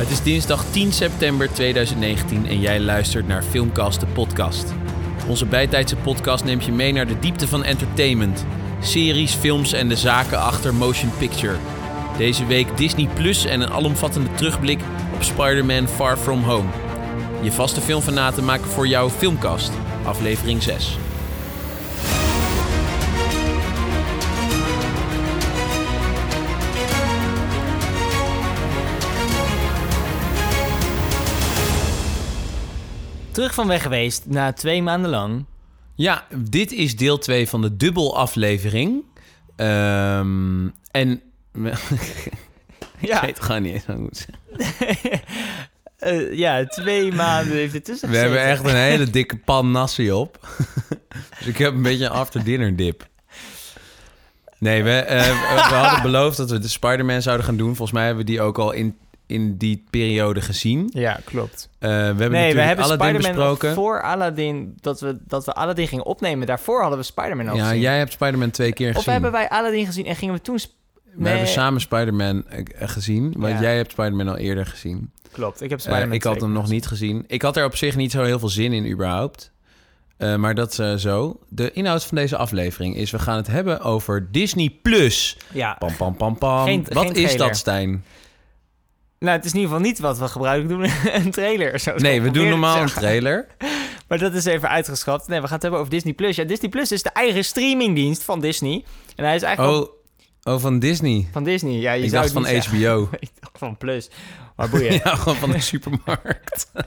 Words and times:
Het 0.00 0.10
is 0.10 0.22
dinsdag 0.22 0.64
10 0.70 0.92
september 0.92 1.52
2019 1.52 2.46
en 2.46 2.60
jij 2.60 2.80
luistert 2.80 3.26
naar 3.26 3.42
Filmcast, 3.42 4.00
de 4.00 4.06
podcast. 4.06 4.74
Onze 5.28 5.46
bijtijdse 5.46 5.96
podcast 5.96 6.44
neemt 6.44 6.64
je 6.64 6.72
mee 6.72 6.92
naar 6.92 7.06
de 7.06 7.18
diepte 7.18 7.48
van 7.48 7.64
entertainment. 7.64 8.44
Series, 8.82 9.34
films 9.34 9.72
en 9.72 9.88
de 9.88 9.96
zaken 9.96 10.38
achter 10.38 10.74
motion 10.74 11.10
picture. 11.18 11.56
Deze 12.18 12.46
week 12.46 12.76
Disney 12.76 13.08
Plus 13.14 13.44
en 13.44 13.60
een 13.60 13.70
alomvattende 13.70 14.30
terugblik 14.34 14.80
op 15.14 15.22
Spider-Man 15.22 15.88
Far 15.88 16.16
From 16.16 16.42
Home. 16.42 16.68
Je 17.42 17.52
vaste 17.52 17.80
filmfanaten 17.80 18.44
maken 18.44 18.70
voor 18.70 18.86
jou 18.86 19.10
Filmcast, 19.10 19.72
aflevering 20.04 20.62
6. 20.62 20.96
Terug 33.32 33.54
van 33.54 33.66
weg 33.66 33.82
geweest 33.82 34.26
na 34.26 34.52
twee 34.52 34.82
maanden 34.82 35.10
lang. 35.10 35.44
Ja, 35.94 36.26
dit 36.36 36.72
is 36.72 36.96
deel 36.96 37.18
2 37.18 37.48
van 37.48 37.62
de 37.62 37.76
dubbelaflevering. 37.76 39.04
Ehm 39.56 40.68
en... 40.90 41.22
Ik 43.00 43.08
weet 43.08 43.20
het 43.20 43.40
gewoon 43.40 43.62
niet 43.62 43.72
eens 43.72 43.86
wat 43.86 43.96
ik 43.96 44.02
moet 44.02 44.26
zeggen. 44.26 45.20
Eh, 46.00 46.32
ja, 46.32 46.66
twee 46.66 47.12
maanden 47.12 47.52
heeft 47.56 47.72
het 47.72 47.84
tussen 47.84 48.10
We 48.10 48.16
hebben 48.16 48.42
echt 48.42 48.64
een 48.64 48.76
hele 48.76 49.10
dikke 49.10 49.36
pan 49.36 49.70
nasi 49.70 50.12
op. 50.12 50.48
dus 51.38 51.46
ik 51.46 51.58
heb 51.58 51.72
een 51.72 51.82
beetje 51.82 52.04
een 52.04 52.10
after-dinner 52.10 52.76
dip. 52.76 53.08
Nee, 54.58 54.82
we, 54.82 54.90
eh, 54.90 55.68
we 55.68 55.74
hadden 55.74 56.02
beloofd 56.02 56.36
dat 56.36 56.50
we 56.50 56.58
de 56.58 56.68
Spider-Man 56.68 57.22
zouden 57.22 57.46
gaan 57.46 57.56
doen. 57.56 57.76
Volgens 57.76 57.92
mij 57.92 58.06
hebben 58.06 58.24
we 58.24 58.30
die 58.30 58.40
ook 58.40 58.58
al 58.58 58.72
in, 58.72 58.96
in 59.30 59.56
die 59.56 59.84
periode 59.90 60.40
gezien. 60.40 60.90
Ja, 60.92 61.20
klopt. 61.24 61.68
Eh, 61.78 61.88
we 61.88 61.94
hebben 61.94 62.16
Nee, 62.16 62.26
we 62.28 62.34
natuurlijk 62.36 62.66
hebben 62.66 62.84
Aladdin 62.84 63.06
Spider-Man 63.08 63.36
besproken. 63.36 63.74
voor 63.74 64.02
Aladdin, 64.02 64.74
dat 64.80 65.00
we, 65.00 65.16
dat 65.26 65.44
we 65.44 65.52
Aladdin 65.52 65.88
gingen 65.88 66.04
opnemen. 66.06 66.46
Daarvoor 66.46 66.80
hadden 66.80 66.98
we 66.98 67.04
Spider-Man 67.04 67.48
al 67.48 67.56
Ja, 67.56 67.64
gezien. 67.64 67.80
jij 67.80 67.98
hebt 67.98 68.12
Spider-Man 68.12 68.50
twee 68.50 68.72
keer 68.72 68.88
Of 68.90 68.94
gezien. 68.96 69.12
hebben 69.12 69.32
wij 69.32 69.48
Aladdin 69.48 69.86
gezien 69.86 70.06
en 70.06 70.16
gingen 70.16 70.34
we 70.34 70.40
toen... 70.40 70.58
sp- 70.58 70.72
We 71.14 71.22
Nee. 71.22 71.28
hebben 71.32 71.48
samen 71.52 71.80
Spider-Man 71.80 72.44
eh, 72.48 72.64
gezien. 72.88 73.34
Want 73.36 73.54
Ja. 73.54 73.60
jij 73.60 73.76
hebt 73.76 73.90
Spider-Man 73.90 74.28
al 74.28 74.36
eerder 74.36 74.66
gezien. 74.66 75.10
Klopt, 75.32 75.60
ik 75.62 75.70
heb 75.70 75.78
Eh, 75.78 75.84
Spider-Man 75.84 76.12
ik 76.14 76.22
had 76.22 76.40
hem 76.40 76.52
nog 76.52 76.68
niet 76.68 76.86
gezien. 76.86 77.24
Ik 77.26 77.42
had 77.42 77.56
er 77.56 77.64
op 77.64 77.76
zich 77.76 77.96
niet 77.96 78.10
zo 78.10 78.22
heel 78.22 78.38
veel 78.38 78.48
zin 78.48 78.72
in 78.72 78.90
überhaupt. 78.90 79.50
Maar 80.36 80.54
dat 80.54 80.78
is 80.78 81.02
zo. 81.02 81.38
De 81.48 81.72
inhoud 81.72 82.04
van 82.04 82.16
deze 82.16 82.36
aflevering 82.36 82.96
is... 82.96 83.10
we 83.10 83.18
gaan 83.18 83.36
het 83.36 83.46
hebben 83.46 83.80
over 83.80 84.28
Disney+. 84.32 84.70
Plus. 84.82 85.36
Ja, 85.52 85.76
Pam, 85.78 85.96
pam, 85.96 86.16
pam, 86.16 86.38
pam. 86.38 86.64
Geen- 86.64 86.86
Wat 86.92 87.06
geen 87.06 87.14
is 87.14 87.36
dat, 87.36 87.56
Stijn? 87.56 88.04
Nou 89.20 89.36
het 89.36 89.44
is 89.44 89.52
in 89.52 89.58
ieder 89.60 89.72
geval 89.74 89.88
niet 89.90 89.98
wat 89.98 90.18
we 90.18 90.28
gebruikelijk 90.28 90.68
doen, 90.80 91.12
een 91.24 91.30
trailer. 91.30 91.78
Zo 91.78 91.94
Nee, 91.96 92.22
we 92.22 92.30
doen 92.30 92.48
normaal 92.48 92.80
een 92.82 92.86
trailer. 92.88 93.46
Maar 94.08 94.18
dat 94.18 94.34
is 94.34 94.44
even 94.44 94.68
uitgeschaft. 94.68 95.28
Nee, 95.28 95.40
we 95.40 95.44
gaan 95.44 95.52
het 95.54 95.62
hebben 95.62 95.80
over 95.80 95.92
Disney+. 95.92 96.12
Plus. 96.12 96.36
Ja, 96.36 96.44
Disney 96.44 96.70
Plus 96.70 96.92
is 96.92 97.02
de 97.02 97.10
eigen 97.10 97.44
streamingdienst 97.44 98.22
van 98.22 98.40
Disney. 98.40 98.84
En 99.16 99.24
hij 99.24 99.34
is 99.34 99.42
eigenlijk 99.42 99.76
Oh, 99.78 100.52
oh, 100.54 100.60
van 100.60 100.78
Disney. 100.78 101.28
van 101.32 101.44
Disney. 101.44 101.72
Ja, 101.72 101.92
je 101.92 102.02
Ik 102.04 102.10
zou 102.10 102.22
dacht 102.22 102.32
van 102.34 102.52
niet. 102.54 102.66
HBO. 102.66 103.08
Ik 103.20 103.30
dacht 103.40 103.58
van 103.58 103.76
Plus. 103.76 104.10
Maar 104.60 104.68
boeien. 104.70 104.92
Ja, 105.04 105.14
gewoon 105.16 105.36
van 105.36 105.50
de 105.50 105.60
supermarkt. 105.60 106.70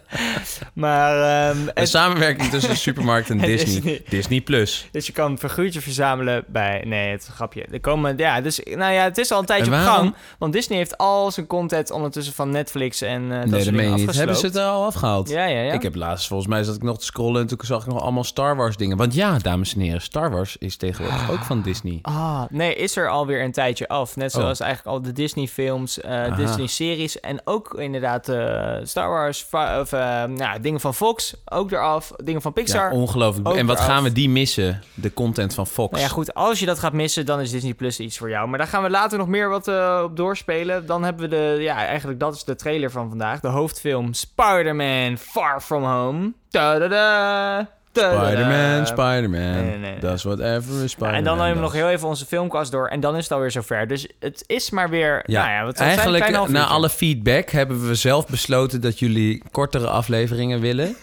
Maar, 0.73 1.47
ehm, 1.49 1.57
Een 1.61 1.71
het- 1.73 1.89
samenwerking 1.89 2.49
tussen 2.49 2.71
de 2.71 2.77
supermarkt 2.77 3.29
en 3.29 3.39
En 3.41 3.45
Disney. 3.47 3.73
Disney. 3.73 4.02
Disney 4.09 4.41
Plus. 4.41 4.88
dus 4.91 5.05
je 5.05 5.11
kan 5.13 5.31
een 5.31 5.38
figuurtje 5.38 5.81
verzamelen 5.81 6.44
bij... 6.47 6.83
Nee, 6.88 7.11
het 7.11 7.21
is 7.21 7.27
een 7.27 7.33
grapje. 7.33 7.66
Er 7.71 7.79
komen, 7.79 8.17
ja, 8.17 8.41
dus, 8.41 8.59
nou 8.63 8.94
ja, 8.94 9.03
het 9.03 9.17
is 9.17 9.31
al 9.31 9.39
een 9.39 9.45
tijdje 9.45 9.71
En 9.71 9.79
op 9.79 9.85
gang. 9.88 10.16
Want 10.38 10.53
Disney 10.53 10.77
heeft 10.77 10.97
al 10.97 11.31
zijn 11.31 11.47
content 11.47 11.91
ondertussen 11.91 12.33
van 12.33 12.49
Netflix 12.49 13.01
en 13.01 13.31
eh 13.31 13.39
dat 13.39 13.49
nee, 13.49 13.63
soort 13.63 13.75
dingen 13.77 13.95
niet. 13.95 14.16
Hebben 14.16 14.35
ze 14.35 14.45
het 14.45 14.55
er 14.55 14.63
al 14.63 14.85
afgehaald? 14.85 15.29
Ja, 15.29 15.45
ja, 15.45 15.61
ja. 15.61 15.73
Ik 15.73 15.81
heb 15.81 15.95
laatst, 15.95 16.27
volgens 16.27 16.49
mij 16.49 16.63
zat 16.63 16.75
ik 16.75 16.83
nog 16.83 16.97
te 16.99 17.05
scrollen 17.05 17.41
en 17.41 17.47
toen 17.47 17.57
zag 17.61 17.81
ik 17.85 17.88
nog 17.94 18.01
allemaal 18.01 18.23
Star 18.23 18.55
Wars 18.55 18.78
dingen. 18.78 18.97
Want 18.97 19.13
ja, 19.13 19.38
dames 19.38 19.73
en 19.75 19.79
heren, 19.81 20.01
Star 20.01 20.31
Wars 20.31 20.57
is 20.57 20.75
tegenwoordig 20.78 21.31
ook 21.31 21.44
van 21.44 21.61
Disney. 21.61 22.00
Ah, 22.01 22.41
nee, 22.50 22.75
is 22.75 22.95
er 22.95 23.09
alweer 23.09 23.44
een 23.44 23.51
tijdje 23.51 23.88
af. 23.88 24.16
Net 24.16 24.35
Oh. 24.35 24.41
zoals 24.41 24.59
eigenlijk 24.59 24.95
al 24.95 25.01
de 25.01 25.11
Disney-films, 25.11 26.01
eh, 26.01 26.11
Aha. 26.11 26.35
Disney-series 26.35 27.19
en 27.19 27.41
ook 27.44 27.62
inderdaad 27.69 28.29
eh, 28.29 28.75
Star 28.84 29.09
Wars, 29.09 29.47
of 29.79 29.94
eh, 29.94 30.24
nou, 30.24 30.59
dingen 30.59 30.79
van 30.79 30.94
Fox, 30.94 31.35
ook 31.46 31.72
eraf, 31.72 32.12
dingen 32.24 32.41
van 32.41 32.53
Pixar. 32.53 32.91
Ja, 32.91 32.97
ongelooflijk. 33.00 33.47
ook 33.47 33.56
En 33.56 33.66
wat 33.66 33.75
eraf. 33.75 33.88
gaan 33.88 34.03
we 34.03 34.12
die 34.12 34.29
missen? 34.29 34.81
De 34.94 35.13
content 35.13 35.53
van 35.53 35.68
Fox. 35.68 35.91
Nou 35.91 36.03
ja, 36.03 36.09
goed, 36.09 36.34
als 36.34 36.59
je 36.59 36.66
dat 36.66 36.79
gaat 36.79 36.94
missen, 36.94 37.25
dan 37.25 37.40
is 37.40 37.52
Disney 37.52 37.73
Plus 37.73 38.00
iets 38.00 38.18
voor 38.18 38.29
jou. 38.29 38.47
Maar 38.47 38.57
daar 38.57 38.68
gaan 38.68 38.84
we 38.84 38.90
later 38.90 39.18
nog 39.18 39.28
meer 39.28 39.50
wat 39.50 39.68
eh, 39.68 40.02
op 40.03 40.18
doorspelen. 40.18 40.85
Dan 40.85 41.03
hebben 41.03 41.29
we 41.29 41.35
de, 41.35 41.57
ja, 41.62 41.75
eigenlijk 41.85 42.19
dat 42.19 42.35
is 42.35 42.44
de 42.44 42.56
trailer 42.56 42.91
van 42.91 43.09
vandaag. 43.09 43.40
De 43.40 43.47
hoofdfilm 43.47 44.13
Spider-Man 44.13 45.18
Far 45.18 45.62
From 45.62 45.84
Home. 45.84 46.34
Ta-da-da. 46.50 47.69
Spider-Man, 47.93 48.87
Spider-Man. 48.87 49.53
Nee, 49.53 49.63
nee, 49.63 49.77
nee. 49.77 49.99
Does 49.99 50.23
whatever 50.23 50.81
Ja, 50.81 50.87
Spider-Man 50.87 51.17
en 51.17 51.23
dan 51.23 51.37
nemen 51.37 51.55
we 51.55 51.61
nog 51.61 51.73
heel 51.73 51.89
even 51.89 52.07
onze 52.07 52.25
filmkast 52.25 52.71
door. 52.71 52.87
En 52.87 52.99
dan 52.99 53.15
is 53.15 53.23
het 53.23 53.31
alweer 53.31 53.51
zover. 53.51 53.87
Dus 53.87 54.07
het 54.19 54.43
is 54.47 54.69
maar 54.69 54.89
weer. 54.89 55.23
Ja, 55.25 55.41
nou 55.41 55.53
ja, 55.53 55.65
wat 55.65 55.77
zijn? 55.77 55.89
eigenlijk 55.89 56.49
na 56.49 56.65
alle 56.65 56.89
feedback 56.89 57.49
hebben 57.49 57.87
we 57.87 57.95
zelf 57.95 58.27
besloten 58.27 58.81
dat 58.81 58.99
jullie 58.99 59.43
kortere 59.51 59.87
afleveringen 59.87 60.59
willen. 60.59 60.95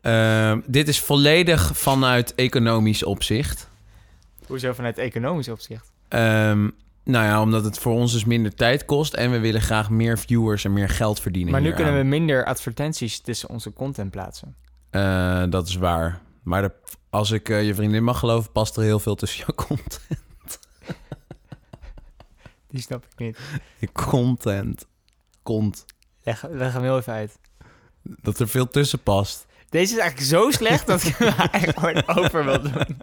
Ehm, 0.00 0.60
dit 0.66 0.88
is 0.88 1.00
volledig 1.00 1.70
vanuit 1.74 2.34
economisch 2.34 3.04
opzicht. 3.04 3.68
Hoezo 4.46 4.72
vanuit 4.72 4.98
economisch 4.98 5.48
opzicht? 5.48 5.92
Ehm, 6.08 6.68
nou 7.04 7.24
ja, 7.24 7.42
omdat 7.42 7.64
het 7.64 7.78
voor 7.78 7.92
ons 7.92 8.12
dus 8.12 8.24
minder 8.24 8.54
tijd 8.54 8.84
kost 8.84 9.14
en 9.14 9.30
we 9.30 9.38
willen 9.38 9.60
graag 9.60 9.90
meer 9.90 10.18
viewers 10.18 10.64
en 10.64 10.72
meer 10.72 10.88
geld 10.88 11.20
verdienen. 11.20 11.52
Maar 11.52 11.60
nu 11.60 11.66
hieraan. 11.66 11.84
kunnen 11.84 12.02
we 12.02 12.08
minder 12.08 12.44
advertenties 12.44 13.20
tussen 13.20 13.48
onze 13.48 13.72
content 13.72 14.10
plaatsen. 14.10 14.54
Eh, 14.90 15.44
dat 15.48 15.68
is 15.68 15.74
waar. 15.74 16.20
Maar 16.42 16.62
de- 16.62 16.72
als 17.10 17.30
ik 17.30 17.48
eh, 17.48 17.66
je 17.66 17.74
vriendin 17.74 18.04
mag 18.04 18.18
geloven, 18.18 18.52
past 18.52 18.76
er 18.76 18.82
heel 18.82 18.98
veel 18.98 19.14
tussen 19.14 19.44
je 19.46 19.54
content. 19.54 20.00
Die 22.70 22.80
snap 22.80 23.04
ik 23.04 23.18
niet. 23.18 23.38
Je 23.78 23.92
content. 23.92 24.86
Kont. 25.42 25.84
Leg, 26.22 26.44
leg 26.48 26.72
hem 26.72 26.82
heel 26.82 26.96
even 26.98 27.12
uit. 27.12 27.38
Dat 28.02 28.38
er 28.38 28.48
veel 28.48 28.68
tussen 28.68 29.02
past. 29.02 29.46
Deze 29.68 29.92
is 29.94 29.98
eigenlijk 30.00 30.30
zo 30.30 30.50
slecht 30.50 30.86
dat 30.86 31.02
ik 31.02 31.16
hem 31.16 31.28
eigenlijk 31.52 31.78
gewoon 31.78 32.24
over 32.24 32.44
wil 32.44 32.60
doen. 32.62 33.02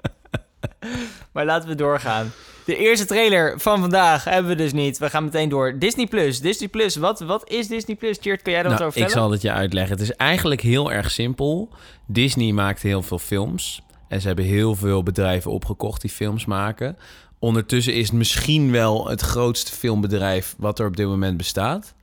Maar 1.32 1.46
laten 1.46 1.70
we 1.70 1.76
doorgaan. 1.76 2.32
De 2.66 2.78
eerste 2.78 3.06
trailer 3.06 3.60
van 3.60 3.80
vandaag 3.80 4.24
hebben 4.24 4.52
we 4.52 4.58
dus 4.58 4.74
niet. 4.74 4.98
We 4.98 5.10
gaan 5.10 5.24
meteen 5.24 5.50
door. 5.50 5.80
Disney 5.80 6.08
Plus. 6.08 6.40
Disney 6.40 6.68
Plus. 6.68 6.96
Wat, 6.96 7.20
wat 7.20 7.50
is 7.50 7.68
Disney 7.68 7.96
Plus? 7.96 8.18
Tjeerd, 8.18 8.42
kan 8.42 8.54
jij 8.54 8.64
wat 8.64 8.72
Nou, 8.72 8.84
over 8.84 9.02
ik 9.02 9.10
zal 9.10 9.32
het 9.32 9.42
je 9.42 9.52
uitleggen. 9.52 9.92
Het 9.98 10.02
is 10.02 10.16
eigenlijk 10.16 10.62
heel 10.62 10.92
erg 10.92 11.12
simpel. 11.12 11.70
Disney 12.06 12.52
maakt 12.52 12.82
heel 12.82 13.04
veel 13.04 13.20
films. 13.20 13.82
En 14.08 14.22
ze 14.22 14.28
hebben 14.28 14.46
heel 14.46 14.76
veel 14.76 15.04
bedrijven 15.04 15.52
opgekocht 15.52 16.02
die 16.02 16.10
films 16.10 16.46
maken. 16.46 16.98
Ondertussen 17.40 17.94
is 17.94 18.08
het 18.08 18.18
misschien 18.18 18.72
wel 18.72 19.08
het 19.08 19.22
grootste 19.22 19.72
filmbedrijf 19.72 20.56
wat 20.58 20.80
er 20.80 20.88
op 20.88 20.98
dit 20.98 21.08
moment 21.08 21.38
bestaat. 21.38 21.94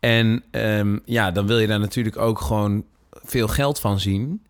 En 0.00 0.42
ehm, 0.50 0.98
ja, 1.04 1.30
dan 1.30 1.46
wil 1.46 1.58
je 1.58 1.66
daar 1.66 1.80
natuurlijk 1.80 2.16
ook 2.16 2.40
gewoon 2.40 2.84
veel 3.12 3.48
geld 3.48 3.80
van 3.80 4.00
zien. 4.00 4.42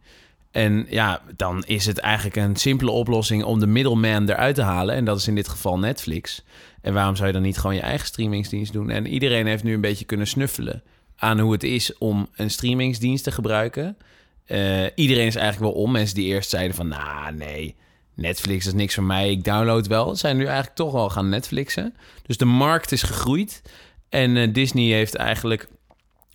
En 0.54 0.87
ja, 0.88 1.20
dan 1.37 1.65
is 1.66 1.87
het 1.87 1.98
eigenlijk 1.98 2.37
een 2.37 2.56
simpele 2.56 2.91
oplossing 2.91 3.44
om 3.44 3.60
de 3.60 3.66
middleman 3.66 4.28
eruit 4.28 4.54
te 4.54 4.62
halen. 4.62 4.94
En 4.94 5.04
dat 5.04 5.19
is 5.19 5.28
in 5.28 5.34
dit 5.34 5.48
geval 5.48 5.78
Netflix. 5.78 6.44
En 6.81 6.94
waarom 6.94 7.16
zou 7.16 7.26
je 7.26 7.32
dan 7.32 7.42
niet 7.42 7.59
gewoon 7.59 7.75
je 7.75 7.81
eigen 7.81 8.06
streamingsdienst 8.06 8.72
doen? 8.72 8.91
En 8.91 9.06
iedereen 9.06 9.47
heeft 9.47 9.62
nu 9.62 9.75
een 9.75 9.81
beetje 9.81 10.04
kunnen 10.04 10.26
snuffelen 10.26 10.82
aan 11.16 11.38
hoe 11.38 11.53
het 11.53 11.62
is 11.62 11.98
om 11.98 12.28
een 12.34 12.50
streamingsdienst 12.50 13.25
te 13.25 13.31
gebruiken. 13.31 13.97
Eh, 14.44 14.84
iedereen 14.94 15.26
is 15.26 15.37
eigenlijk 15.37 15.75
wel 15.75 15.82
om. 15.82 15.92
Mensen 15.92 16.15
die 16.15 16.26
eerst 16.26 16.50
zeiden 16.50 16.76
van, 16.76 16.88
nou 16.88 17.34
nee, 17.34 17.76
Netflix 18.15 18.66
is 18.66 18.72
niks 18.72 18.94
voor 18.94 19.04
mij, 19.04 19.31
ik 19.31 19.44
download 19.44 19.86
wel. 19.86 20.16
Zijn 20.16 20.36
nu 20.36 20.44
eigenlijk 20.44 20.76
toch 20.76 20.92
wel 20.92 21.10
gaan 21.10 21.28
Netflixen. 21.28 21.94
Dus 22.22 22.36
de 22.36 22.44
markt 22.44 22.92
is 22.92 23.03
gegroeid. 23.03 23.62
En 24.09 24.36
eh, 24.36 24.53
Disney 24.53 24.92
heeft 24.92 25.15
eigenlijk 25.15 25.68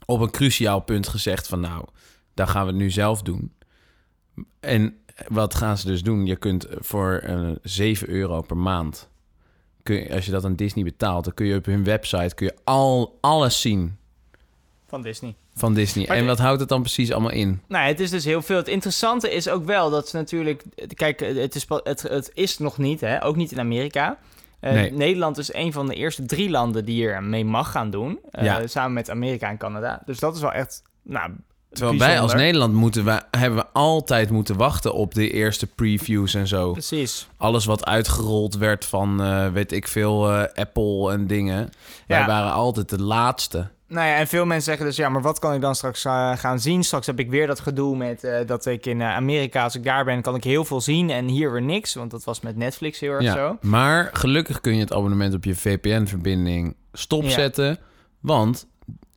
op 0.06 0.20
een 0.20 0.32
cruciaal 0.32 0.80
punt 0.80 1.08
gezegd 1.08 1.48
van, 1.48 1.60
nou, 1.60 1.86
dan 2.34 2.48
gaan 2.48 2.66
we 2.66 2.72
het 2.72 2.80
nu 2.80 2.90
zelf 2.90 3.22
doen. 3.22 3.58
En 4.60 4.98
wat 5.28 5.56
gaan 5.56 5.78
ze 5.78 5.88
dus 5.88 6.04
doen? 6.04 6.26
Je 6.26 6.36
kunt 6.36 6.68
voor 6.80 7.14
eh 7.24 7.50
7 7.64 8.10
euro 8.10 8.42
per 8.42 8.58
maand, 8.58 9.10
kun 9.84 9.96
je, 9.96 10.14
als 10.14 10.26
je 10.26 10.32
dat 10.32 10.46
aan 10.46 10.56
Disney 10.56 10.84
betaalt, 10.84 11.24
dan 11.24 11.34
kun 11.34 11.46
je 11.46 11.56
op 11.56 11.66
hun 11.66 11.84
website 11.84 12.36
kun 12.36 12.46
je 12.46 12.56
al, 12.64 13.18
alles 13.22 13.62
zien 13.62 13.98
Van 14.88 15.02
Disney. 15.02 15.36
van 15.54 15.74
Disney. 15.74 16.08
Maar 16.08 16.18
en 16.18 16.26
wat 16.26 16.40
houdt 16.40 16.60
het 16.60 16.70
dan 16.70 16.82
precies 16.82 17.12
allemaal 17.12 17.32
in? 17.32 17.62
Nou, 17.68 17.88
het 17.88 18.00
is 18.00 18.10
dus 18.10 18.26
heel 18.26 18.42
veel. 18.42 18.58
Het 18.58 18.68
interessante 18.68 19.34
is 19.34 19.50
ook 19.50 19.66
wel 19.66 19.90
dat 19.90 20.08
ze 20.10 20.16
natuurlijk... 20.16 20.64
Kijk, 20.94 21.20
het 21.20 21.56
is, 21.56 21.66
het, 21.84 22.02
het 22.02 22.32
is 22.34 22.58
nog 22.58 22.78
niet, 22.78 23.02
hè? 23.02 23.24
ook 23.26 23.36
niet 23.36 23.52
in 23.52 23.60
Amerika. 23.60 24.18
Eh, 24.60 24.74
Nee. 24.74 24.92
Nederland 24.94 25.38
is 25.38 25.54
een 25.54 25.74
van 25.74 25.88
de 25.88 25.96
eerste 25.96 26.26
drie 26.26 26.50
landen 26.50 26.86
die 26.86 26.96
hier 26.96 27.24
mee 27.24 27.46
mag 27.46 27.72
gaan 27.72 27.90
doen. 27.90 28.20
eh, 28.32 28.44
Ja. 28.46 28.68
Samen 28.68 28.94
met 28.94 29.10
Amerika 29.10 29.50
en 29.50 29.58
Canada. 29.58 30.02
Dus 30.06 30.20
dat 30.20 30.36
is 30.36 30.42
wel 30.42 30.52
echt... 30.52 30.84
Nou, 31.02 31.32
Terwijl 31.72 32.00
wij 32.00 32.20
als. 32.20 32.34
Nederland 32.34 32.74
moeten 32.74 33.06
we, 33.06 33.22
hebben 33.32 33.60
we 33.60 33.66
altijd 33.74 34.30
moeten 34.30 34.58
wachten 34.58 34.94
op 34.94 35.14
de 35.14 35.32
eerste 35.32 35.68
previews 35.68 36.34
en 36.34 36.48
zo. 36.48 36.72
Precies. 36.72 37.28
Alles 37.38 37.66
wat 37.66 37.86
uitgerold 37.86 38.58
werd 38.58 38.86
van, 38.86 39.22
eh, 39.22 39.48
weet 39.48 39.72
ik 39.72 39.88
veel, 39.88 40.32
eh, 40.32 40.44
Apple 40.64 41.12
en 41.12 41.28
dingen. 41.28 41.70
Wij 42.08 42.26
waren 42.26 42.52
altijd 42.52 42.90
de 42.90 43.02
laatste. 43.02 43.68
Nou 43.88 44.08
ja, 44.08 44.16
en 44.16 44.28
veel 44.28 44.46
mensen 44.46 44.64
zeggen 44.66 44.86
dus, 44.86 44.96
ja, 44.96 45.10
maar 45.10 45.22
wat 45.22 45.40
kan 45.40 45.54
ik 45.54 45.62
dan 45.62 45.76
straks 45.76 46.06
eh, 46.06 46.38
gaan 46.38 46.60
zien? 46.60 46.84
Straks 46.84 47.06
heb 47.06 47.20
ik 47.20 47.30
weer 47.30 47.48
dat 47.48 47.60
gedoe 47.60 47.98
met 47.98 48.28
dat 48.46 48.66
ik 48.66 48.86
in 48.86 49.02
Amerika, 49.04 49.64
als 49.64 49.76
ik 49.76 49.84
daar 49.84 50.06
ben, 50.06 50.22
kan 50.22 50.36
ik 50.36 50.44
heel 50.44 50.66
veel 50.66 50.82
zien 50.82 51.10
en 51.10 51.28
hier 51.28 51.52
weer 51.52 51.62
niks. 51.62 51.94
Want 51.94 52.12
dat 52.12 52.24
was 52.24 52.40
met 52.42 52.56
Netflix 52.56 53.00
heel 53.00 53.12
erg 53.12 53.24
Ja, 53.24 53.34
zo. 53.34 53.58
maar 53.62 54.10
gelukkig 54.14 54.62
kun 54.62 54.74
je 54.74 54.80
het 54.80 54.94
abonnement 54.94 55.34
op 55.34 55.44
je 55.44 55.56
VPN-verbinding 55.56 56.76
stopzetten. 56.94 57.78
Want 58.20 58.68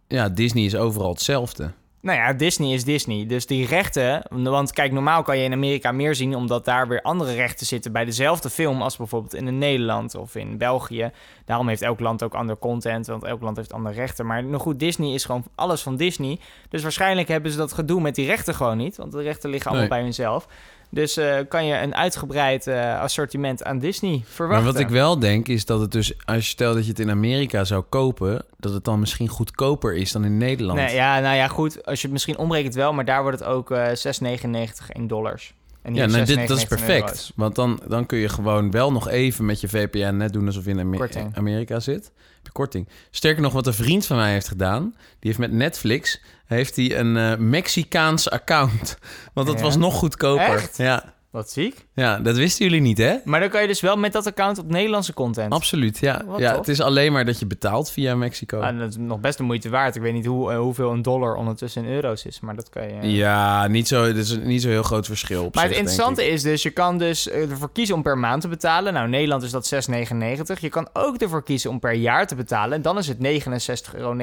ja, 0.09 0.29
Disney 0.29 0.65
is 0.65 0.77
overal 0.77 1.11
hetzelfde. 1.11 1.73
Nou 2.03 2.19
ja, 2.19 2.33
Disney 2.33 2.73
is 2.73 2.85
Disney. 2.85 3.27
Dus 3.27 3.47
die 3.47 3.67
rechten, 3.67 4.23
want 4.31 4.73
kijk, 4.73 4.93
normaal 4.93 5.23
kan 5.23 5.39
je 5.39 5.45
in 5.45 5.53
Amerika 5.53 5.93
meer 5.93 6.15
zien, 6.15 6.35
omdat 6.35 6.65
daar 6.65 6.89
weer 6.89 7.03
andere 7.03 7.35
rechten 7.35 7.67
zitten 7.67 7.93
bij 7.93 8.05
dezelfde 8.05 8.51
film 8.51 8.83
als 8.83 8.97
bijvoorbeeld 8.97 9.35
in 9.35 9.59
Nederland 9.59 10.15
of 10.15 10.35
in 10.35 10.59
België. 10.59 11.11
Daarom 11.45 11.69
heeft 11.69 11.83
elk 11.83 12.01
land 12.01 12.23
ook 12.23 12.35
ander 12.35 12.59
content, 12.59 13.07
want 13.07 13.25
elk 13.25 13.43
land 13.43 13.57
heeft 13.57 13.73
andere 13.73 13.95
rechten. 13.95 14.27
Maar 14.27 14.45
nog 14.45 14.63
goed, 14.63 14.79
Disney 14.79 15.15
is 15.15 15.25
gewoon 15.25 15.45
alles 15.55 15.83
van 15.83 15.97
Disney. 15.97 16.39
Dus 16.69 16.83
waarschijnlijk 16.83 17.29
hebben 17.29 17.51
ze 17.51 17.57
dat 17.57 17.73
gedoe 17.73 18.01
met 18.01 18.15
die 18.15 18.27
rechten 18.27 18.55
gewoon 18.55 18.77
niet, 18.77 18.97
want 18.97 19.13
de 19.13 19.23
rechten 19.23 19.51
liggen 19.51 19.71
allemaal 19.71 19.89
Nee. 19.89 19.97
bij 19.99 20.07
hunzelf. 20.07 20.47
Dus 20.95 21.17
eh, 21.17 21.39
kan 21.49 21.67
je 21.67 21.79
een 21.79 21.95
uitgebreid 21.95 22.67
eh, 22.67 23.01
assortiment 23.01 23.65
aan 23.65 23.79
Disney 23.79 24.23
verwachten. 24.25 24.65
Maar 24.65 24.73
wat 24.73 24.83
ik 24.83 24.89
wel 24.89 25.19
denk 25.19 25.49
is 25.49 25.65
dat 25.65 25.81
het 25.81 25.93
dus, 25.93 26.13
als 26.25 26.37
je 26.37 26.43
stelt 26.43 26.75
dat 26.75 26.85
je 26.85 26.91
het 26.91 26.99
in 26.99 27.11
Amerika 27.11 27.65
zou 27.65 27.83
kopen, 27.89 28.45
dat 28.59 28.73
het 28.73 28.85
dan 28.85 29.01
misschien 29.01 29.29
goedkoper 29.29 29.95
is 29.95 30.13
dan 30.13 30.25
in 30.25 30.37
Nederland. 30.37 30.79
Nee, 30.79 30.95
ja, 30.95 31.21
nou 31.21 31.37
ja, 31.37 31.49
goed. 31.49 31.85
Als 31.85 31.99
je 31.99 32.03
het 32.03 32.13
misschien 32.13 32.39
omrekent 32.39 32.75
wel, 32.75 32.93
maar 32.93 33.05
daar 33.05 33.23
wordt 33.23 33.39
het 33.39 33.49
ook 33.49 33.71
eh 33.71 33.87
6,99 33.87 34.87
in 34.89 35.07
dollars. 35.07 35.55
En 35.83 35.95
Ja, 35.95 36.07
nou, 36.07 36.25
dit, 36.25 36.49
dat 36.49 36.57
is 36.57 36.65
6,99 36.65 36.69
in 36.71 36.77
perfect. 36.77 37.33
Want 37.37 37.55
dan, 37.55 37.81
dan 37.89 38.07
kun 38.07 38.19
je 38.19 38.29
gewoon 38.29 38.71
wel 38.71 38.93
nog 38.93 39.09
even 39.09 39.45
met 39.45 39.61
je 39.61 39.69
VPN 39.69 40.17
net 40.17 40.33
doen 40.33 40.47
alsof 40.47 40.65
je 40.65 40.71
in 40.71 40.97
Korting. 40.97 41.37
Amerika 41.37 41.81
zit. 41.81 42.05
Heb 42.05 42.47
je 42.47 42.53
korting. 42.53 42.89
Sterker 43.11 43.43
nog, 43.43 43.53
wat 43.53 43.67
een 43.67 43.75
vriend 43.75 44.07
van 44.07 44.17
mij 44.17 44.33
heeft 44.33 44.49
gedaan, 44.49 44.83
die 44.93 45.31
heeft 45.31 45.39
met 45.39 45.53
Netflix 45.53 46.21
heeft 46.53 46.77
hij 46.77 46.99
een 46.99 47.17
eh 47.17 47.37
Mexicaans 47.39 48.31
account. 48.31 48.97
Want 49.35 49.47
dat 49.47 49.57
Ja? 49.59 49.63
was 49.65 49.77
nog 49.77 49.95
goedkoper. 49.95 50.45
Echt? 50.45 50.77
Ja, 50.77 51.13
Wat 51.31 51.51
ziek. 51.51 51.87
ja, 51.95 52.19
dat 52.19 52.37
wisten 52.37 52.65
jullie 52.65 52.81
niet, 52.81 52.99
hè? 52.99 53.15
Maar 53.25 53.41
dan 53.41 53.49
kan 53.49 53.61
je 53.63 53.67
dus 53.67 53.81
wel 53.81 53.97
met 53.97 54.13
dat 54.13 54.27
account 54.27 54.59
op 54.59 54.69
Nederlandse 54.71 55.15
content. 55.15 55.53
Absoluut, 55.53 55.99
ja. 55.99 56.23
Wat 56.27 56.39
ja 56.41 56.49
tof. 56.51 56.59
het 56.59 56.69
is 56.69 56.81
alleen 56.81 57.13
maar 57.13 57.25
dat 57.25 57.39
je 57.39 57.47
betaalt 57.47 57.91
via 57.91 58.15
Mexico. 58.15 58.61
Ah, 58.61 58.79
dat 58.79 58.89
is 58.89 58.97
nog 58.97 59.21
best 59.21 59.39
de 59.39 59.45
moeite 59.45 59.69
waard. 59.69 59.97
Ik 59.97 60.03
weet 60.03 60.13
niet 60.13 60.27
hoe, 60.27 60.53
eh, 60.53 60.59
hoeveel 60.59 60.91
een 60.91 61.03
dollar 61.03 61.35
ondertussen 61.35 61.85
in 61.85 61.91
euro's 61.93 62.25
is, 62.25 62.41
maar 62.41 62.55
dat 62.57 62.69
kan 62.69 62.89
je... 62.89 63.11
Ja, 63.13 63.67
niet 63.67 63.89
zo, 63.89 64.05
het 64.05 64.17
is 64.17 64.39
niet 64.39 64.63
zo 64.63 64.69
heel 64.69 64.83
groot 64.83 65.07
verschil. 65.07 65.45
Op 65.45 65.55
Maar 65.55 65.65
het 65.65 65.73
zich, 65.73 65.83
interessante 65.83 66.27
is 66.27 66.43
dus, 66.43 66.63
je 66.63 66.71
kan 66.71 66.99
dus 66.99 67.29
eh, 67.29 67.51
ervoor 67.51 67.73
kiezen 67.73 67.95
om 67.95 68.03
per 68.03 68.19
maand 68.19 68.41
te 68.43 68.49
betalen. 68.49 68.93
Nou, 68.93 69.05
in 69.05 69.11
Nederland 69.11 69.43
is 69.43 69.51
dat 69.51 69.75
6,99. 69.91 70.61
Je 70.61 70.69
kan 70.69 70.89
ook 70.93 71.17
ervoor 71.17 71.43
kiezen 71.45 71.71
om 71.71 71.79
per 71.81 71.93
jaar 71.95 72.27
te 72.27 72.35
betalen. 72.35 72.77
En 72.77 72.83
dan 72.83 72.99
is 72.99 73.09
het 73.09 73.19
69,99 73.19 73.95
euro. 73.95 74.17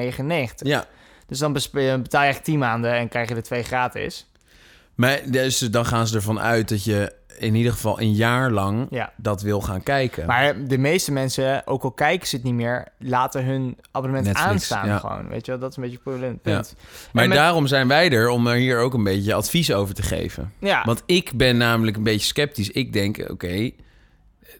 Ja, 0.56 0.84
Dus 1.30 1.38
dan 1.38 1.52
bespe- 1.52 1.98
betaal 2.02 2.22
je 2.22 2.28
echt 2.28 2.44
10 2.44 2.58
maanden 2.58 2.92
en 2.92 3.08
krijg 3.08 3.28
je 3.28 3.34
er 3.34 3.42
twee 3.42 3.62
gratis. 3.62 4.26
maar 4.94 5.20
dus 5.26 5.58
dan 5.58 5.86
gaan 5.86 6.06
ze 6.06 6.14
ervan 6.16 6.40
uit 6.40 6.68
dat 6.68 6.84
je 6.84 7.12
in 7.38 7.54
ieder 7.54 7.72
geval 7.72 8.00
een 8.00 8.12
jaar 8.12 8.50
lang 8.50 8.86
Ja. 8.90 9.12
dat 9.16 9.42
wil 9.42 9.60
gaan 9.60 9.82
kijken. 9.82 10.26
Maar 10.26 10.64
de 10.66 10.78
meeste 10.78 11.12
mensen, 11.12 11.66
ook 11.66 11.82
al 11.82 11.90
kijken 11.90 12.28
ze 12.28 12.36
het 12.36 12.44
niet 12.44 12.54
meer, 12.54 12.86
laten 12.98 13.44
hun 13.44 13.76
abonnement 13.90 14.26
Netflix, 14.26 14.48
aanstaan 14.50 14.86
ja. 14.86 14.98
gewoon. 14.98 15.28
Weet 15.28 15.44
je 15.46 15.50
wel, 15.50 15.60
dat 15.60 15.70
is 15.70 15.76
een 15.76 15.82
beetje 15.82 15.98
het 16.04 16.08
probleem- 16.10 16.38
punt. 16.38 16.74
Maar 17.12 17.28
met- 17.28 17.36
daarom 17.36 17.66
zijn 17.66 17.88
wij 17.88 18.10
er 18.10 18.28
om 18.28 18.46
er 18.46 18.56
hier 18.56 18.78
ook 18.78 18.94
een 18.94 19.04
beetje 19.04 19.34
advies 19.34 19.72
over 19.72 19.94
te 19.94 20.02
geven. 20.02 20.52
Ja, 20.58 20.82
Want 20.84 21.02
ik 21.06 21.32
ben 21.34 21.56
namelijk 21.56 21.96
een 21.96 22.02
beetje 22.02 22.26
sceptisch. 22.26 22.70
Ik 22.70 22.92
denk, 22.92 23.30
oké, 23.30 23.70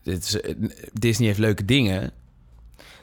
dit 0.02 0.24
is- 0.24 0.40
eh, 0.40 0.54
Disney 0.92 1.26
heeft 1.26 1.38
leuke 1.40 1.64
dingen. 1.64 2.10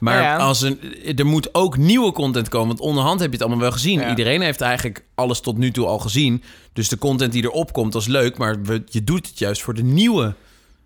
Maar 0.00 0.22
ja. 0.22 0.36
als 0.36 0.60
een, 0.60 0.80
er 1.16 1.26
moet 1.26 1.54
ook 1.54 1.76
nieuwe 1.76 2.12
content 2.12 2.48
komen. 2.48 2.68
Want 2.68 2.80
onderhand 2.80 3.20
heb 3.20 3.28
je 3.28 3.34
het 3.34 3.42
allemaal 3.42 3.62
wel 3.62 3.72
gezien. 3.72 4.00
Ja. 4.00 4.08
Iedereen 4.08 4.40
heeft 4.40 4.60
eigenlijk 4.60 5.04
alles 5.14 5.40
tot 5.40 5.56
nu 5.56 5.70
toe 5.70 5.86
al 5.86 5.98
gezien. 5.98 6.42
Dus 6.72 6.88
de 6.88 6.98
content 6.98 7.32
die 7.32 7.42
erop 7.42 7.72
komt, 7.72 7.92
dat 7.92 8.02
is 8.02 8.08
leuk. 8.08 8.38
Maar 8.38 8.56
je 8.86 9.04
doet 9.04 9.26
het 9.26 9.38
juist 9.38 9.62
voor 9.62 9.74
de 9.74 9.82
nieuwe 9.82 10.34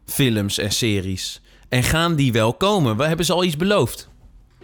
films 0.07 0.59
en 0.59 0.73
series. 0.73 1.41
En 1.69 1.83
gaan 1.83 2.15
die 2.15 2.33
wel 2.33 2.55
komen? 2.55 2.97
We 2.97 3.07
hebben 3.07 3.27
ze 3.27 3.33
al 3.33 3.45
iets 3.45 3.57
beloofd. 3.57 4.09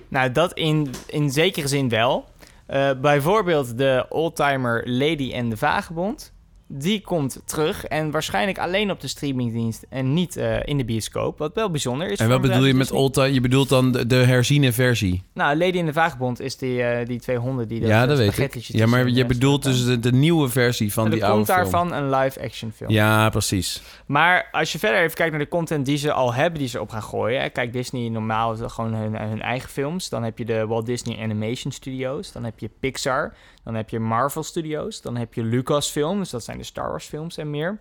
nou 0.09 0.33
dat 0.33 0.53
in, 0.53 0.91
in 1.06 1.31
zekere 1.31 1.69
zin 1.69 1.89
wel. 1.89 2.29
Eh, 2.67 2.91
bijvoorbeeld 3.00 3.79
de 3.79 4.06
oldtimer 4.09 4.83
Lady 4.91 5.33
en 5.33 5.49
de 5.49 5.56
Vagebond. 5.56 6.33
Die 6.70 7.00
komt 7.00 7.43
terug 7.44 7.85
en 7.85 8.11
waarschijnlijk 8.11 8.59
alleen 8.59 8.91
op 8.91 9.00
de 9.00 9.09
streamingdienst 9.09 9.87
en 9.88 10.15
niet 10.15 10.37
eh, 10.37 10.56
in 10.65 10.76
de 10.76 10.85
bioscoop. 10.85 11.38
Wat 11.38 11.55
wel 11.55 11.70
bijzonder 11.70 12.11
is. 12.11 12.19
En 12.19 12.29
wat 12.29 12.41
bedoel 12.41 12.65
je 12.65 12.75
met 12.75 13.12
time? 13.12 13.32
Je 13.32 13.41
bedoelt 13.41 13.69
dan 13.69 13.93
de, 13.93 14.06
de 14.06 14.17
herziene 14.17 14.73
versie? 14.73 15.23
Nou, 15.35 15.56
Lady 15.56 15.79
en 15.79 15.87
de 15.87 15.93
Vagebond 15.93 16.41
is 16.41 16.56
die, 16.56 16.82
eh, 16.82 17.06
die 17.06 17.20
twee 17.20 17.37
honden 17.37 17.69
die... 17.69 17.87
ja, 17.87 18.06
dat 18.06 18.19
weet 18.19 18.38
ik. 18.38 18.55
Ja, 18.55 18.87
maar 18.87 19.09
je 19.09 19.26
bedoelt 19.26 19.62
dus 19.62 19.85
de, 19.85 20.00
de 20.00 20.12
nieuwe 20.12 20.49
versie 20.49 20.93
van 20.93 21.11
die 21.11 21.20
er 21.20 21.26
oude 21.26 21.37
komt 21.37 21.59
film. 21.59 21.61
daarvan 21.61 21.93
een 21.93 22.11
live-action 22.11 22.73
film. 22.73 22.91
Ja, 22.91 23.31
precies. 23.31 23.82
Maar 24.06 24.49
als 24.53 24.73
je 24.73 24.79
verder 24.79 25.00
even 25.00 25.17
kijkt 25.17 25.31
naar 25.31 25.41
de 25.41 25.49
content 25.49 25.87
die 25.87 25.97
ze 25.97 26.12
al 26.12 26.35
hebben, 26.35 26.59
die 26.59 26.69
ze 26.69 26.81
op 26.81 26.91
gaan 26.91 27.03
gooien. 27.03 27.41
Hè. 27.41 27.49
Kijk, 27.49 27.73
Disney 27.73 28.09
normaal 28.09 28.56
dat 28.56 28.73
gewoon 28.73 28.94
hun, 28.94 29.17
hun 29.17 29.43
eigen 29.43 29.69
films. 29.69 30.09
Dan 30.09 30.23
heb 30.23 30.38
je 30.38 30.44
de 30.44 30.67
Walt 30.67 30.87
Disney 30.87 31.23
Animation 31.23 31.73
Studios. 31.73 32.32
Dan 32.32 32.44
heb 32.44 32.59
je 32.59 32.71
Pixar. 32.81 33.35
Dan 33.64 33.75
heb 33.75 33.91
je 33.91 33.99
Marvel 33.99 34.43
Studios. 34.43 35.00
Dan 35.00 35.17
heb 35.17 35.35
je 35.35 35.43
Lucasfilm. 35.43 36.19
Dus 36.19 36.31
dat 36.31 36.44
zijn 36.44 36.58
de 36.59 36.65
Star 36.65 36.89
Wars 36.91 37.07
films 37.07 37.37
en 37.37 37.51
meer. 37.51 37.79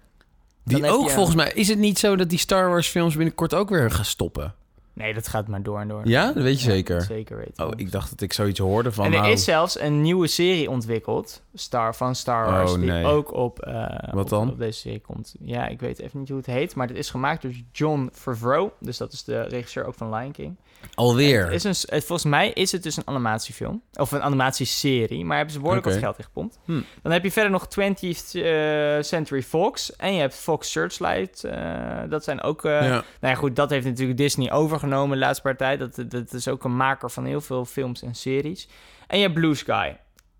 Die 0.63 0.81
Dan 0.81 0.89
ook 0.91 1.07
je- 1.07 1.13
volgens 1.13 1.35
mij... 1.35 1.51
Is 1.53 1.67
het 1.67 1.77
niet 1.77 1.99
zo 1.99 2.15
dat 2.15 2.29
die 2.29 2.39
Star 2.39 2.69
Wars 2.69 2.87
films 2.87 3.15
binnenkort 3.15 3.53
ook 3.53 3.69
weer 3.69 3.91
gaan 3.91 4.05
stoppen? 4.05 4.55
Nee, 4.97 5.13
dat 5.13 5.27
gaat 5.27 5.47
maar 5.47 5.63
door 5.63 5.79
en 5.79 5.87
door. 5.87 6.01
Ja, 6.07 6.25
dat 6.31 6.43
weet 6.43 6.61
je 6.61 6.67
Ja, 6.67 6.73
zeker. 6.73 7.01
Zeker 7.01 7.37
weten. 7.37 7.65
Oh, 7.65 7.71
ik 7.75 7.91
dacht 7.91 8.09
dat 8.09 8.21
ik 8.21 8.33
zoiets 8.33 8.59
hoorde 8.59 8.91
van... 8.91 9.05
en 9.05 9.13
er 9.13 9.19
nou, 9.19 9.31
is 9.31 9.43
zelfs 9.43 9.79
een 9.79 10.01
nieuwe 10.01 10.27
serie 10.27 10.69
ontwikkeld 10.69 11.41
Star, 11.53 11.95
van 11.95 12.15
Star 12.15 12.45
Oh, 12.47 12.51
Wars. 12.53 12.73
die 12.75 13.05
ook 13.05 13.33
op, 13.33 13.59
eh, 13.59 13.85
Wat 14.11 14.23
op- 14.23 14.29
dan? 14.29 14.49
op 14.49 14.57
deze 14.59 14.79
serie 14.79 14.99
komt. 15.01 15.35
Ja, 15.39 15.67
ik 15.67 15.79
weet 15.79 15.99
even 15.99 16.19
niet 16.19 16.27
hoe 16.29 16.37
het 16.37 16.45
heet. 16.45 16.75
Maar 16.75 16.87
het 16.87 16.97
is 16.97 17.09
gemaakt 17.09 17.41
door 17.41 17.51
John 17.71 18.09
Favreau. 18.13 18.69
Dus 18.79 18.97
dat 18.97 19.13
is 19.13 19.23
de 19.23 19.41
regisseur 19.41 19.85
ook 19.85 19.93
van 19.95 20.13
Lion 20.13 20.31
King. 20.31 20.55
alweer. 20.93 21.43
Het 21.45 21.53
is 21.53 21.63
een, 21.63 21.95
het- 21.95 22.05
volgens 22.05 22.23
mij 22.29 22.49
is 22.51 22.71
het 22.71 22.83
dus 22.83 22.97
een 22.97 23.07
animatiefilm. 23.07 23.81
Of 23.93 24.11
een 24.11 24.21
animatieserie. 24.21 25.25
Maar 25.25 25.35
hebben 25.35 25.53
ze 25.53 25.59
behoorlijk 25.59 25.87
wat 25.87 25.97
geld 25.97 26.17
in 26.17 26.23
gepompt. 26.23 26.59
Hm. 26.65 26.81
Dan 27.01 27.11
heb 27.11 27.23
je 27.23 27.31
verder 27.31 27.51
nog 27.51 27.67
20th 27.67 28.35
eh, 28.41 29.01
Century 29.01 29.41
Fox. 29.43 29.95
En 29.95 30.13
je 30.13 30.19
hebt 30.19 30.35
Fox 30.35 30.71
Searchlight. 30.71 31.43
eh, 31.43 31.61
dat 32.09 32.23
zijn 32.23 32.41
ook... 32.41 32.61
ja. 32.61 32.79
Nou 32.89 33.03
ja, 33.21 33.35
goed, 33.35 33.55
dat 33.55 33.69
heeft 33.69 33.85
natuurlijk 33.85 34.17
Disney 34.17 34.51
overgenomen 34.51 34.85
de 34.89 35.17
laatste 35.17 35.41
paar 35.41 35.57
tijd. 35.57 35.79
Dat, 35.79 36.11
dat 36.11 36.33
is 36.33 36.47
ook 36.47 36.63
een 36.63 36.75
maker 36.75 37.09
van 37.09 37.25
heel 37.25 37.41
veel 37.41 37.65
films 37.65 38.01
en 38.01 38.15
series. 38.15 38.67
En 39.07 39.17
je 39.17 39.23
hebt 39.23 39.35
Blue 39.35 39.55
Sky. 39.55 39.91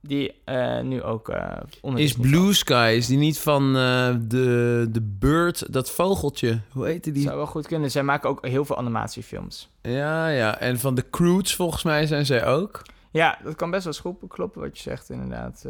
Die 0.02 0.42
eh, 0.44 0.82
nu 0.82 1.04
ook 1.04 1.30
eh 1.30 1.58
onder 1.82 2.02
Is 2.02 2.14
Blue 2.14 2.54
Sky, 2.54 2.94
is 2.98 3.08
die 3.08 3.18
niet 3.18 3.40
van 3.40 3.76
eh, 3.76 4.16
de, 4.22 4.88
de 4.90 5.02
bird, 5.02 5.74
dat 5.74 5.92
vogeltje? 5.92 6.60
Hoe 6.72 6.86
heette 6.86 7.12
die? 7.12 7.24
Zou 7.24 7.36
wel 7.36 7.46
goed 7.46 7.68
kunnen. 7.68 7.92
Zij 7.92 8.04
maken 8.04 8.30
ook 8.30 8.46
heel 8.46 8.66
veel 8.66 8.78
animatiefilms. 8.78 9.70
Ja, 9.82 10.28
ja. 10.28 10.60
En 10.60 10.80
van 10.80 10.96
de 10.96 11.10
Croods 11.10 11.56
volgens 11.56 11.84
mij 11.84 12.06
zijn 12.06 12.26
zij 12.26 12.46
ook. 12.46 12.82
Ja, 13.12 13.38
dat 13.44 13.56
kan 13.56 13.72
best 13.72 13.84
wel 13.84 13.94
goed 13.94 14.30
kloppen 14.30 14.62
wat 14.62 14.78
je 14.78 14.84
zegt, 14.84 15.10
inderdaad. 15.10 15.66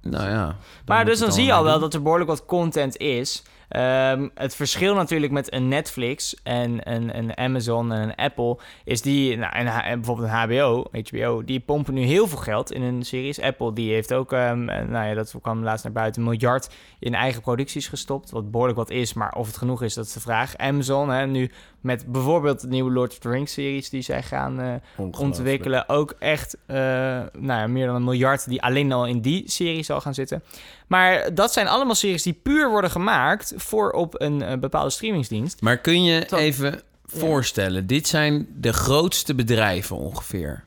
Nou 0.00 0.30
ja. 0.30 0.56
Maar 0.86 1.04
dus 1.04 1.18
dan 1.18 1.32
zie 1.32 1.44
je 1.44 1.52
al 1.52 1.64
wel 1.64 1.80
dat 1.80 1.94
er 1.94 2.02
behoorlijk 2.02 2.30
wat 2.30 2.44
content 2.46 2.96
is. 2.96 3.42
Ehm, 3.72 4.28
het 4.34 4.54
verschil 4.54 4.94
natuurlijk 4.94 5.32
met 5.32 5.52
een 5.52 5.68
Netflix 5.68 6.36
en 6.42 6.90
een, 6.92 7.18
een 7.18 7.36
Amazon 7.38 7.92
en 7.92 8.02
een 8.02 8.14
Apple 8.14 8.58
is 8.84 9.02
die, 9.02 9.36
nou, 9.36 9.52
en, 9.54 9.64
bijvoorbeeld 10.00 10.28
een 10.28 10.34
HBO, 10.34 10.84
HBO, 11.02 11.44
die 11.44 11.60
pompen 11.60 11.94
nu 11.94 12.02
heel 12.02 12.28
veel 12.28 12.38
geld 12.38 12.72
in 12.72 12.82
hun 12.82 13.02
series. 13.02 13.40
Apple 13.40 13.72
die 13.72 13.92
heeft 13.92 14.14
ook, 14.14 14.32
eh, 14.32 14.52
nou 14.52 15.06
ja, 15.06 15.14
dat 15.14 15.34
kwam 15.42 15.62
laatst 15.62 15.84
naar 15.84 15.92
buiten, 15.92 16.22
een 16.22 16.28
miljard 16.28 16.70
in 16.98 17.14
eigen 17.14 17.42
producties 17.42 17.88
gestopt. 17.88 18.30
Wat 18.30 18.50
behoorlijk 18.50 18.78
wat 18.78 18.90
is, 18.90 19.12
maar 19.12 19.34
of 19.34 19.46
het 19.46 19.56
genoeg 19.56 19.82
is, 19.82 19.94
dat 19.94 20.06
is 20.06 20.12
de 20.12 20.20
vraag. 20.20 20.56
Amazon, 20.56 21.10
hè, 21.10 21.26
nu 21.26 21.50
met 21.82 22.12
bijvoorbeeld 22.12 22.60
de 22.60 22.68
nieuwe 22.68 22.90
Lord 22.90 23.10
of 23.12 23.18
the 23.18 23.28
Rings 23.28 23.52
series 23.52 23.90
die 23.90 24.02
zij 24.02 24.22
gaan 24.22 24.60
eh, 24.60 24.74
ontwikkelen. 25.18 25.88
Ook 25.88 26.14
echt 26.18 26.56
eh, 26.66 26.76
nou 26.76 27.30
ja, 27.60 27.66
meer 27.66 27.86
dan 27.86 27.94
een 27.94 28.04
miljard 28.04 28.48
die 28.48 28.62
alleen 28.62 28.92
al 28.92 29.06
in 29.06 29.20
die 29.20 29.42
serie 29.50 29.82
zal 29.82 30.00
gaan 30.00 30.14
zitten. 30.14 30.42
Maar 30.86 31.34
dat 31.34 31.52
zijn 31.52 31.68
allemaal 31.68 31.94
series 31.94 32.22
die 32.22 32.40
puur 32.42 32.70
worden 32.70 32.90
gemaakt 32.90 33.52
voor 33.56 33.90
op 33.90 34.20
een 34.20 34.42
eh, 34.42 34.58
bepaalde 34.58 34.90
streamingsdienst. 34.90 35.60
Maar 35.60 35.78
kun 35.78 36.04
je 36.04 36.24
Tot- 36.24 36.38
even 36.38 36.80
voorstellen, 37.04 37.86
dit 37.86 38.08
zijn 38.08 38.46
de 38.56 38.72
grootste 38.72 39.34
bedrijven 39.34 39.96
ongeveer. 39.96 40.64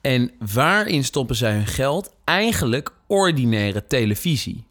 En 0.00 0.30
waarin 0.52 1.04
stoppen 1.04 1.36
zij 1.36 1.52
hun 1.52 1.66
geld? 1.66 2.14
Eigenlijk 2.24 2.90
ordinaire 3.06 3.86
televisie. 3.86 4.64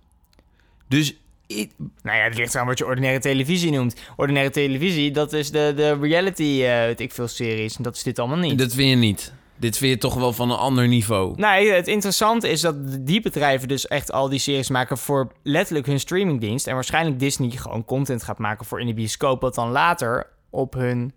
Dus 0.87 1.15
Nou 1.47 2.17
ja, 2.17 2.23
het 2.23 2.37
ligt 2.37 2.55
aan 2.55 2.65
wat 2.65 2.77
je 2.77 2.85
ordinaire 2.85 3.19
televisie 3.19 3.71
noemt. 3.71 3.95
Ordinaire 4.15 4.49
televisie, 4.49 5.11
dat 5.11 5.33
is 5.33 5.51
de, 5.51 5.73
de 5.75 5.97
reality, 6.01 6.59
weet 6.61 6.99
ik 6.99 7.11
veel, 7.11 7.27
series. 7.27 7.77
En 7.77 7.83
dat 7.83 7.95
is 7.95 8.03
dit 8.03 8.19
allemaal 8.19 8.37
niet. 8.37 8.57
dat 8.57 8.73
vind 8.73 8.89
je 8.89 8.95
niet. 8.95 9.33
Dit 9.55 9.77
vind 9.77 9.91
je 9.91 9.97
toch 9.97 10.15
wel 10.15 10.33
van 10.33 10.51
een 10.51 10.57
ander 10.57 10.87
niveau. 10.87 11.33
Nee, 11.35 11.71
het 11.71 11.87
interessante 11.87 12.49
is 12.49 12.61
dat 12.61 12.75
die 13.05 13.21
bedrijven 13.21 13.67
dus 13.67 13.87
echt 13.87 14.11
al 14.11 14.29
die 14.29 14.39
series 14.39 14.69
maken 14.69 14.97
voor 14.97 15.31
letterlijk 15.43 15.85
hun 15.85 15.99
streamingdienst. 15.99 16.67
En 16.67 16.73
waarschijnlijk 16.73 17.19
Disney 17.19 17.49
gewoon 17.49 17.85
content 17.85 18.23
gaat 18.23 18.37
maken 18.37 18.65
voor 18.65 18.79
in 18.81 18.87
de 18.87 18.93
bioscoop, 18.93 19.41
wat 19.41 19.55
dan 19.55 19.69
later 19.71 20.27
op 20.49 20.73
hun 20.73 21.13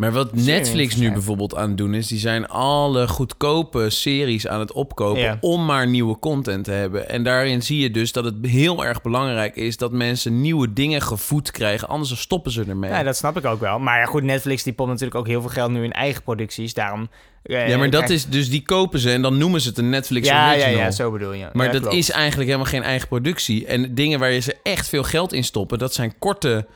Maar 0.00 0.12
wat 0.12 0.34
Netflix 0.34 0.96
nu 0.96 1.12
bijvoorbeeld 1.12 1.56
aan 1.56 1.68
het 1.68 1.76
doen 1.78 1.94
is... 1.94 2.06
die 2.06 2.18
zijn 2.18 2.48
alle 2.48 3.08
goedkope 3.08 3.90
series 3.90 4.46
aan 4.46 4.60
het 4.60 4.72
opkopen... 4.72 5.20
Ja. 5.22 5.38
om 5.40 5.64
maar 5.64 5.86
nieuwe 5.86 6.18
content 6.18 6.64
te 6.64 6.70
hebben. 6.70 7.08
En 7.08 7.22
daarin 7.22 7.62
zie 7.62 7.78
je 7.80 7.90
dus 7.90 8.12
dat 8.12 8.24
het 8.24 8.34
heel 8.42 8.84
erg 8.84 9.02
belangrijk 9.02 9.56
is... 9.56 9.76
dat 9.76 9.92
mensen 9.92 10.40
nieuwe 10.40 10.72
dingen 10.72 11.02
gevoed 11.02 11.50
krijgen. 11.50 11.88
Anders 11.88 12.20
stoppen 12.20 12.52
ze 12.52 12.64
ermee. 12.68 12.90
Ja, 12.90 13.02
dat 13.02 13.16
snap 13.16 13.36
ik 13.36 13.44
ook 13.44 13.60
wel. 13.60 13.78
Maar 13.78 13.98
ja, 13.98 14.04
goed, 14.04 14.22
Netflix 14.22 14.62
die 14.62 14.72
pompt 14.72 14.92
natuurlijk 14.92 15.18
ook 15.20 15.26
heel 15.26 15.40
veel 15.40 15.50
geld 15.50 15.70
nu 15.70 15.84
in 15.84 15.92
eigen 15.92 16.22
producties. 16.22 16.74
Daarom... 16.74 17.08
eh, 17.42 17.68
ja, 17.68 17.76
maar 17.78 17.90
dat 17.90 18.04
krijg- 18.04 18.18
is 18.18 18.26
dus 18.26 18.50
die 18.50 18.62
kopen 18.62 18.98
ze 18.98 19.10
en 19.12 19.22
dan 19.22 19.38
noemen 19.38 19.60
ze 19.60 19.68
het 19.68 19.78
een 19.78 19.90
Netflix 19.90 20.28
Ja, 20.28 20.52
ja, 20.52 20.58
original. 20.58 20.78
ja, 20.84 20.90
zo 20.90 21.10
bedoel 21.10 21.32
je. 21.32 21.48
Maar 21.52 21.66
Ja, 21.66 21.72
dat 21.72 21.80
klopt. 21.80 21.96
is 21.96 22.10
eigenlijk 22.10 22.46
helemaal 22.50 22.70
geen 22.70 22.82
eigen 22.82 23.08
productie. 23.08 23.66
En 23.66 23.94
dingen 23.94 24.18
waar 24.18 24.30
je 24.30 24.40
ze 24.40 24.56
echt 24.62 24.88
veel 24.88 25.02
geld 25.04 25.32
in 25.32 25.44
stoppen... 25.44 25.78
dat 25.78 25.94
zijn 25.94 26.14
korte, 26.18 26.66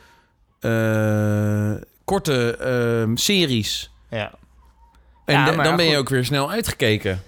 eh, 0.60 1.72
korte 2.04 2.56
ehm, 2.56 3.16
series. 3.16 3.90
Ja. 4.10 4.32
En 5.24 5.34
Ja, 5.34 5.62
dan 5.62 5.76
ben 5.76 5.84
je 5.84 5.96
ook 5.96 6.08
weer 6.08 6.24
snel 6.24 6.50
uitgekeken. 6.50 7.22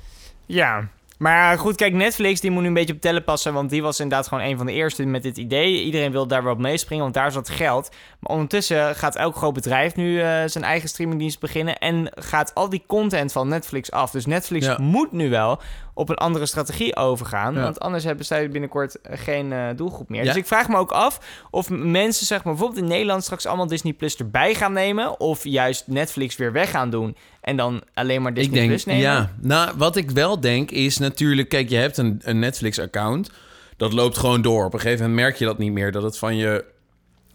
Ja, 0.47 0.89
maar 1.19 1.59
goed, 1.59 1.77
kijk, 1.77 1.93
Netflix 1.93 2.41
die 2.41 2.51
moet 2.51 2.63
nu 2.63 2.69
een 2.69 2.75
beetje 2.75 2.95
op 2.95 3.01
tellen 3.01 3.25
passen, 3.25 3.53
want 3.55 3.71
die 3.71 3.83
was 3.83 4.01
inderdaad 4.01 4.29
gewoon 4.29 4.45
een 4.45 4.57
van 4.57 4.67
de 4.67 4.73
eerste 4.73 5.05
met 5.05 5.23
dit 5.23 5.37
idee. 5.37 5.83
Iedereen 5.83 6.13
wil 6.13 6.27
daar 6.27 6.43
wel 6.43 6.53
op 6.53 6.59
meespringen, 6.59 7.03
want 7.03 7.15
daar 7.15 7.27
is 7.27 7.35
wat 7.35 7.49
geld. 7.49 7.91
Maar 8.21 8.31
ondertussen 8.33 8.95
gaat 8.95 9.17
elk 9.17 9.37
groot 9.37 9.55
bedrijf 9.55 9.97
nu 9.97 10.21
eh, 10.21 10.43
zijn 10.47 10.65
eigen 10.65 10.89
streamingdienst 10.89 11.41
beginnen 11.41 11.79
en 11.79 12.11
gaat 12.15 12.55
al 12.55 12.69
die 12.69 12.83
content 12.87 13.33
van 13.33 13.49
Netflix 13.49 13.91
af. 13.91 14.11
Dus 14.11 14.27
Netflix 14.27 14.67
Ja. 14.67 14.77
moet 14.81 15.13
nu 15.13 15.31
wel 15.31 15.61
op 15.95 16.09
een 16.09 16.17
andere 16.17 16.47
strategie 16.47 16.97
overgaan, 16.97 17.55
Ja. 17.55 17.61
want 17.63 17.81
anders 17.81 18.05
hebben 18.05 18.25
zij 18.25 18.49
binnenkort 18.51 19.01
eh, 19.01 19.19
geen 19.19 19.53
eh, 19.53 19.67
doelgroep 19.77 20.09
meer. 20.09 20.21
Ja. 20.21 20.27
Dus 20.27 20.37
ik 20.37 20.47
vraag 20.47 20.69
me 20.69 20.77
ook 20.77 20.91
af 20.93 21.21
of 21.51 21.71
mensen, 21.71 22.27
zeg 22.27 22.45
maar, 22.45 22.53
bijvoorbeeld 22.53 22.83
in 22.83 22.89
Nederland 22.91 23.23
straks 23.25 23.47
allemaal 23.47 23.67
Disney 23.67 23.93
Plus 23.93 24.17
erbij 24.17 24.55
gaan 24.55 24.73
nemen, 24.73 25.21
of 25.21 25.45
juist 25.45 25.87
Netflix 25.87 26.37
weer 26.37 26.53
weg 26.53 26.71
gaan 26.71 26.91
doen 26.91 27.17
en 27.47 27.57
dan 27.57 27.83
alleen 27.95 28.23
maar 28.23 28.35
Disney 28.35 28.53
ik 28.53 28.59
denk, 28.59 28.69
Plus 28.69 28.85
nemen. 28.85 29.03
ja. 29.03 29.33
Nou, 29.41 29.73
wat 29.77 29.97
ik 29.97 30.11
wel 30.11 30.41
denk 30.41 30.71
is 30.71 30.99
natuurlijk... 30.99 31.49
Kijk, 31.49 31.69
je 31.69 31.77
hebt 31.77 31.97
een, 31.97 32.21
een 32.23 32.39
Netflix-account. 32.39 33.31
Dat 33.77 33.93
loopt 33.93 34.19
gewoon 34.19 34.43
door. 34.43 34.65
Op 34.65 34.73
een 34.75 34.81
gegeven 34.81 35.05
moment 35.07 35.21
merk 35.21 35.37
je 35.37 35.45
dat 35.45 35.59
niet 35.59 35.73
meer. 35.73 35.93
Dat 35.93 36.03
het 36.03 36.19
van 36.19 36.37
je 36.37 36.65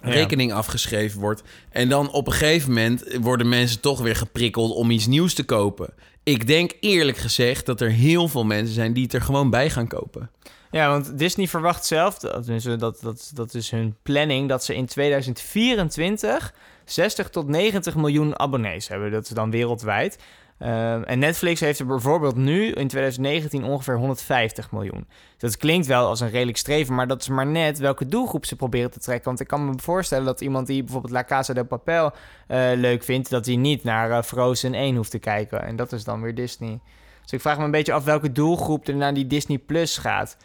Ja. 0.03 0.10
rekening 0.10 0.53
afgeschreven 0.53 1.20
wordt. 1.20 1.44
En 1.70 1.89
dan 1.89 2.12
op 2.12 2.27
een 2.27 2.34
gegeven 2.34 2.70
moment 2.70 3.03
worden 3.22 3.50
mensen 3.50 3.80
toch 3.80 4.00
weer 4.00 4.15
geprikkeld 4.15 4.72
om 4.74 4.91
iets 4.91 5.08
nieuws 5.08 5.34
te 5.34 5.44
kopen. 5.44 5.94
Ik 6.24 6.48
denk 6.48 6.72
eerlijk 6.80 7.18
gezegd 7.18 7.65
dat 7.65 7.82
er 7.82 7.89
heel 7.89 8.27
veel 8.27 8.46
mensen 8.46 8.74
zijn 8.75 8.94
die 8.94 9.03
het 9.03 9.13
er 9.13 9.22
gewoon 9.22 9.50
bij 9.50 9.70
gaan 9.70 9.88
kopen. 9.88 10.30
Ja, 10.72 10.89
want 10.89 11.18
Disney 11.18 11.48
verwacht 11.48 11.86
zelf, 11.86 12.18
dat, 12.18 12.46
dat, 12.80 13.00
dat, 13.01 13.32
dat 13.34 13.53
is 13.53 13.70
hun 13.72 13.96
planning, 14.03 14.50
dat 14.50 14.63
ze 14.63 14.75
in 14.75 14.86
2024 14.86 16.53
60 16.92 17.30
tot 17.30 17.48
90 17.48 17.96
miljoen 17.96 18.40
abonnees 18.40 18.88
hebben. 18.88 19.12
Dat 19.12 19.24
is 19.24 19.30
dan 19.30 19.52
wereldwijd. 19.52 20.18
Ehm, 20.62 21.02
en 21.04 21.20
Netflix 21.20 21.60
heeft 21.60 21.80
er 21.80 21.86
bijvoorbeeld 21.86 22.36
nu 22.36 22.66
in 22.66 22.88
2019 22.88 23.64
ongeveer 23.64 23.98
150 23.98 24.72
miljoen. 24.72 25.08
Dat 25.38 25.58
klinkt 25.58 25.88
wel 25.88 26.08
als 26.08 26.20
een 26.20 26.30
redelijk 26.30 26.58
streven, 26.58 26.96
maar 26.96 27.08
dat 27.08 27.22
is 27.22 27.28
maar 27.28 27.48
net 27.48 27.80
welke 27.80 28.06
doelgroep 28.06 28.46
ze 28.46 28.56
proberen 28.56 28.92
te 28.92 29.00
trekken. 29.00 29.26
Want 29.26 29.40
ik 29.40 29.48
kan 29.48 29.66
me 29.66 29.74
voorstellen 29.78 30.26
dat 30.26 30.42
iemand 30.42 30.68
die 30.68 30.84
bijvoorbeeld 30.84 31.14
La 31.14 31.24
Casa 31.24 31.54
de 31.54 31.64
Papel 31.64 32.12
eh, 32.48 32.72
leuk 32.76 33.04
vindt, 33.04 33.30
dat 33.30 33.46
hij 33.46 33.56
niet 33.56 33.84
naar 33.84 34.12
eh, 34.12 34.24
Frozen 34.24 34.74
1 34.74 34.96
hoeft 34.96 35.12
te 35.12 35.20
kijken. 35.20 35.64
En 35.64 35.76
dat 35.76 35.92
is 35.92 36.04
dan 36.04 36.22
weer 36.22 36.36
Disney. 36.36 36.80
Dus 37.22 37.32
ik 37.32 37.42
vraag 37.42 37.58
me 37.58 37.64
een 37.64 37.72
beetje 37.72 37.94
af 37.94 38.04
welke 38.04 38.32
doelgroep 38.32 38.88
er 38.88 38.96
naar 38.96 39.14
die 39.14 39.28
Disney 39.28 39.58
Plus 39.58 39.98
gaat. 39.98 40.38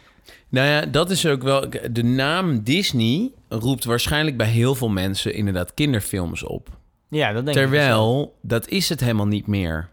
Nou 0.49 0.67
ja, 0.67 0.85
dat 0.85 1.09
is 1.09 1.25
ook 1.25 1.43
wel. 1.43 1.69
De 1.91 2.03
naam 2.03 2.63
Disney 2.63 3.31
roept 3.49 3.85
waarschijnlijk 3.85 4.37
bij 4.37 4.47
heel 4.47 4.75
veel 4.75 4.89
mensen 4.89 5.33
inderdaad 5.33 5.73
kinderfilms 5.73 6.43
op. 6.43 6.69
Ja, 7.09 7.33
dat 7.33 7.45
denk 7.45 7.57
ik. 7.57 7.63
dus 7.63 7.71
wel. 7.71 7.87
Terwijl 7.87 8.35
dat 8.41 8.69
is 8.69 8.89
het 8.89 8.99
helemaal 8.99 9.27
niet 9.27 9.47
meer. 9.47 9.89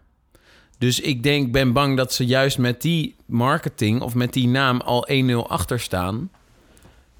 Dus 0.77 0.99
ik 0.99 1.23
denk, 1.23 1.51
ben 1.51 1.73
bang 1.73 1.97
dat 1.97 2.13
ze 2.13 2.25
juist 2.25 2.57
met 2.57 2.81
die 2.81 3.15
marketing 3.25 4.01
of 4.01 4.15
met 4.15 4.33
die 4.33 4.47
naam 4.47 4.81
al 4.81 5.07
1-0 5.11 5.35
achter 5.47 5.79
staan. 5.79 6.29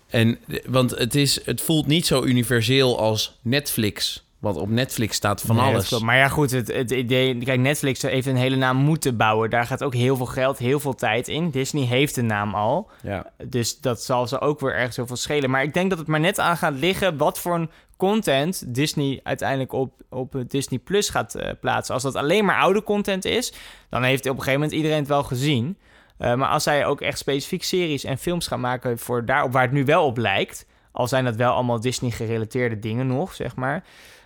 En, 0.07 0.37
want 0.65 0.91
het, 0.91 1.15
is, 1.15 1.45
het 1.45 1.61
voelt 1.61 1.87
niet 1.87 2.05
zo 2.05 2.23
universeel 2.23 2.99
als 2.99 3.37
Netflix. 3.41 4.24
Want 4.45 4.57
op 4.57 4.69
Netflix 4.69 5.15
staat 5.15 5.41
van 5.41 5.55
Nee, 5.55 5.65
alles. 5.65 5.99
Maar 5.99 6.17
ja, 6.17 6.27
goed, 6.27 6.51
het, 6.51 6.67
het 6.67 6.91
idee... 6.91 7.37
Kijk, 7.37 7.59
Netflix 7.59 8.01
heeft 8.01 8.27
een 8.27 8.35
hele 8.35 8.55
naam 8.55 8.77
moeten 8.77 9.17
bouwen. 9.17 9.49
Daar 9.49 9.65
gaat 9.65 9.83
ook 9.83 9.93
heel 9.93 10.15
veel 10.15 10.25
geld, 10.25 10.57
heel 10.57 10.79
veel 10.79 10.93
tijd 10.93 11.27
in. 11.27 11.49
Disney 11.49 11.83
heeft 11.83 12.15
de 12.15 12.21
naam 12.21 12.53
al. 12.53 12.89
Ja. 13.01 13.31
Dus 13.47 13.79
dat 13.79 14.03
zal 14.03 14.27
ze 14.27 14.39
ook 14.39 14.59
weer 14.59 14.75
ergens 14.75 14.95
heel 14.95 15.07
veel 15.07 15.15
schelen. 15.15 15.49
Maar 15.49 15.63
ik 15.63 15.73
denk 15.73 15.89
dat 15.89 15.99
het 15.99 16.07
maar 16.07 16.19
net 16.19 16.39
aan 16.39 16.57
gaat 16.57 16.73
liggen... 16.73 17.17
wat 17.17 17.39
voor 17.39 17.55
een 17.55 17.69
content 17.97 18.75
Disney 18.75 19.19
uiteindelijk 19.23 19.73
op, 19.73 20.01
op 20.09 20.43
Disney 20.47 20.79
Plus 20.79 21.09
gaat 21.09 21.35
eh, 21.35 21.51
plaatsen. 21.61 21.93
Als 21.93 22.03
dat 22.03 22.15
alleen 22.15 22.45
maar 22.45 22.59
oude 22.59 22.83
content 22.83 23.25
is... 23.25 23.53
dan 23.89 24.03
heeft 24.03 24.23
op 24.23 24.31
een 24.31 24.43
gegeven 24.43 24.59
moment 24.59 24.77
iedereen 24.77 24.99
het 24.99 25.07
wel 25.07 25.23
gezien. 25.23 25.77
Eh, 26.17 26.33
maar 26.33 26.49
als 26.49 26.63
zij 26.63 26.85
ook 26.85 27.01
echt 27.01 27.17
specifiek 27.17 27.63
series 27.63 28.03
en 28.03 28.17
films 28.17 28.47
gaan 28.47 28.59
maken... 28.59 28.99
voor 28.99 29.25
daarop 29.25 29.51
waar 29.51 29.63
het 29.63 29.71
nu 29.71 29.85
wel 29.85 30.05
op 30.05 30.17
lijkt... 30.17 30.65
al 30.91 31.07
zijn 31.07 31.25
dat 31.25 31.35
wel 31.35 31.53
allemaal 31.53 31.79
Disney-gerelateerde 31.79 32.79
dingen 32.79 33.07
nog, 33.07 33.33
zeg 33.33 33.55
maar... 33.55 33.83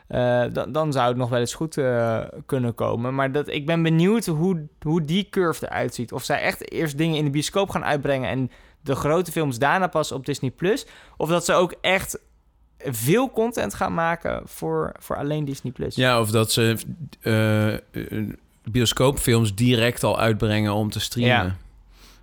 Eh, 0.09 0.43
dan, 0.69 0.91
zou 0.91 1.07
het 1.07 1.17
nog 1.17 1.29
wel 1.29 1.39
eens 1.39 1.53
goed 1.53 1.77
eh, 1.77 2.19
kunnen 2.45 2.75
komen. 2.75 3.15
Maar 3.15 3.31
dat, 3.31 3.47
ik 3.47 3.65
ben 3.65 3.83
benieuwd 3.83 4.25
hoe, 4.25 4.67
hoe 4.81 5.05
die 5.05 5.27
curve 5.29 5.65
eruit 5.65 5.95
ziet. 5.95 6.11
Of 6.11 6.23
zij 6.23 6.41
echt 6.41 6.71
eerst 6.71 6.97
dingen 6.97 7.17
in 7.17 7.23
de 7.23 7.29
bioscoop 7.29 7.69
gaan 7.69 7.85
uitbrengen... 7.85 8.29
en 8.29 8.51
de 8.81 8.95
grote 8.95 9.31
films 9.31 9.59
daarna 9.59 9.87
pas 9.87 10.11
op 10.11 10.25
Disney+. 10.25 10.51
Plus. 10.51 10.85
Of 11.17 11.29
dat 11.29 11.45
ze 11.45 11.53
ook 11.53 11.73
echt 11.81 12.19
veel 12.77 13.31
content 13.31 13.73
gaan 13.73 13.93
maken 13.93 14.41
voor, 14.45 14.91
voor 14.99 15.15
alleen 15.15 15.45
Disney+. 15.45 15.71
Plus. 15.71 15.95
ja, 15.95 16.19
of 16.19 16.31
dat 16.31 16.51
ze 16.51 16.77
eh, 17.21 18.03
bioscoopfilms 18.71 19.55
direct 19.55 20.03
al 20.03 20.19
uitbrengen 20.19 20.73
om 20.73 20.89
te 20.89 20.99
streamen. 20.99 21.45
Ja. 21.45 21.68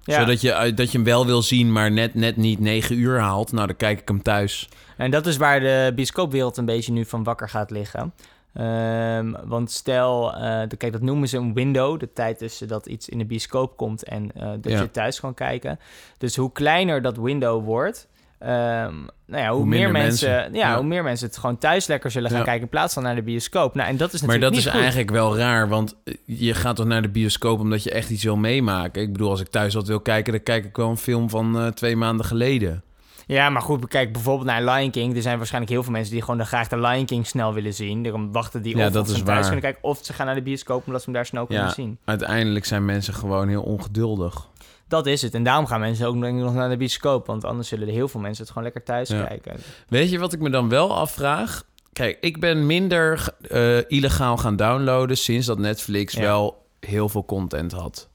Ja. 0.07 0.21
Zodat 0.21 0.41
je, 0.41 0.55
uit- 0.55 0.77
dat 0.77 0.91
je 0.93 0.97
hem 0.99 1.07
wel 1.07 1.27
wil 1.27 1.43
zien, 1.43 1.73
maar 1.73 1.91
net, 1.93 2.15
net 2.15 2.37
niet 2.37 2.59
negen 2.61 2.97
uur 2.99 3.19
haalt. 3.21 3.53
Nou, 3.53 3.67
dan 3.67 3.77
kijk 3.77 4.01
ik 4.01 4.09
hem 4.09 4.23
thuis. 4.23 4.69
En 4.97 5.11
dat 5.11 5.27
is 5.27 5.37
waar 5.37 5.61
de 5.61 5.93
bioscoopwereld 5.95 6.57
een 6.57 6.65
beetje 6.65 6.93
nu 6.93 7.05
van 7.05 7.25
wakker 7.25 7.49
gaat 7.49 7.71
liggen. 7.71 8.13
Ehm, 8.55 9.33
want 9.45 9.71
stel, 9.71 10.35
eh, 10.35 10.69
de, 10.69 10.77
kijk, 10.77 10.93
dat 10.93 11.01
noemen 11.03 11.29
ze 11.29 11.37
een 11.37 11.55
window. 11.55 12.01
De 12.01 12.13
tijd 12.13 12.39
tussen 12.39 12.69
dat 12.69 12.87
iets 12.87 13.09
in 13.09 13.19
de 13.19 13.25
bioscoop 13.25 13.77
komt 13.77 14.05
en 14.05 14.31
eh, 14.35 14.49
dat 14.61 14.73
Ja. 14.73 14.81
je 14.81 14.91
thuis 14.91 15.21
kan 15.21 15.35
kijken. 15.35 15.79
Dus 16.19 16.37
hoe 16.37 16.53
kleiner 16.53 17.03
dat 17.03 17.17
window 17.17 17.65
wordt, 17.65 18.09
ehm, 18.39 18.95
nou 19.27 19.43
ja, 19.43 19.49
hoe, 19.49 19.57
Hoe 19.59 19.67
meer 19.67 19.91
mensen, 19.91 20.31
mensen. 20.31 20.55
Ja, 20.55 20.69
Ja. 20.69 20.77
hoe 20.77 20.85
meer 20.87 21.03
mensen 21.03 21.27
het 21.27 21.37
gewoon 21.39 21.59
thuis 21.59 21.87
lekker 21.87 22.11
zullen 22.11 22.29
gaan 22.31 22.39
Ja. 22.39 22.45
kijken 22.45 22.63
in 22.63 22.69
plaats 22.69 22.95
van 22.95 23.03
naar 23.03 23.15
de 23.15 23.23
bioscoop. 23.23 23.75
Nou, 23.75 23.89
en 23.89 23.97
dat 23.97 24.13
is 24.13 24.21
Maar 24.21 24.29
natuurlijk 24.29 24.55
dat 24.55 24.65
is 24.65 24.71
goed. 24.71 24.81
eigenlijk 24.81 25.11
wel 25.11 25.37
raar, 25.37 25.69
want 25.69 25.95
je 26.25 26.55
gaat 26.55 26.77
toch 26.77 26.87
naar 26.87 27.03
de 27.03 27.09
bioscoop 27.09 27.61
omdat 27.61 27.83
je 27.83 27.91
echt 27.91 28.11
iets 28.11 28.25
wil 28.25 28.37
meemaken. 28.37 29.03
Ik 29.03 29.13
bedoel, 29.13 29.31
als 29.31 29.41
ik 29.41 29.49
thuis 29.49 29.75
wat 29.75 29.87
wil 29.87 30.01
kijken, 30.01 30.33
dan 30.33 30.43
kijk 30.43 30.65
ik 30.65 30.77
wel 30.77 30.91
een 30.91 30.97
film 30.97 31.31
van 31.31 31.59
eh, 31.59 31.67
twee 31.67 31.97
maanden 31.97 32.27
geleden. 32.27 32.81
Ja, 33.29 33.51
maar 33.51 33.63
goed, 33.63 33.89
kijk 33.89 34.13
bijvoorbeeld 34.13 34.47
naar 34.47 34.63
Lion 34.65 34.91
King. 34.91 35.17
Er 35.17 35.23
zijn 35.23 35.37
waarschijnlijk 35.37 35.73
heel 35.73 35.83
veel 35.83 35.93
mensen 35.93 36.13
die 36.13 36.21
gewoon 36.23 36.37
dan 36.37 36.47
graag 36.47 36.69
de 36.69 36.79
Lion 36.81 37.05
King 37.05 37.27
snel 37.27 37.55
willen 37.55 37.75
zien. 37.75 38.03
Daarom 38.03 38.33
wachten 38.33 38.63
die 38.63 38.77
Ja, 38.77 38.87
of 38.87 38.93
dat 38.93 39.03
of 39.03 39.09
ze 39.09 39.15
thuis 39.15 39.27
waar. 39.27 39.41
kunnen 39.43 39.61
kijken, 39.61 39.83
of 39.83 39.99
ze 40.03 40.13
gaan 40.13 40.27
naar 40.27 40.35
de 40.35 40.43
bioscoop 40.43 40.83
omdat 40.87 41.01
ze 41.03 41.07
hem 41.07 41.15
daar 41.15 41.27
snel 41.27 41.47
kunnen 41.47 41.71
zien. 41.71 41.99
uiteindelijk 42.05 42.65
zijn 42.65 42.85
mensen 42.85 43.15
gewoon 43.15 43.49
heel 43.49 43.63
ongeduldig. 43.63 44.49
Dat 44.89 45.07
is 45.07 45.23
het. 45.23 45.35
En 45.35 45.43
daarom 45.45 45.67
gaan 45.67 45.81
mensen 45.81 46.07
ook 46.07 46.21
denk 46.21 46.39
ik 46.39 46.45
nog 46.45 46.55
naar 46.55 46.69
de 46.69 46.77
bioscoop. 46.77 47.27
Want 47.27 47.45
anders 47.45 47.69
zullen 47.69 47.87
er 47.89 47.93
heel 47.95 48.09
veel 48.09 48.21
mensen 48.21 48.43
het 48.43 48.49
gewoon 48.53 48.65
lekker 48.65 48.83
thuis 48.85 49.09
Ja. 49.09 49.25
kijken. 49.25 49.57
Weet 49.89 50.11
je 50.11 50.19
wat 50.19 50.33
ik 50.33 50.41
me 50.41 50.51
dan 50.51 50.69
wel 50.69 50.97
afvraag? 50.97 51.65
Kijk, 51.93 52.19
ik 52.21 52.41
ben 52.41 52.67
minder 52.67 53.29
eh, 53.51 53.91
illegaal 53.91 54.37
gaan 54.37 54.57
downloaden 54.57 55.17
sinds 55.17 55.47
dat 55.47 55.59
Netflix 55.59 56.13
Ja. 56.15 56.21
wel 56.21 56.67
heel 56.81 57.09
veel 57.09 57.25
content 57.25 57.73
had. 57.73 58.09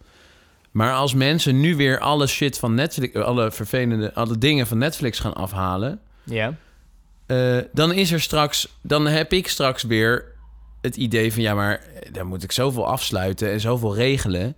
Maar 0.72 0.94
als 0.94 1.13
mensen 1.13 1.60
nu 1.60 1.75
weer 1.75 2.00
alle 2.00 2.28
shit 2.28 2.58
van 2.60 2.74
Netflix, 2.74 3.16
alle 3.16 3.51
vervelende, 3.51 4.13
alle 4.13 4.38
dingen 4.38 4.68
van 4.68 4.78
Netflix 4.78 5.20
gaan 5.20 5.34
afhalen, 5.34 6.00
Ja. 6.24 6.54
eh, 7.25 7.58
dan 7.74 7.94
is 7.94 8.12
er 8.12 8.22
straks, 8.22 8.78
dan 8.82 9.08
heb 9.08 9.34
ik 9.34 9.48
straks 9.48 9.84
weer 9.84 10.25
het 10.82 10.96
idee 10.96 11.34
van 11.34 11.42
ja, 11.42 11.54
maar 11.54 11.74
eh, 11.80 12.13
dan 12.13 12.28
moet 12.28 12.44
ik 12.44 12.51
zoveel 12.51 12.88
afsluiten 12.88 13.51
en 13.51 13.60
zoveel 13.60 13.96
regelen. 13.96 14.56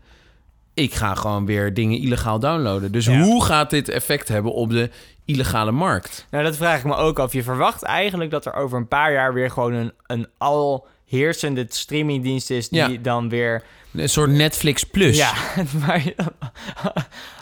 Ik 0.74 0.94
ga 0.94 1.16
gewoon 1.16 1.46
weer 1.46 1.74
dingen 1.74 2.00
illegaal 2.00 2.40
downloaden. 2.40 2.92
Dus 2.92 3.06
Ja. 3.06 3.22
hoe 3.22 3.44
gaat 3.44 3.70
dit 3.70 3.90
effect 3.90 4.28
hebben 4.28 4.54
op 4.54 4.70
de 4.70 4.90
illegale 5.26 5.72
markt? 5.72 6.28
Nou, 6.32 6.44
dat 6.44 6.56
vraag 6.58 6.78
ik 6.78 6.84
me 6.84 6.96
ook 6.96 7.20
af. 7.20 7.34
Je 7.34 7.44
verwacht 7.44 7.84
eigenlijk 7.84 8.32
dat 8.32 8.46
er 8.46 8.54
over 8.54 8.78
een 8.78 8.88
paar 8.88 9.12
jaar 9.12 9.34
weer 9.34 9.52
gewoon 9.52 9.74
een, 9.74 9.92
een 10.08 10.28
al 10.38 10.88
heersende 11.06 11.66
streamingdienst 11.70 12.50
is 12.50 12.70
die 12.70 12.90
Ja. 12.92 12.98
dan 13.02 13.30
weer... 13.30 13.64
Een 13.94 14.10
soort 14.10 14.30
Netflix 14.32 14.84
Plus. 14.84 15.18
Ja, 15.18 15.34
waar 15.86 16.04
je 16.04 16.16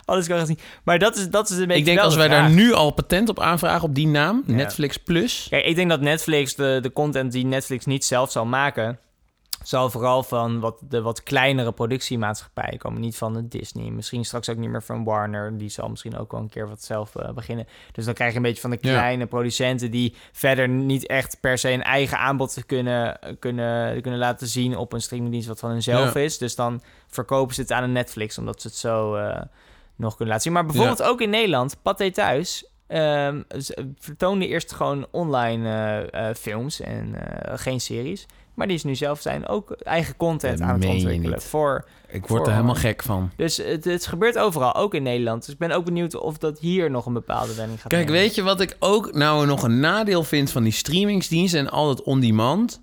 alles 0.06 0.28
kan 0.28 0.38
gaan 0.38 0.46
zien. 0.46 0.60
Maar 0.84 1.00
dat 1.00 1.16
is, 1.18 1.30
dat 1.30 1.50
is 1.50 1.58
een 1.58 1.64
beetje 1.68 1.80
Ik 1.80 1.86
denk 1.86 2.00
als 2.00 2.14
de 2.14 2.20
wij 2.20 2.28
daar 2.28 2.50
nu 2.50 2.74
al 2.74 2.92
patent 2.92 3.30
op 3.30 3.40
aanvragen 3.40 3.84
op 3.88 3.96
die 3.96 4.08
naam, 4.08 4.44
Ja. 4.48 4.54
Netflix 4.54 4.98
Plus. 4.98 5.48
Kijk, 5.50 5.66
ik 5.66 5.76
denk 5.76 5.90
dat 5.90 6.02
Netflix, 6.02 6.56
de, 6.56 6.80
de 6.82 6.94
content 6.94 7.32
die 7.32 7.46
Netflix 7.46 7.86
niet 7.86 8.06
zelf 8.06 8.32
zal 8.32 8.46
maken... 8.46 9.00
zal 9.64 9.90
vooral 9.90 10.24
van 10.24 10.60
wat, 10.60 10.80
de 10.90 11.02
wat 11.02 11.24
kleinere 11.24 11.72
productiemaatschappijen 11.72 12.78
komen. 12.78 13.02
Niet 13.02 13.18
van 13.18 13.34
de 13.34 13.48
Disney. 13.48 13.90
Misschien 13.90 14.26
straks 14.26 14.50
ook 14.50 14.58
niet 14.58 14.70
meer 14.70 14.84
van 14.84 15.04
Warner. 15.04 15.58
Die 15.58 15.70
zal 15.70 15.90
misschien 15.90 16.18
ook 16.18 16.32
wel 16.32 16.42
een 16.42 16.50
keer 16.50 16.68
wat 16.68 16.84
zelf 16.84 17.16
eh, 17.16 17.32
beginnen. 17.32 17.68
Dus 17.92 18.06
dan 18.06 18.14
krijg 18.14 18.32
je 18.32 18.38
een 18.38 18.44
beetje 18.44 18.62
van 18.62 18.70
de 18.70 18.78
Ja. 18.82 18.92
kleine 18.92 19.26
producenten... 19.26 19.92
die 19.92 20.16
verder 20.32 20.70
niet 20.70 21.08
echt 21.08 21.38
per 21.40 21.58
se 21.58 21.70
een 21.72 21.84
eigen 21.84 22.18
aanbod 22.18 22.64
kunnen, 22.66 23.20
kunnen, 23.40 24.02
kunnen 24.02 24.20
laten 24.20 24.48
zien... 24.48 24.78
op 24.78 24.94
een 24.94 25.02
streamingdienst 25.02 25.48
wat 25.48 25.60
van 25.60 25.70
hunzelf 25.70 26.14
Ja. 26.14 26.20
is. 26.20 26.38
Dus 26.38 26.56
dan 26.56 26.82
verkopen 27.08 27.56
ze 27.56 27.62
het 27.62 27.72
aan 27.72 27.84
een 27.84 27.92
Netflix... 27.92 28.38
omdat 28.38 28.62
ze 28.62 28.68
het 28.68 28.78
zo 28.78 29.16
eh, 29.16 29.42
nog 29.96 30.10
kunnen 30.16 30.28
laten 30.28 30.42
zien. 30.44 30.54
Maar 30.54 30.66
bijvoorbeeld 30.66 31.04
ook 31.04 31.22
in 31.22 31.30
Nederland, 31.30 31.78
Pathé 31.82 32.12
Thuis... 32.12 32.66
ze 32.88 33.92
vertoonde 34.00 34.48
eerst 34.48 34.72
gewoon 34.72 35.08
online 35.12 35.70
eh, 35.70 36.30
eh, 36.30 36.36
films 36.36 36.80
en 36.80 37.16
eh, 37.16 37.54
geen 37.58 37.82
series... 37.82 38.26
Maar 38.54 38.68
die 38.68 38.76
is 38.76 38.84
nu 38.84 38.96
zelf 38.96 39.22
zijn 39.22 39.48
ook 39.48 39.72
eigen 39.72 40.18
content 40.18 40.58
Dat 40.60 40.68
aan 40.68 40.80
het 40.80 40.90
ontwikkelen. 40.90 41.42
Voor, 41.42 41.86
Ik 42.08 42.28
word 42.28 42.28
Voor- 42.28 42.46
er 42.48 42.54
helemaal 42.54 42.76
gek 42.76 43.04
van. 43.04 43.32
dus 43.36 43.58
het, 43.58 43.86
het 43.86 44.06
gebeurt 44.06 44.38
overal, 44.38 44.76
ook 44.76 44.94
in 44.94 45.04
Nederland. 45.04 45.42
Dus 45.46 45.54
ik 45.54 45.60
ben 45.60 45.72
ook 45.72 45.86
benieuwd 45.86 46.16
of 46.16 46.38
dat 46.38 46.60
hier 46.60 46.92
nog 46.92 47.06
een 47.06 47.14
bepaalde 47.14 47.56
wending 47.56 47.82
gaat 47.82 47.92
Kijk, 47.92 48.06
nemen. 48.06 48.22
weet 48.22 48.36
je 48.36 48.42
wat 48.44 48.62
ik 48.62 48.76
ook 48.80 49.14
nou 49.14 49.46
nog 49.46 49.64
een 49.64 49.80
nadeel 49.80 50.24
vind 50.24 50.52
van 50.52 50.64
die 50.64 50.72
streamingsdiensten 50.74 51.60
en 51.60 51.70
al 51.70 51.88
dat 51.88 52.02
on-demand? 52.04 52.82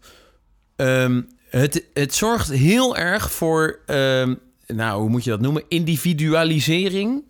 Ehm, 0.76 1.22
het, 1.48 1.84
het 1.94 2.14
zorgt 2.14 2.48
heel 2.48 2.96
erg 2.96 3.32
voor, 3.32 3.78
ehm, 3.86 4.34
nou, 4.66 5.00
hoe 5.00 5.10
moet 5.10 5.24
je 5.24 5.30
dat 5.30 5.40
noemen? 5.40 5.64
Individualisering. 5.68 7.22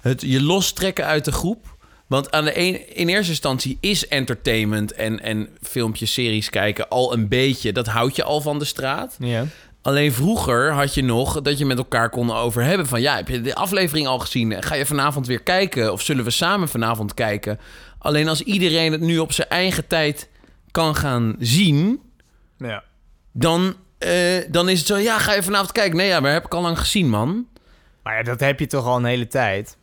Het 0.00 0.20
je 0.20 0.42
lostrekken 0.42 1.04
uit 1.04 1.24
de 1.24 1.32
groep. 1.32 1.76
Want 2.08 2.30
aan 2.30 2.44
de 2.44 2.58
een, 2.58 2.96
in 2.96 3.08
eerste 3.08 3.30
instantie 3.30 3.78
is 3.80 4.08
entertainment 4.08 4.92
en, 4.92 5.20
en 5.20 5.48
filmpjes, 5.60 6.12
series 6.12 6.50
kijken 6.50 6.88
al 6.88 7.12
een 7.12 7.28
beetje. 7.28 7.72
Dat 7.72 7.86
houdt 7.86 8.16
je 8.16 8.24
al 8.24 8.40
van 8.40 8.58
de 8.58 8.64
straat. 8.64 9.16
Ja. 9.18 9.44
Alleen 9.82 10.12
vroeger 10.12 10.72
had 10.72 10.94
je 10.94 11.02
nog 11.02 11.40
dat 11.42 11.58
je 11.58 11.64
met 11.64 11.78
elkaar 11.78 12.10
kon 12.10 12.32
over 12.32 12.62
hebben 12.62 12.86
van... 12.86 13.00
ja, 13.00 13.16
heb 13.16 13.28
je 13.28 13.40
de 13.40 13.54
aflevering 13.54 14.06
al 14.06 14.18
gezien? 14.18 14.62
Ga 14.62 14.74
je 14.74 14.86
vanavond 14.86 15.26
weer 15.26 15.42
kijken? 15.42 15.92
Of 15.92 16.02
zullen 16.02 16.24
we 16.24 16.30
samen 16.30 16.68
vanavond 16.68 17.14
kijken? 17.14 17.60
Alleen 17.98 18.28
als 18.28 18.42
iedereen 18.42 18.92
het 18.92 19.00
nu 19.00 19.18
op 19.18 19.32
zijn 19.32 19.48
eigen 19.48 19.86
tijd 19.86 20.28
kan 20.70 20.94
gaan 20.96 21.36
zien... 21.38 22.00
ja. 22.58 22.84
dan, 23.32 23.74
eh, 23.98 24.12
dan 24.50 24.68
is 24.68 24.78
het 24.78 24.86
zo... 24.86 24.96
ja, 24.96 25.18
ga 25.18 25.34
je 25.34 25.42
vanavond 25.42 25.72
kijken? 25.72 25.96
Nee, 25.96 26.08
ja, 26.08 26.20
maar 26.20 26.32
heb 26.32 26.44
ik 26.44 26.54
al 26.54 26.62
lang 26.62 26.78
gezien, 26.78 27.08
man. 27.08 27.46
Maar 28.02 28.16
ja, 28.16 28.22
dat 28.22 28.40
heb 28.40 28.60
je 28.60 28.66
toch 28.66 28.86
al 28.86 28.96
een 28.96 29.04
hele 29.04 29.26
tijd? 29.26 29.77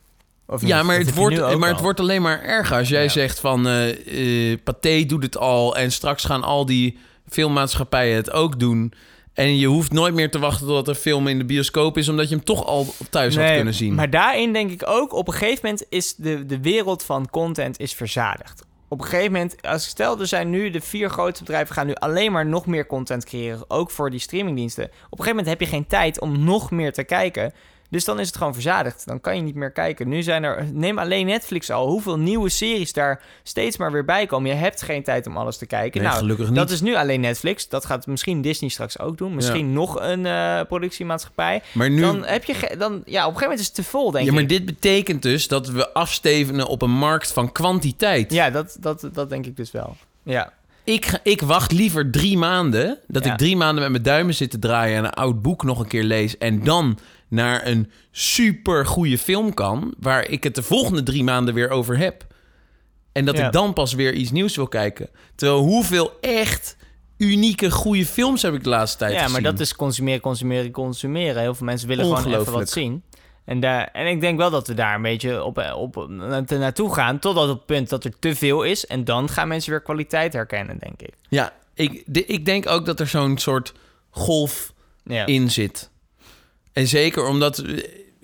Of? 0.47 0.65
Ja, 0.67 0.83
maar, 0.83 0.97
het 0.97 1.13
wordt, 1.13 1.37
maar 1.37 1.51
al. 1.51 1.61
het 1.61 1.79
wordt 1.81 1.99
alleen 1.99 2.21
maar 2.21 2.41
erger. 2.43 2.77
Als 2.77 2.89
jij 2.89 3.03
Ja. 3.03 3.09
zegt 3.09 3.39
van... 3.39 3.67
eh 3.67 4.51
eh, 4.51 4.59
Pathé 4.63 5.05
doet 5.05 5.23
het 5.23 5.37
al... 5.37 5.75
en 5.75 5.91
straks 5.91 6.23
gaan 6.23 6.43
al 6.43 6.65
die 6.65 6.97
filmmaatschappijen 7.29 8.15
het 8.15 8.31
ook 8.31 8.59
doen... 8.59 8.93
En 9.33 9.57
je 9.57 9.67
hoeft 9.67 9.91
nooit 9.91 10.13
meer 10.13 10.31
te 10.31 10.39
wachten 10.39 10.67
totdat 10.67 10.87
er 10.87 10.95
film 10.95 11.27
in 11.27 11.37
de 11.37 11.45
bioscoop 11.45 11.97
is... 11.97 12.09
omdat 12.09 12.29
je 12.29 12.35
hem 12.35 12.43
toch 12.43 12.65
al 12.65 12.93
thuis 13.09 13.35
had 13.37 13.51
kunnen 13.51 13.73
zien. 13.73 13.95
Maar 13.95 14.09
daarin 14.09 14.53
denk 14.53 14.71
ik 14.71 14.81
ook, 14.85 15.13
op 15.13 15.27
een 15.27 15.33
gegeven 15.33 15.59
moment 15.63 15.85
is 15.89 16.15
de, 16.15 16.45
de 16.45 16.59
wereld 16.61 17.03
van 17.03 17.29
content 17.29 17.79
is 17.79 17.93
verzadigd. 17.93 18.65
Op 18.87 18.99
een 18.99 19.05
gegeven 19.07 19.31
moment, 19.31 19.55
als 19.61 19.83
ik 19.83 19.89
stel, 19.89 20.19
er 20.19 20.27
zijn 20.27 20.49
nu 20.49 20.69
de 20.69 20.81
vier 20.81 21.09
grote 21.09 21.39
bedrijven 21.43 21.75
gaan 21.75 21.87
nu 21.87 21.93
alleen 21.93 22.31
maar 22.31 22.45
nog 22.45 22.65
meer 22.65 22.85
content 22.87 23.25
creëren, 23.25 23.63
ook 23.69 23.91
voor 23.91 24.09
die 24.09 24.19
streamingdiensten. 24.19 24.83
Op 24.83 24.91
een 24.91 25.01
gegeven 25.09 25.29
moment 25.29 25.47
heb 25.47 25.59
je 25.59 25.65
geen 25.75 25.87
tijd 25.87 26.19
om 26.19 26.43
nog 26.43 26.71
meer 26.71 26.93
te 26.93 27.03
kijken. 27.03 27.53
Dus 27.95 28.05
dan 28.05 28.19
is 28.19 28.27
het 28.27 28.37
gewoon 28.37 28.53
verzadigd. 28.53 29.05
Dan 29.05 29.21
kan 29.21 29.35
je 29.35 29.41
niet 29.41 29.55
meer 29.55 29.71
kijken. 29.71 30.07
Nu 30.07 30.21
zijn 30.21 30.43
er, 30.43 30.65
neem 30.73 30.99
alleen 30.99 31.25
Netflix 31.25 31.71
al, 31.71 31.87
hoeveel 31.87 32.19
nieuwe 32.19 32.49
series 32.49 32.93
daar 32.93 33.21
steeds 33.43 33.77
maar 33.77 33.91
weer 33.91 34.05
bij 34.05 34.25
komen. 34.25 34.49
Je 34.49 34.55
hebt 34.55 34.81
geen 34.81 35.03
tijd 35.03 35.27
om 35.27 35.37
alles 35.37 35.57
te 35.57 35.65
kijken. 35.65 36.01
Nee, 36.01 36.09
nou, 36.09 36.21
gelukkig 36.21 36.47
niet. 36.47 36.55
dat 36.55 36.69
is 36.69 36.81
nu 36.81 36.95
alleen 36.95 37.19
Netflix. 37.19 37.69
Dat 37.69 37.85
gaat 37.85 38.07
misschien 38.07 38.41
Disney 38.41 38.69
straks 38.69 38.99
ook 38.99 39.17
doen. 39.17 39.35
Misschien 39.35 39.73
nog 39.73 40.01
een 40.01 40.25
eh, 40.25 40.61
productiemaatschappij. 40.67 41.61
Maar 41.71 41.89
nu... 41.89 42.01
Dan 42.01 42.25
heb 42.25 42.43
je 42.43 42.75
dan, 42.77 43.01
ja, 43.05 43.27
op 43.27 43.33
een 43.33 43.39
gegeven 43.39 43.41
moment 43.41 43.59
is 43.59 43.65
het 43.65 43.75
te 43.75 43.83
vol, 43.83 44.11
denk 44.11 44.25
ja, 44.25 44.31
maar 44.31 44.41
ik. 44.41 44.49
dit 44.49 44.65
betekent 44.65 45.21
dus 45.21 45.47
dat 45.47 45.67
we 45.67 45.93
afstevenen 45.93 46.67
op 46.67 46.81
een 46.81 46.97
markt 46.97 47.31
van 47.31 47.51
kwantiteit. 47.51 48.33
Ja, 48.33 48.49
dat, 48.49 48.77
dat, 48.79 49.09
dat 49.13 49.29
denk 49.29 49.45
ik 49.45 49.57
dus 49.57 49.71
wel. 49.71 49.95
Ja, 50.23 50.53
Ik, 50.83 51.19
ik 51.23 51.41
wacht 51.41 51.71
liever 51.71 52.11
drie 52.11 52.37
maanden. 52.37 52.97
Dat 53.07 53.25
Ja. 53.25 53.31
ik 53.31 53.37
drie 53.37 53.55
maanden 53.57 53.83
met 53.83 53.91
mijn 53.91 54.03
duimen 54.03 54.33
zit 54.33 54.51
te 54.51 54.59
draaien... 54.59 54.97
en 54.97 55.03
een 55.03 55.13
oud 55.13 55.41
boek 55.41 55.63
nog 55.63 55.79
een 55.79 55.87
keer 55.87 56.03
lees... 56.03 56.37
en 56.37 56.63
dan 56.63 56.97
naar 57.35 57.65
een 57.67 57.91
super 58.11 58.85
goede 58.85 59.17
film 59.17 59.53
kan... 59.53 59.93
waar 59.99 60.29
ik 60.29 60.43
het 60.43 60.55
de 60.55 60.63
volgende 60.63 61.03
drie 61.03 61.23
maanden 61.23 61.53
weer 61.53 61.69
over 61.69 61.97
heb. 61.97 62.25
En 63.11 63.25
dat 63.25 63.37
Ja. 63.37 63.45
ik 63.45 63.51
dan 63.51 63.73
pas 63.73 63.93
weer 63.93 64.13
iets 64.13 64.31
nieuws 64.31 64.55
wil 64.55 64.67
kijken. 64.67 65.09
Terwijl 65.35 65.59
hoeveel 65.61 66.11
echt 66.21 66.77
unieke 67.17 67.71
goede 67.71 68.05
films 68.05 68.41
heb 68.41 68.53
ik 68.53 68.63
de 68.63 68.69
laatste 68.69 68.97
tijd 68.97 69.11
ja 69.13 69.19
maar 69.19 69.27
gezien. 69.29 69.43
dat 69.43 69.59
is 69.59 69.75
consumeren, 69.75 70.19
consumeren, 70.21 70.71
consumeren. 70.71 71.41
Heel 71.41 71.55
veel 71.55 71.65
mensen 71.65 71.87
willen 71.87 72.17
gewoon 72.17 72.39
even 72.39 72.53
wat 72.53 72.69
zien. 72.69 73.03
En, 73.45 73.59
daar, 73.59 73.89
en 73.93 74.07
ik 74.07 74.21
denk 74.21 74.37
wel 74.37 74.49
dat 74.49 74.67
we 74.67 74.73
daar 74.73 74.95
een 74.95 75.01
beetje 75.01 75.43
op, 75.43 75.57
op, 75.75 76.07
na- 76.09 76.43
naartoe 76.47 76.93
gaan... 76.93 77.19
totdat 77.19 77.47
het 77.47 77.65
punt 77.65 77.89
dat 77.89 78.03
er 78.03 78.19
te 78.19 78.35
veel 78.35 78.63
is... 78.63 78.85
en 78.85 79.03
dan 79.03 79.29
gaan 79.29 79.47
mensen 79.47 79.71
weer 79.71 79.81
kwaliteit 79.81 80.33
herkennen, 80.33 80.77
denk 80.79 81.01
ik. 81.01 81.13
Ja, 81.29 81.53
ik, 81.73 82.03
de- 82.05 82.25
ik 82.25 82.45
denk 82.45 82.67
ook 82.69 82.85
dat 82.85 82.99
er 82.99 83.07
zo'n 83.07 83.37
soort 83.37 83.73
golf 84.09 84.73
Ja, 85.03 85.25
in 85.25 85.51
zit. 85.51 85.89
En 86.75 86.87
zeker 86.87 87.27
omdat... 87.27 87.63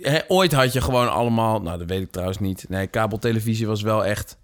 eh, 0.02 0.16
ooit 0.28 0.52
had 0.54 0.74
je 0.74 0.82
gewoon 0.82 1.12
allemaal... 1.12 1.62
Nou, 1.62 1.78
dat 1.78 1.88
weet 1.88 2.02
ik 2.02 2.12
trouwens 2.12 2.40
niet. 2.40 2.66
Nee, 2.70 2.88
kabeltelevisie 2.88 3.68
was 3.68 3.82
wel 3.82 4.06
echt... 4.06 4.38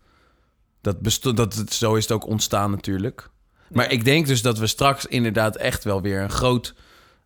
Dat 0.82 1.00
bestond, 1.00 1.38
dat, 1.38 1.64
zo 1.70 1.96
is 1.96 2.04
het 2.04 2.12
ook 2.12 2.28
ontstaan 2.28 2.72
natuurlijk. 2.72 3.30
Maar 3.70 3.86
Ja. 3.86 3.92
ik 3.92 4.06
denk 4.06 4.28
dus 4.28 4.42
dat 4.42 4.58
we 4.58 4.68
straks 4.68 5.06
inderdaad 5.06 5.56
echt 5.56 5.84
wel 5.84 6.02
weer 6.02 6.22
een 6.22 6.30
groot 6.30 6.74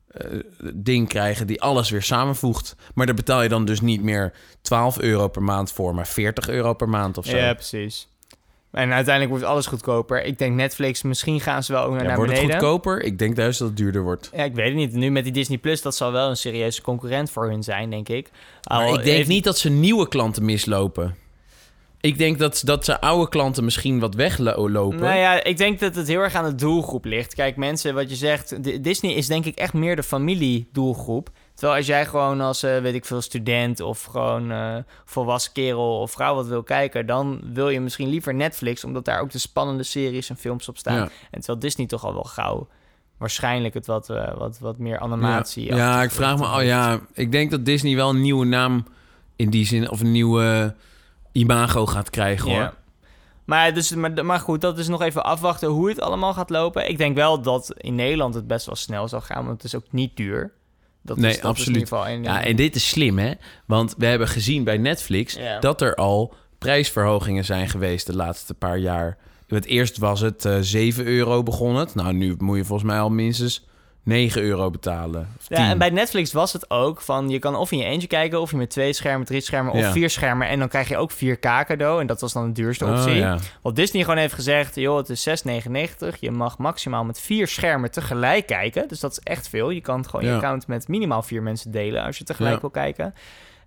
eh, 0.07 0.39
ding 0.73 1.07
krijgen... 1.07 1.47
die 1.47 1.61
alles 1.61 1.89
weer 1.89 2.03
samenvoegt. 2.03 2.75
Maar 2.93 3.05
daar 3.05 3.15
betaal 3.15 3.41
je 3.41 3.49
dan 3.49 3.65
dus 3.65 3.81
niet 3.81 4.01
meer 4.03 4.33
12 4.61 4.99
euro 4.99 5.27
per 5.27 5.43
maand 5.43 5.71
voor... 5.71 5.95
maar 5.95 6.07
40 6.07 6.49
euro 6.49 6.73
per 6.73 6.89
maand 6.89 7.17
of 7.17 7.25
zo. 7.25 7.37
ja, 7.37 7.53
precies. 7.53 8.07
En 8.71 8.91
uiteindelijk 8.93 9.29
wordt 9.29 9.45
alles 9.51 9.65
goedkoper. 9.65 10.23
Ik 10.25 10.37
denk 10.39 10.55
Netflix, 10.55 11.01
misschien 11.01 11.39
gaan 11.39 11.63
ze 11.63 11.71
wel 11.73 11.83
ook 11.83 11.91
naar, 11.91 12.01
Ja, 12.01 12.07
naar 12.07 12.15
wordt 12.15 12.31
het 12.31 12.41
beneden. 12.41 12.61
goedkoper? 12.61 13.03
Ik 13.03 13.19
denk 13.19 13.37
juist 13.37 13.59
dat 13.59 13.67
het 13.67 13.77
duurder 13.77 14.03
wordt. 14.03 14.29
Ja, 14.35 14.43
ik 14.43 14.53
weet 14.55 14.65
het 14.65 14.75
niet. 14.75 14.93
Nu 14.93 15.09
met 15.11 15.23
die 15.23 15.33
Disney 15.33 15.57
Plus, 15.57 15.81
dat 15.81 15.95
zal 15.95 16.11
wel 16.11 16.29
een 16.29 16.37
serieuze 16.37 16.81
concurrent 16.81 17.31
voor 17.31 17.49
hun 17.49 17.63
zijn, 17.63 17.89
denk 17.89 18.09
ik. 18.09 18.29
Maar 18.69 18.77
Al 18.87 18.87
ik 18.97 19.03
denk 19.03 19.15
heeft- 19.17 19.29
niet 19.29 19.43
dat 19.43 19.57
ze 19.57 19.69
nieuwe 19.69 20.07
klanten 20.07 20.45
mislopen. 20.45 21.15
Ik 22.01 22.17
denk 22.17 22.39
dat, 22.39 22.61
dat 22.65 22.85
ze 22.85 23.01
oude 23.01 23.29
klanten 23.29 23.63
misschien 23.63 23.99
wat 23.99 24.15
weglopen. 24.15 24.99
Nou 24.99 25.15
ja, 25.17 25.43
ik 25.43 25.57
denk 25.57 25.79
dat 25.79 25.95
het 25.95 26.07
heel 26.07 26.19
erg 26.19 26.35
aan 26.35 26.49
de 26.49 26.55
doelgroep 26.55 27.05
ligt. 27.05 27.33
Kijk, 27.35 27.55
mensen, 27.55 27.93
wat 27.93 28.09
je 28.09 28.15
zegt, 28.15 28.63
Disney 28.83 29.13
is 29.13 29.27
denk 29.27 29.45
ik 29.45 29.55
echt 29.57 29.73
meer 29.73 29.95
de 29.95 30.03
familiedoelgroep. 30.03 31.29
Terwijl 31.61 31.79
als 31.79 31.89
jij 31.89 32.05
gewoon 32.05 32.41
als, 32.41 32.63
eh, 32.63 32.77
weet 32.77 32.93
ik 32.93 33.05
veel, 33.05 33.21
student 33.21 33.79
of 33.79 34.03
gewoon 34.03 34.51
eh, 34.51 34.75
volwassen 35.05 35.51
kerel 35.51 35.99
of 35.99 36.11
vrouw 36.11 36.35
wat 36.35 36.47
wil 36.47 36.63
kijken, 36.63 37.05
dan 37.05 37.41
wil 37.53 37.69
je 37.69 37.79
misschien 37.79 38.09
liever 38.09 38.33
Netflix, 38.33 38.83
omdat 38.83 39.05
daar 39.05 39.21
ook 39.21 39.31
de 39.31 39.37
spannende 39.37 39.83
series 39.83 40.29
en 40.29 40.37
films 40.37 40.69
op 40.69 40.77
staan. 40.77 40.95
Ja. 40.95 41.09
En 41.31 41.39
terwijl 41.39 41.59
Disney 41.59 41.87
toch 41.87 42.05
al 42.05 42.13
wel 42.13 42.23
gauw 42.23 42.67
waarschijnlijk 43.17 43.73
het 43.73 43.85
wat, 43.85 44.09
eh, 44.09 44.37
wat, 44.37 44.59
wat 44.59 44.77
meer 44.77 44.99
animatie. 44.99 45.65
Ja, 45.65 45.75
ja, 45.75 46.03
ik 46.03 46.11
vraag 46.11 46.37
me 46.37 46.45
al. 46.45 46.61
Ja, 46.61 46.99
ik 47.13 47.31
denk 47.31 47.51
dat 47.51 47.65
Disney 47.65 47.95
wel 47.95 48.09
een 48.09 48.21
nieuwe 48.21 48.45
naam 48.45 48.85
in 49.35 49.49
die 49.49 49.65
zin 49.65 49.89
of 49.89 49.99
een 49.99 50.11
nieuwe 50.11 50.75
imago 51.31 51.85
gaat 51.85 52.09
krijgen 52.09 52.49
hoor. 52.49 52.59
Ja. 52.59 52.73
Maar, 53.45 53.73
dus, 53.73 53.95
maar, 53.95 54.25
maar 54.25 54.39
goed, 54.39 54.61
dat 54.61 54.77
is 54.77 54.87
nog 54.87 55.01
even 55.01 55.23
afwachten 55.23 55.69
hoe 55.69 55.89
het 55.89 56.01
allemaal 56.01 56.33
gaat 56.33 56.49
lopen. 56.49 56.89
Ik 56.89 56.97
denk 56.97 57.15
wel 57.15 57.41
dat 57.41 57.73
in 57.77 57.95
Nederland 57.95 58.33
het 58.33 58.47
best 58.47 58.65
wel 58.65 58.75
snel 58.75 59.07
zal 59.07 59.21
gaan, 59.21 59.45
want 59.45 59.61
het 59.61 59.63
is 59.63 59.75
ook 59.75 59.91
niet 59.91 60.17
duur. 60.17 60.51
Dat 61.01 61.17
Nee, 61.17 61.31
is, 61.31 61.35
dat 61.35 61.45
absoluut. 61.45 61.67
Is 61.83 61.89
in 61.89 61.97
ieder 61.97 61.97
geval 61.97 62.13
een, 62.13 62.23
Ja, 62.23 62.43
en 62.43 62.55
dit 62.55 62.75
is 62.75 62.89
slim 62.89 63.17
hè, 63.19 63.31
want 63.65 63.95
we 63.97 64.05
hebben 64.05 64.27
gezien 64.27 64.63
bij 64.63 64.77
Netflix 64.77 65.37
dat 65.59 65.81
er 65.81 65.95
al 65.95 66.33
prijsverhogingen 66.57 67.45
zijn 67.45 67.69
geweest 67.69 68.05
de 68.05 68.15
laatste 68.15 68.53
paar 68.53 68.77
jaar. 68.77 69.17
Het 69.47 69.65
eerst 69.65 69.97
was 69.97 70.19
het 70.19 70.45
eh 70.45 70.57
7 70.61 71.05
euro 71.05 71.43
begon 71.43 71.75
het. 71.75 71.95
Nou, 71.95 72.13
nu 72.13 72.35
moet 72.37 72.57
je 72.57 72.65
volgens 72.65 72.89
mij 72.89 72.99
al 72.99 73.09
minstens 73.09 73.65
9 74.03 74.41
euro 74.41 74.69
betalen. 74.69 75.27
Ja, 75.47 75.55
10. 75.57 75.65
en 75.65 75.77
bij 75.77 75.89
Netflix 75.89 76.31
was 76.33 76.53
het 76.53 76.69
ook 76.69 77.01
van 77.01 77.29
je 77.29 77.39
kan 77.39 77.55
of 77.55 77.71
in 77.71 77.77
je 77.77 77.83
eentje 77.83 78.07
kijken, 78.07 78.41
of 78.41 78.51
je 78.51 78.57
met 78.57 78.69
twee 78.69 78.93
schermen, 78.93 79.25
drie 79.27 79.41
schermen 79.41 79.73
of 79.73 79.79
Ja. 79.79 79.91
vier 79.91 80.09
schermen. 80.09 80.47
En 80.47 80.59
dan 80.59 80.67
krijg 80.67 80.89
je 80.89 80.97
ook 80.97 81.11
4K 81.11 81.39
cadeau. 81.65 82.01
En 82.01 82.07
dat 82.07 82.21
was 82.21 82.33
dan 82.33 82.45
de 82.47 82.51
duurste 82.51 82.85
Oh, 82.85 82.91
optie. 82.91 83.13
ja. 83.15 83.37
Wat 83.61 83.75
Disney 83.75 84.01
gewoon 84.03 84.17
heeft 84.19 84.33
gezegd, 84.33 84.75
joh, 84.75 84.97
het 84.97 85.09
is 85.09 85.21
6,99. 85.23 86.19
Je 86.19 86.31
mag 86.31 86.57
maximaal 86.57 87.03
met 87.03 87.19
vier 87.19 87.47
schermen 87.47 87.91
tegelijk 87.91 88.45
kijken. 88.47 88.87
Dus 88.87 88.99
dat 88.99 89.11
is 89.11 89.19
echt 89.19 89.49
veel. 89.49 89.69
Je 89.69 89.81
kan 89.81 90.05
gewoon 90.09 90.25
je 90.25 90.33
account 90.33 90.67
met 90.67 90.87
minimaal 90.87 91.23
vier 91.23 91.43
mensen 91.43 91.71
delen 91.71 92.03
als 92.03 92.17
je 92.17 92.23
tegelijk 92.23 92.61
wil 92.61 92.69
kijken. 92.69 93.13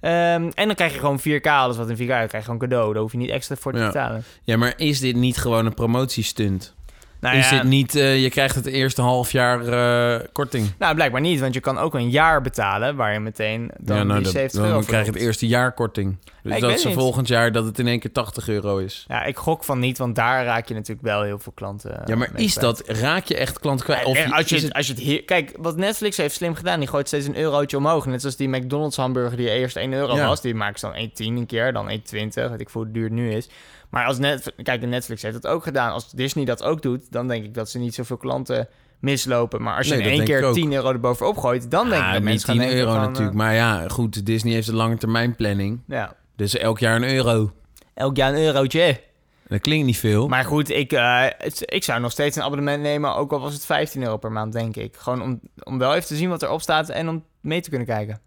Ehm, 0.00 0.50
en 0.54 0.66
dan 0.66 0.74
krijg 0.74 0.92
je 0.92 0.98
gewoon 0.98 1.20
4K, 1.20 1.46
alles 1.46 1.76
wat 1.76 1.88
in 1.88 1.96
4K, 1.96 2.08
dan 2.08 2.16
krijg 2.16 2.32
je 2.32 2.42
gewoon 2.42 2.58
cadeau. 2.58 2.92
Daar 2.92 3.02
hoef 3.02 3.12
je 3.12 3.18
niet 3.18 3.30
extra 3.30 3.56
voor 3.56 3.72
te 3.72 3.78
betalen. 3.78 4.24
ja, 4.42 4.56
maar 4.56 4.74
is 4.76 5.00
dit 5.00 5.16
niet 5.16 5.36
gewoon 5.36 5.66
een 5.66 5.74
promotiestunt? 5.74 6.74
Nou 7.24 7.36
is 7.36 7.50
ja, 7.50 7.56
dit 7.56 7.64
niet, 7.68 7.94
eh, 7.94 8.22
je 8.22 8.30
krijgt 8.30 8.54
het 8.54 8.66
eerste 8.66 9.02
half 9.02 9.32
jaar 9.32 9.66
eh, 9.68 10.26
korting. 10.32 10.72
Nou, 10.78 10.94
blijkbaar 10.94 11.20
niet, 11.20 11.40
want 11.40 11.54
je 11.54 11.60
kan 11.60 11.78
ook 11.78 11.94
een 11.94 12.10
jaar 12.10 12.40
betalen 12.42 12.96
waar 12.96 13.12
je 13.12 13.20
meteen 13.20 13.70
dan 13.78 13.96
ja, 13.96 14.02
nou, 14.02 14.14
die 14.14 14.24
dat- 14.24 14.32
70 14.32 14.60
dan 14.60 14.68
euro 14.68 14.80
voor 14.80 14.88
krijg 14.88 15.06
je 15.06 15.12
het 15.12 15.20
eerste 15.20 15.46
jaar 15.46 15.72
korting. 15.72 16.16
Dus 16.42 16.60
dat 16.60 16.80
ze 16.80 16.92
volgend 16.92 17.28
jaar 17.28 17.52
dat 17.52 17.64
het 17.64 17.78
in 17.78 17.86
één 17.86 18.00
keer 18.00 18.12
80 18.12 18.48
euro 18.48 18.76
is. 18.78 19.04
Ja, 19.08 19.24
ik 19.24 19.36
gok 19.36 19.64
van 19.64 19.78
niet, 19.78 19.98
want 19.98 20.14
daar 20.14 20.44
raak 20.44 20.68
je 20.68 20.74
natuurlijk 20.74 21.06
wel 21.06 21.22
heel 21.22 21.38
veel 21.38 21.52
klanten 21.52 22.02
Ja, 22.04 22.16
maar 22.16 22.30
is 22.34 22.54
kwijt. 22.54 22.76
dat, 22.86 22.98
raak 22.98 23.24
je 23.24 23.36
echt 23.36 23.58
klant 23.58 23.82
kwijt? 23.82 24.04
Of 24.04 24.32
als 24.32 24.48
je, 24.48 24.56
het, 24.60 24.72
als 24.72 24.86
je 24.86 24.92
het 24.92 25.02
hier, 25.02 25.24
kijk, 25.24 25.54
wat 25.58 25.76
Netflix 25.76 26.16
heeft 26.16 26.34
slim 26.34 26.54
gedaan, 26.54 26.78
die 26.78 26.88
gooit 26.88 27.06
steeds 27.06 27.26
een 27.26 27.36
eurotje 27.36 27.76
omhoog. 27.76 28.06
Net 28.06 28.20
zoals 28.20 28.36
die 28.36 28.48
McDonald's 28.48 28.96
hamburger 28.96 29.36
die 29.36 29.50
eerst 29.50 29.76
1 29.76 29.92
euro 29.92 30.16
was, 30.16 30.40
die 30.40 30.54
maakt 30.54 30.80
ze 30.80 30.86
dan 30.86 30.96
1,10 30.96 31.36
een 31.38 31.46
keer, 31.46 31.72
dan 31.72 31.90
1,20, 31.90 32.50
weet 32.50 32.60
ik 32.60 32.70
veel 32.70 32.82
hoe 32.82 32.90
duur 32.92 33.04
het 33.04 33.12
nu 33.12 33.32
is. 33.32 33.48
Maar 33.90 34.06
als 34.06 34.18
net, 34.18 34.52
kijk, 34.62 34.86
Netflix 34.86 35.22
heeft 35.22 35.42
dat 35.42 35.52
ook 35.52 35.62
gedaan. 35.62 35.92
Als 35.92 36.10
Disney 36.10 36.44
dat 36.44 36.62
ook 36.62 36.82
doet, 36.82 37.12
dan 37.14 37.28
denk 37.28 37.44
ik 37.44 37.54
dat 37.54 37.70
ze 37.70 37.78
niet 37.78 37.94
zoveel 37.94 38.16
klanten 38.16 38.68
mislopen. 38.98 39.62
Maar 39.62 39.76
als 39.76 39.86
je 39.88 39.94
Nee, 39.94 40.02
in 40.02 40.08
één 40.10 40.24
keer 40.24 40.38
ik 40.38 40.44
ook. 40.44 40.54
10 40.54 40.72
euro 40.72 40.88
erbovenop 40.88 41.36
gooit, 41.38 41.70
dan 41.70 41.88
denk 41.88 42.00
ik 42.02 42.06
Ah, 42.08 42.12
dat 42.12 42.22
mensen 42.22 42.46
gaan 42.48 42.56
10 42.58 42.64
denken 42.66 42.84
euro 42.84 42.92
van, 42.94 43.02
natuurlijk. 43.02 43.30
eh, 43.30 43.36
Maar 43.36 43.54
ja, 43.54 43.88
goed, 43.88 44.26
Disney 44.26 44.52
heeft 44.52 44.68
een 44.68 44.74
lange 44.74 44.96
termijn 44.96 45.36
planning. 45.36 45.80
ja, 45.86 46.16
Dus 46.36 46.56
elk 46.56 46.78
jaar 46.78 46.96
een 46.96 47.08
euro. 47.14 47.52
elk 47.94 48.16
jaar 48.16 48.34
een 48.34 48.42
eurotje. 48.42 49.00
Dat 49.48 49.60
klinkt 49.60 49.86
niet 49.86 49.98
veel. 49.98 50.28
Maar 50.28 50.44
goed, 50.44 50.70
ik, 50.70 50.92
eh, 50.92 51.26
ik 51.64 51.84
zou 51.84 52.00
nog 52.00 52.10
steeds 52.10 52.36
een 52.36 52.42
abonnement 52.42 52.82
nemen, 52.82 53.14
ook 53.14 53.32
al 53.32 53.40
was 53.40 53.52
het 53.54 53.64
15 53.64 54.02
euro 54.02 54.16
per 54.16 54.32
maand, 54.32 54.52
denk 54.52 54.76
ik. 54.76 54.96
Gewoon 54.96 55.22
om, 55.22 55.40
om 55.62 55.78
wel 55.78 55.94
even 55.94 56.06
te 56.06 56.16
zien 56.16 56.28
wat 56.28 56.42
erop 56.42 56.60
staat 56.60 56.88
en 56.88 57.08
om 57.08 57.24
mee 57.40 57.60
te 57.60 57.68
kunnen 57.68 57.86
kijken. 57.86 58.20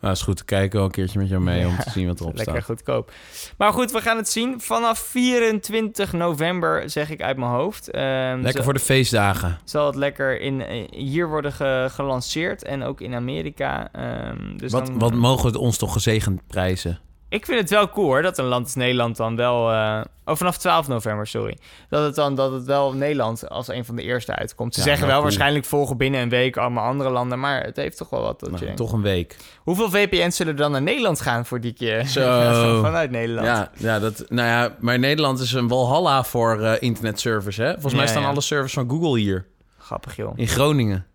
Nou, 0.00 0.12
is 0.14 0.22
goed 0.22 0.36
te 0.36 0.44
kijken, 0.44 0.76
wel 0.76 0.84
een 0.86 0.92
keertje 0.92 1.18
met 1.18 1.28
jou 1.28 1.40
mee 1.42 1.66
om 1.66 1.76
te 1.78 1.90
zien 1.90 2.06
wat 2.06 2.20
erop 2.20 2.36
Lekker 2.36 2.54
staat. 2.54 2.64
goedkoop. 2.64 3.12
Maar 3.58 3.72
goed, 3.72 3.90
we 3.90 4.00
gaan 4.00 4.16
het 4.16 4.28
zien. 4.28 4.60
Vanaf 4.60 4.98
24 4.98 6.12
november, 6.12 6.90
zeg 6.90 7.10
ik 7.10 7.22
uit 7.22 7.36
mijn 7.36 7.50
hoofd. 7.50 7.90
Ehm, 7.90 8.34
Lekker 8.34 8.52
zal- 8.52 8.62
voor 8.62 8.72
de 8.72 8.78
feestdagen. 8.80 9.58
Zal 9.64 9.86
het 9.86 9.94
lekker 9.94 10.40
in, 10.40 10.62
eh, 10.64 10.84
hier 10.90 11.28
worden 11.28 11.52
ge- 11.52 11.88
gelanceerd 11.90 12.62
en 12.64 12.82
ook 12.82 13.00
in 13.00 13.14
Amerika. 13.14 13.88
Ehm, 13.92 14.56
dus 14.56 14.72
Wat, 14.72 14.86
dan- 14.86 14.98
wat 14.98 15.14
mogen 15.14 15.42
we 15.42 15.48
het 15.48 15.56
ons 15.56 15.78
toch 15.78 15.92
gezegend 15.92 16.46
prijzen? 16.46 16.98
Ik 17.30 17.44
vind 17.46 17.60
het 17.60 17.70
wel 17.70 17.90
cool 17.90 18.06
hoor, 18.06 18.22
dat 18.22 18.38
een 18.38 18.44
land 18.44 18.64
als 18.64 18.74
Nederland 18.74 19.16
dan 19.16 19.36
wel... 19.36 19.70
eh, 19.72 20.00
oh, 20.24 20.36
vanaf 20.36 20.58
12 20.58 20.88
november, 20.88 21.26
sorry. 21.26 21.58
Dat 21.88 22.04
het 22.04 22.14
dan 22.14 22.34
dat 22.34 22.52
het 22.52 22.64
wel 22.64 22.92
Nederland 22.92 23.48
als 23.48 23.68
een 23.68 23.84
van 23.84 23.96
de 23.96 24.02
eerste 24.02 24.34
uitkomt. 24.34 24.74
Ze 24.74 24.80
Ja, 24.80 24.86
zeggen 24.86 25.04
wel 25.06 25.12
cool. 25.14 25.26
waarschijnlijk 25.26 25.64
volgen 25.64 25.96
binnen 25.96 26.20
een 26.20 26.28
week 26.28 26.56
allemaal 26.56 26.84
andere 26.84 27.10
landen. 27.10 27.40
Maar 27.40 27.62
het 27.62 27.76
heeft 27.76 27.96
toch 27.96 28.10
wel 28.10 28.22
wat 28.22 28.40
dat 28.40 28.58
je 28.58 28.74
toch 28.74 28.92
een 28.92 29.02
week. 29.02 29.36
Hoeveel 29.58 29.90
VPN's 29.90 30.36
zullen 30.36 30.52
er 30.52 30.58
dan 30.58 30.70
naar 30.72 30.82
Nederland 30.82 31.20
gaan 31.20 31.46
voor 31.46 31.60
die 31.60 31.72
keer? 31.72 32.06
Zo. 32.06 32.80
Vanuit 32.82 33.10
Nederland. 33.10 33.46
Ja, 33.46 33.70
ja, 33.76 33.98
dat, 33.98 34.24
nou 34.28 34.48
ja, 34.48 34.76
maar 34.80 34.98
Nederland 34.98 35.40
is 35.40 35.52
een 35.52 35.68
walhalla 35.68 36.24
voor 36.24 36.60
eh 36.62 36.72
internetservice, 36.82 37.62
hè? 37.62 37.72
Volgens 37.72 37.94
mij 37.94 38.06
staan 38.06 38.24
alle 38.24 38.40
servers 38.40 38.72
van 38.72 38.90
Google 38.90 39.18
hier. 39.18 39.46
Grappig 39.78 40.16
joh. 40.16 40.32
In 40.36 40.48
Groningen. 40.48 41.06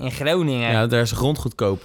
In 0.00 0.10
Groningen. 0.10 0.70
Ja, 0.70 0.86
daar 0.86 1.00
is 1.00 1.12
grond 1.12 1.38
goedkoop. 1.38 1.82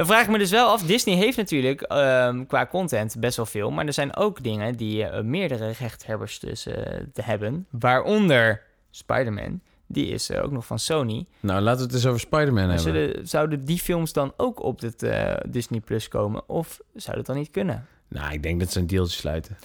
Dan 0.00 0.08
vraag 0.08 0.22
ik 0.22 0.30
me 0.30 0.38
dus 0.38 0.50
wel 0.50 0.68
af, 0.68 0.82
Disney 0.82 1.14
heeft 1.14 1.36
natuurlijk 1.36 1.80
ehm, 1.80 2.46
qua 2.46 2.66
content 2.66 3.16
best 3.18 3.36
wel 3.36 3.46
veel, 3.46 3.70
maar 3.70 3.86
er 3.86 3.92
zijn 3.92 4.16
ook 4.16 4.42
dingen 4.42 4.76
die 4.76 5.04
eh, 5.04 5.22
meerdere 5.22 5.70
rechthebbers 5.70 6.38
dus 6.38 6.66
eh, 6.66 6.74
te 7.12 7.22
hebben. 7.22 7.66
Waaronder 7.70 8.62
Spider-Man, 8.90 9.60
die 9.86 10.06
is 10.06 10.30
eh, 10.30 10.44
ook 10.44 10.50
nog 10.50 10.66
van 10.66 10.78
Sony. 10.78 11.26
Nou, 11.40 11.60
laten 11.60 11.80
we 11.80 11.86
het 11.86 11.94
eens 11.94 12.06
over 12.06 12.20
Spider-Man 12.20 12.62
hebben. 12.62 12.80
zullen, 12.80 13.28
zouden 13.28 13.64
die 13.64 13.78
films 13.78 14.12
dan 14.12 14.32
ook 14.36 14.62
op 14.62 14.80
het 14.80 15.06
Disney 15.48 15.80
Plus 15.80 16.08
komen? 16.08 16.48
Of 16.48 16.80
zou 16.94 17.16
dat 17.16 17.26
dan 17.26 17.36
niet 17.36 17.50
kunnen? 17.50 17.86
Nou, 18.08 18.32
ik 18.32 18.42
denk 18.42 18.60
dat 18.60 18.72
ze 18.72 18.78
een 18.78 18.86
deeltje 18.86 19.18
sluiten. 19.18 19.56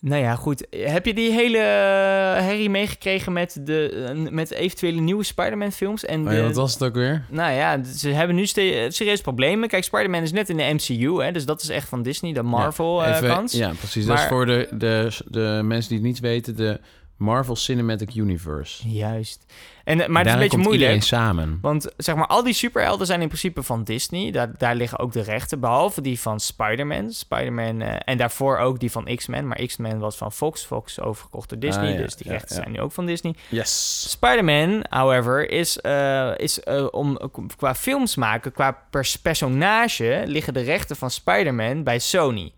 Nou 0.00 0.22
ja, 0.22 0.34
goed. 0.34 0.66
Heb 0.70 1.06
je 1.06 1.14
die 1.14 1.30
hele 1.32 1.58
eh, 1.58 2.44
herrie 2.44 2.70
meegekregen 2.70 3.32
met 3.32 3.60
de 3.64 4.06
eh, 4.26 4.30
met 4.32 4.50
eventuele 4.50 5.00
nieuwe 5.00 5.24
Spider-Man 5.24 5.72
films? 5.72 6.04
En 6.04 6.26
Oh 6.26 6.32
ja, 6.32 6.38
de- 6.38 6.42
wat 6.42 6.54
was 6.56 6.72
het 6.72 6.82
ook 6.82 6.94
weer? 6.94 7.24
Nou 7.30 7.52
ja, 7.52 7.84
ze 7.84 8.08
hebben 8.08 8.36
nu 8.36 8.46
serieuze 8.46 9.22
problemen. 9.22 9.68
Kijk, 9.68 9.84
Spider-Man 9.84 10.22
is 10.22 10.32
net 10.32 10.48
in 10.48 10.56
de 10.56 10.62
MCU, 10.74 11.22
hè, 11.22 11.32
dus 11.32 11.44
dat 11.44 11.62
is 11.62 11.68
echt 11.68 11.88
van 11.88 12.02
Disney, 12.02 12.32
de 12.32 12.42
Marvel-kant. 12.42 13.52
Even- 13.54 13.66
ja, 13.66 13.72
precies. 13.78 14.06
dat 14.06 14.18
is 14.18 14.24
voor 14.24 14.46
de, 14.46 14.68
de, 14.72 15.10
de 15.26 15.60
mensen 15.64 15.88
die 15.88 15.98
het 15.98 16.06
niet 16.06 16.20
weten, 16.20 16.56
de 16.56 16.80
Marvel 17.18 17.56
Cinematic 17.56 18.14
Universe. 18.14 18.88
Juist. 18.88 19.44
En, 19.84 20.00
eh, 20.00 20.08
maar 20.08 20.18
het 20.18 20.26
is 20.26 20.32
een 20.32 20.38
beetje 20.38 20.56
komt 20.56 20.68
moeilijk. 20.68 20.92
iedereen 20.92 21.02
samen. 21.20 21.58
Want 21.62 21.88
zeg 21.96 22.14
maar, 22.14 22.26
al 22.26 22.42
die 22.42 22.52
superhelden 22.52 23.06
zijn 23.06 23.20
in 23.20 23.26
principe 23.28 23.62
van 23.62 23.84
Disney. 23.84 24.30
Daar, 24.30 24.58
daar 24.58 24.74
liggen 24.76 24.98
ook 24.98 25.12
de 25.12 25.20
rechten, 25.22 25.60
behalve 25.60 26.00
die 26.00 26.20
van 26.20 26.40
Spider-Man. 26.40 27.10
Spider-Man 27.10 27.80
eh, 27.80 27.96
en 28.04 28.16
daarvoor 28.18 28.58
ook 28.58 28.80
die 28.80 28.90
van 28.90 29.04
X-Men. 29.16 29.46
Maar 29.48 29.66
X-Men 29.66 29.98
was 29.98 30.16
van 30.16 30.32
Fox. 30.32 30.64
Fox 30.64 31.00
overgekocht 31.00 31.48
door 31.48 31.58
Disney, 31.58 31.88
Ah, 31.92 31.94
ja, 31.98 32.02
dus 32.02 32.16
die 32.16 32.26
ja, 32.26 32.32
rechten 32.32 32.56
ja. 32.56 32.62
zijn 32.62 32.74
nu 32.74 32.80
ook 32.80 32.92
van 32.92 33.06
Disney. 33.06 33.34
Yes. 33.48 34.06
Spider-Man, 34.10 34.84
however, 34.88 35.50
is, 35.50 35.80
eh, 35.80 36.30
is 36.36 36.62
om 36.90 37.18
qua 37.56 37.74
films 37.74 38.16
maken, 38.16 38.52
qua 38.52 38.78
pers- 38.90 39.16
personage, 39.18 40.22
liggen 40.26 40.54
de 40.54 40.60
rechten 40.62 40.96
van 40.96 41.10
Spider-Man 41.10 41.82
bij 41.82 41.98
Sony. 41.98 42.52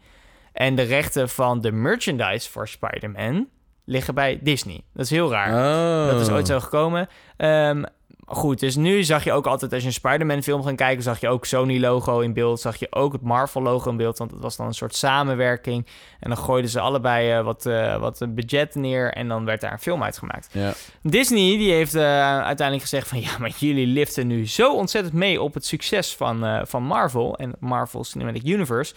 En 0.52 0.74
de 0.74 0.82
rechten 0.82 1.28
van 1.28 1.60
de 1.60 1.72
merchandise 1.72 2.50
voor 2.50 2.68
Spider-Man 2.68 3.48
liggen 3.90 4.14
bij 4.14 4.38
Disney. 4.42 4.80
Dat 4.94 5.04
is 5.04 5.10
heel 5.10 5.30
raar. 5.30 5.48
Oh. 5.48 6.10
Dat 6.10 6.20
is 6.20 6.30
ooit 6.30 6.46
zo 6.46 6.60
gekomen. 6.60 7.08
Ehm, 7.36 7.82
goed, 8.26 8.60
dus 8.60 8.76
nu 8.76 9.04
zag 9.04 9.24
je 9.24 9.32
ook 9.32 9.46
altijd 9.46 9.72
als 9.72 9.80
je 9.82 9.88
een 9.88 9.94
Spider-Man 9.94 10.42
film 10.42 10.62
ging 10.62 10.76
kijken, 10.76 11.02
zag 11.02 11.20
je 11.20 11.28
ook 11.28 11.44
Sony-logo 11.44 12.20
in 12.20 12.32
beeld, 12.32 12.60
zag 12.60 12.76
je 12.76 12.86
ook 12.90 13.12
het 13.12 13.22
Marvel-logo 13.22 13.90
in 13.90 13.96
beeld, 13.96 14.18
want 14.18 14.30
het 14.30 14.40
was 14.40 14.56
dan 14.56 14.66
een 14.66 14.74
soort 14.74 14.94
samenwerking. 14.94 15.86
En 16.20 16.28
dan 16.28 16.38
gooiden 16.38 16.70
ze 16.70 16.80
allebei 16.80 17.30
eh, 17.30 17.44
wat, 17.44 17.66
eh, 17.66 17.96
wat 17.96 18.26
budget 18.28 18.74
neer 18.74 19.12
en 19.12 19.28
dan 19.28 19.44
werd 19.44 19.60
daar 19.60 19.72
een 19.72 19.78
film 19.78 20.02
uitgemaakt. 20.02 20.48
Ja. 20.52 20.72
Disney 21.02 21.56
die 21.56 21.72
heeft 21.72 21.94
eh, 21.94 22.02
uiteindelijk 22.42 22.88
gezegd 22.88 23.08
van 23.08 23.20
ja, 23.26 23.38
maar 23.38 23.52
jullie 23.58 23.86
liften 23.86 24.26
nu 24.26 24.46
zo 24.46 24.74
ontzettend 24.74 25.14
mee 25.14 25.42
op 25.42 25.54
het 25.54 25.66
succes 25.66 26.16
van, 26.16 26.66
van 26.66 26.82
Marvel 26.82 27.36
en 27.36 27.54
Marvel 27.58 28.04
Cinematic 28.04 28.46
Universe. 28.46 28.94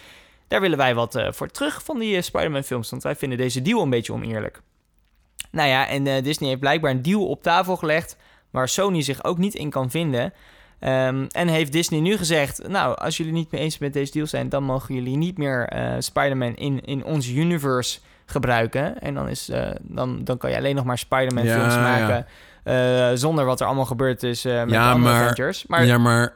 Daar 0.48 0.62
willen 0.62 0.78
wij 0.78 0.96
wat 0.96 1.24
voor 1.30 1.48
terug 1.48 1.84
van 1.84 2.00
die 2.00 2.22
Spider-Man 2.22 2.64
films, 2.64 2.90
want 2.90 3.04
wij 3.04 3.16
vinden 3.16 3.38
deze 3.38 3.62
deal 3.62 3.82
een 3.82 3.90
beetje 3.90 4.14
oneerlijk. 4.14 4.62
Nou 5.54 5.70
ja, 5.70 5.88
en 5.88 6.08
eh, 6.08 6.24
Disney 6.24 6.48
heeft 6.50 6.62
blijkbaar 6.62 6.92
een 6.92 7.02
deal 7.02 7.28
op 7.28 7.44
tafel 7.44 7.76
gelegd 7.76 8.18
waar 8.52 8.70
Sony 8.70 9.02
zich 9.02 9.24
ook 9.24 9.38
niet 9.38 9.54
in 9.54 9.70
kan 9.70 9.90
vinden. 9.92 10.34
Ehm, 10.80 11.26
en 11.32 11.48
heeft 11.48 11.72
Disney 11.72 12.00
nu 12.00 12.18
gezegd, 12.18 12.68
nou, 12.68 12.98
als 12.98 13.18
jullie 13.18 13.34
niet 13.34 13.52
mee 13.52 13.62
eens 13.62 13.78
met 13.78 13.94
deze 13.94 14.12
deal 14.12 14.26
zijn, 14.26 14.50
dan 14.50 14.64
mogen 14.64 14.96
jullie 14.96 15.18
niet 15.18 15.38
meer 15.38 15.68
eh, 15.68 15.94
Spider-Man 16.00 16.56
in, 16.56 16.82
in 16.86 17.06
ons 17.06 17.28
universe 17.30 18.00
gebruiken. 18.26 19.00
En 19.02 19.14
dan, 19.14 19.30
is, 19.30 19.50
eh, 19.50 19.70
dan, 19.82 20.24
dan 20.24 20.38
kan 20.38 20.50
je 20.50 20.58
alleen 20.58 20.76
nog 20.76 20.86
maar 20.86 20.98
Spider-Man 20.98 21.44
Ja, 21.46 21.54
films 21.56 21.74
ja. 21.74 21.82
maken. 21.82 23.18
zonder 23.18 23.46
wat 23.46 23.60
er 23.60 23.66
allemaal 23.66 23.86
gebeurd 23.86 24.24
is 24.24 24.44
met 24.44 24.54
Ja, 24.54 24.66
de 24.66 24.94
andere 24.94 25.14
maar- 25.14 25.24
Avengers. 25.24 25.66
Maar, 25.68 25.86
ja, 25.86 25.98
maar... 25.98 26.34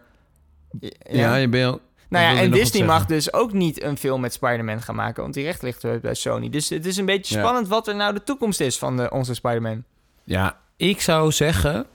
ja. 0.79 0.89
Ja, 1.09 1.35
je 1.35 1.47
bent... 1.49 1.79
nou 2.09 2.35
ja, 2.35 2.41
en 2.41 2.51
Disney 2.51 2.85
mag 2.85 3.05
dus 3.05 3.33
ook 3.33 3.53
niet 3.53 3.83
een 3.83 3.97
film 3.97 4.21
met 4.21 4.33
Spider-Man 4.33 4.81
gaan 4.81 4.95
maken, 4.95 5.21
want 5.21 5.33
die 5.33 5.43
recht 5.43 5.61
ligt 5.61 5.83
eh, 5.83 5.91
bij 6.01 6.13
Sony. 6.13 6.49
Dus 6.49 6.69
het 6.69 6.85
is 6.85 6.97
een 6.97 7.05
beetje 7.05 7.35
Ja. 7.35 7.41
spannend 7.41 7.67
wat 7.67 7.87
er 7.87 7.95
nou 7.95 8.13
de 8.13 8.23
toekomst 8.23 8.59
is 8.59 8.77
van 8.77 8.97
de, 8.97 9.09
onze 9.11 9.33
Spider-Man. 9.33 9.83
Ja, 10.23 10.57
ik 10.77 11.01
zou 11.01 11.31
zeggen... 11.31 11.85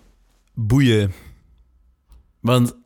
Boeien. 0.54 1.12
Want 2.40 2.76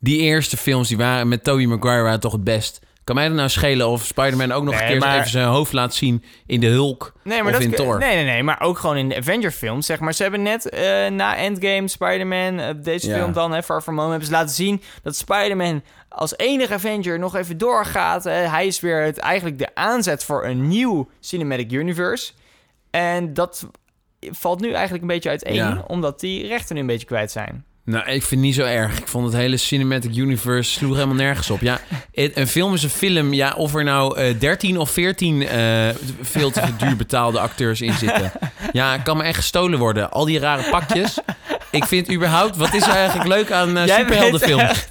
die 0.00 0.18
eerste 0.18 0.56
films 0.56 0.88
die 0.88 0.96
waren 0.96 1.28
met 1.28 1.44
Tobey 1.44 1.66
Maguire 1.66 2.02
waren 2.02 2.20
toch 2.20 2.32
het 2.32 2.44
best. 2.44 2.80
Kan 3.04 3.14
mij 3.14 3.24
er 3.24 3.30
nou 3.30 3.48
schelen 3.48 3.88
of 3.88 4.04
Spider-Man 4.04 4.52
ook 4.52 4.64
nog 4.64 4.74
Nee, 4.74 4.82
een 4.82 4.88
keer 4.88 4.98
maar- 4.98 5.18
even 5.18 5.30
zijn 5.30 5.46
hoofd 5.46 5.72
laat 5.72 5.94
zien 5.94 6.24
in 6.46 6.60
de 6.60 6.66
Hulk 6.66 7.12
Nee, 7.24 7.36
maar 7.42 7.46
of 7.46 7.52
dat 7.52 7.62
in 7.62 7.70
Thor? 7.74 7.98
Nee, 7.98 8.14
nee, 8.14 8.24
nee, 8.24 8.42
maar 8.42 8.60
ook 8.60 8.78
gewoon 8.78 8.96
in 8.96 9.08
de 9.08 9.16
Avenger-films, 9.16 9.86
zeg 9.86 10.00
maar. 10.00 10.14
Ze 10.14 10.22
hebben 10.22 10.42
net 10.42 10.68
eh, 10.68 11.06
na 11.10 11.36
Endgame, 11.36 11.88
Spider-Man, 11.88 12.58
eh, 12.58 12.74
deze 12.82 13.08
Ja. 13.08 13.16
film 13.16 13.32
dan, 13.32 13.52
hè, 13.52 13.62
Far 13.62 13.82
From 13.82 13.96
Home, 13.98 14.08
hebben 14.10 14.26
ze 14.28 14.32
laten 14.34 14.54
zien 14.54 14.82
dat 15.02 15.16
Spider-Man 15.16 15.82
als 16.14 16.36
enige 16.36 16.74
Avenger 16.74 17.18
nog 17.18 17.36
even 17.36 17.58
doorgaat. 17.58 18.24
hij 18.24 18.66
is 18.66 18.80
weer 18.80 19.02
het, 19.02 19.18
eigenlijk 19.18 19.58
de 19.58 19.74
aanzet 19.74 20.24
voor 20.24 20.44
een 20.46 20.68
nieuw 20.68 21.08
Cinematic 21.20 21.72
Universe. 21.72 22.32
En 22.90 23.34
dat 23.34 23.66
valt 24.20 24.60
nu 24.60 24.72
eigenlijk 24.72 25.02
een 25.02 25.08
beetje 25.08 25.28
uiteen, 25.28 25.54
Ja. 25.54 25.84
omdat 25.86 26.20
die 26.20 26.46
rechten 26.46 26.74
nu 26.74 26.80
een 26.80 26.86
beetje 26.86 27.06
kwijt 27.06 27.30
zijn. 27.30 27.64
Nou, 27.84 28.04
ik 28.04 28.10
vind 28.10 28.30
het 28.30 28.40
niet 28.40 28.54
zo 28.54 28.62
erg. 28.64 28.98
Ik 28.98 29.08
vond 29.08 29.24
het 29.26 29.34
hele 29.34 29.56
Cinematic 29.56 30.16
Universe 30.16 30.70
sloeg 30.70 30.94
helemaal 30.94 31.14
nergens 31.14 31.50
op. 31.50 31.60
Ja, 31.60 31.80
een 32.12 32.46
film 32.46 32.74
is 32.74 32.82
een 32.82 32.88
film. 32.90 33.32
Ja, 33.32 33.54
of 33.56 33.74
er 33.74 33.84
nou 33.84 34.18
eh 34.18 34.38
13 34.38 34.78
of 34.78 34.90
14 34.90 35.46
eh, 35.46 35.88
veel 36.20 36.50
te 36.50 36.76
duur 36.78 36.96
betaalde 36.96 37.40
acteurs 37.40 37.80
in 37.80 37.92
zitten. 37.94 38.32
Ja, 38.72 38.98
kan 38.98 39.16
me 39.16 39.22
echt 39.22 39.36
gestolen 39.36 39.78
worden. 39.78 40.10
Al 40.10 40.24
die 40.24 40.38
rare 40.38 40.70
pakjes. 40.70 41.18
Ik 41.70 41.84
vind 41.84 42.12
überhaupt... 42.12 42.56
Wat 42.56 42.74
is 42.74 42.82
er 42.82 42.94
eigenlijk 42.94 43.28
leuk 43.28 43.50
aan 43.50 43.76
eh, 43.76 43.86
Jij 43.86 43.98
superheldenfilms? 44.00 44.86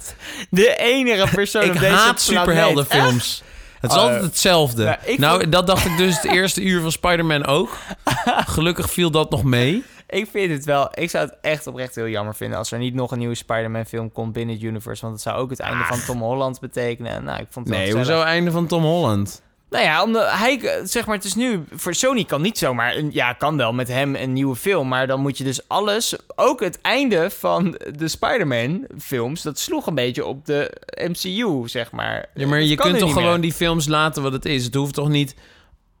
De 0.50 0.76
enige 0.76 1.34
persoon 1.34 1.62
Ik 1.70 1.72
op 1.74 1.78
deze 1.78 1.92
haat 1.94 2.20
superheldenfilms. 2.20 3.42
Het 3.80 3.90
is 3.90 3.96
Oh, 3.96 4.02
altijd 4.02 4.22
hetzelfde. 4.22 4.84
nou, 4.84 5.18
nou, 5.18 5.40
vond- 5.40 5.52
dat 5.52 5.66
dacht 5.66 5.84
ik 5.86 5.96
dus 5.96 6.14
het 6.14 6.24
eerste 6.32 6.62
uur 6.62 6.80
van 6.80 6.92
Spider-Man 6.92 7.46
ook. 7.46 7.76
Gelukkig 8.56 8.90
viel 8.90 9.10
dat 9.10 9.30
nog 9.30 9.44
mee. 9.44 9.84
Ik 10.08 10.26
vind 10.30 10.50
het 10.52 10.64
wel... 10.64 10.88
Ik 10.94 11.10
zou 11.10 11.24
het 11.24 11.34
echt 11.40 11.66
oprecht 11.66 11.94
heel 11.94 12.08
jammer 12.08 12.34
vinden... 12.34 12.58
als 12.58 12.72
er 12.72 12.78
niet 12.78 12.94
nog 12.94 13.10
een 13.10 13.18
nieuwe 13.18 13.34
Spider-Man 13.34 13.84
film 13.84 14.12
komt 14.12 14.32
binnen 14.32 14.54
het 14.54 14.64
universe. 14.64 15.02
Want 15.02 15.14
het 15.14 15.22
zou 15.22 15.36
ook 15.38 15.50
het 15.50 15.60
einde 15.60 15.84
van 15.84 15.98
Tom 16.06 16.20
Holland 16.20 16.60
betekenen. 16.60 17.24
Nou, 17.24 17.40
ik 17.40 17.46
vond 17.50 17.68
het 17.68 17.76
Nee, 17.76 17.92
hoezo 17.92 18.22
einde 18.22 18.50
van 18.50 18.66
Tom 18.66 18.82
Holland? 18.82 19.42
Nou 19.72 19.84
ja, 19.84 20.02
omdat 20.02 20.30
hij, 20.30 20.80
zeg 20.84 21.06
maar, 21.06 21.16
het 21.16 21.24
is 21.24 21.34
nu 21.34 21.64
voor 21.74 21.94
Sony 21.94 22.24
kan 22.24 22.42
niet 22.42 22.58
zomaar, 22.58 22.96
een, 22.96 23.10
ja, 23.12 23.32
kan 23.32 23.56
wel 23.56 23.72
met 23.72 23.88
hem 23.88 24.14
een 24.14 24.32
nieuwe 24.32 24.56
film, 24.56 24.88
maar 24.88 25.06
dan 25.06 25.20
moet 25.20 25.38
je 25.38 25.44
dus 25.44 25.68
alles, 25.68 26.16
ook 26.34 26.60
het 26.60 26.80
einde 26.80 27.30
van 27.30 27.80
de 27.96 28.08
Spider-Man-films, 28.08 29.42
dat 29.42 29.58
sloeg 29.58 29.86
een 29.86 29.94
beetje 29.94 30.24
op 30.24 30.46
de 30.46 30.72
MCU, 31.08 31.68
zeg 31.68 31.90
maar. 31.90 32.26
Ja, 32.34 32.46
maar 32.46 32.58
Dat 32.58 32.68
je 32.68 32.74
kunt 32.76 32.98
toch 32.98 33.12
gewoon 33.12 33.30
meer. 33.30 33.40
die 33.40 33.52
films 33.52 33.86
laten 33.88 34.22
wat 34.22 34.32
het 34.32 34.44
is. 34.44 34.64
Het 34.64 34.74
hoeft 34.74 34.94
toch 34.94 35.08
niet 35.08 35.34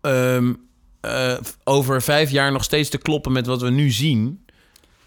ehm, 0.00 0.52
eh, 1.00 1.34
over 1.64 2.02
vijf 2.02 2.30
jaar 2.30 2.52
nog 2.52 2.64
steeds 2.64 2.88
te 2.88 2.98
kloppen 2.98 3.32
met 3.32 3.46
wat 3.46 3.60
we 3.62 3.70
nu 3.70 3.90
zien. 3.90 4.44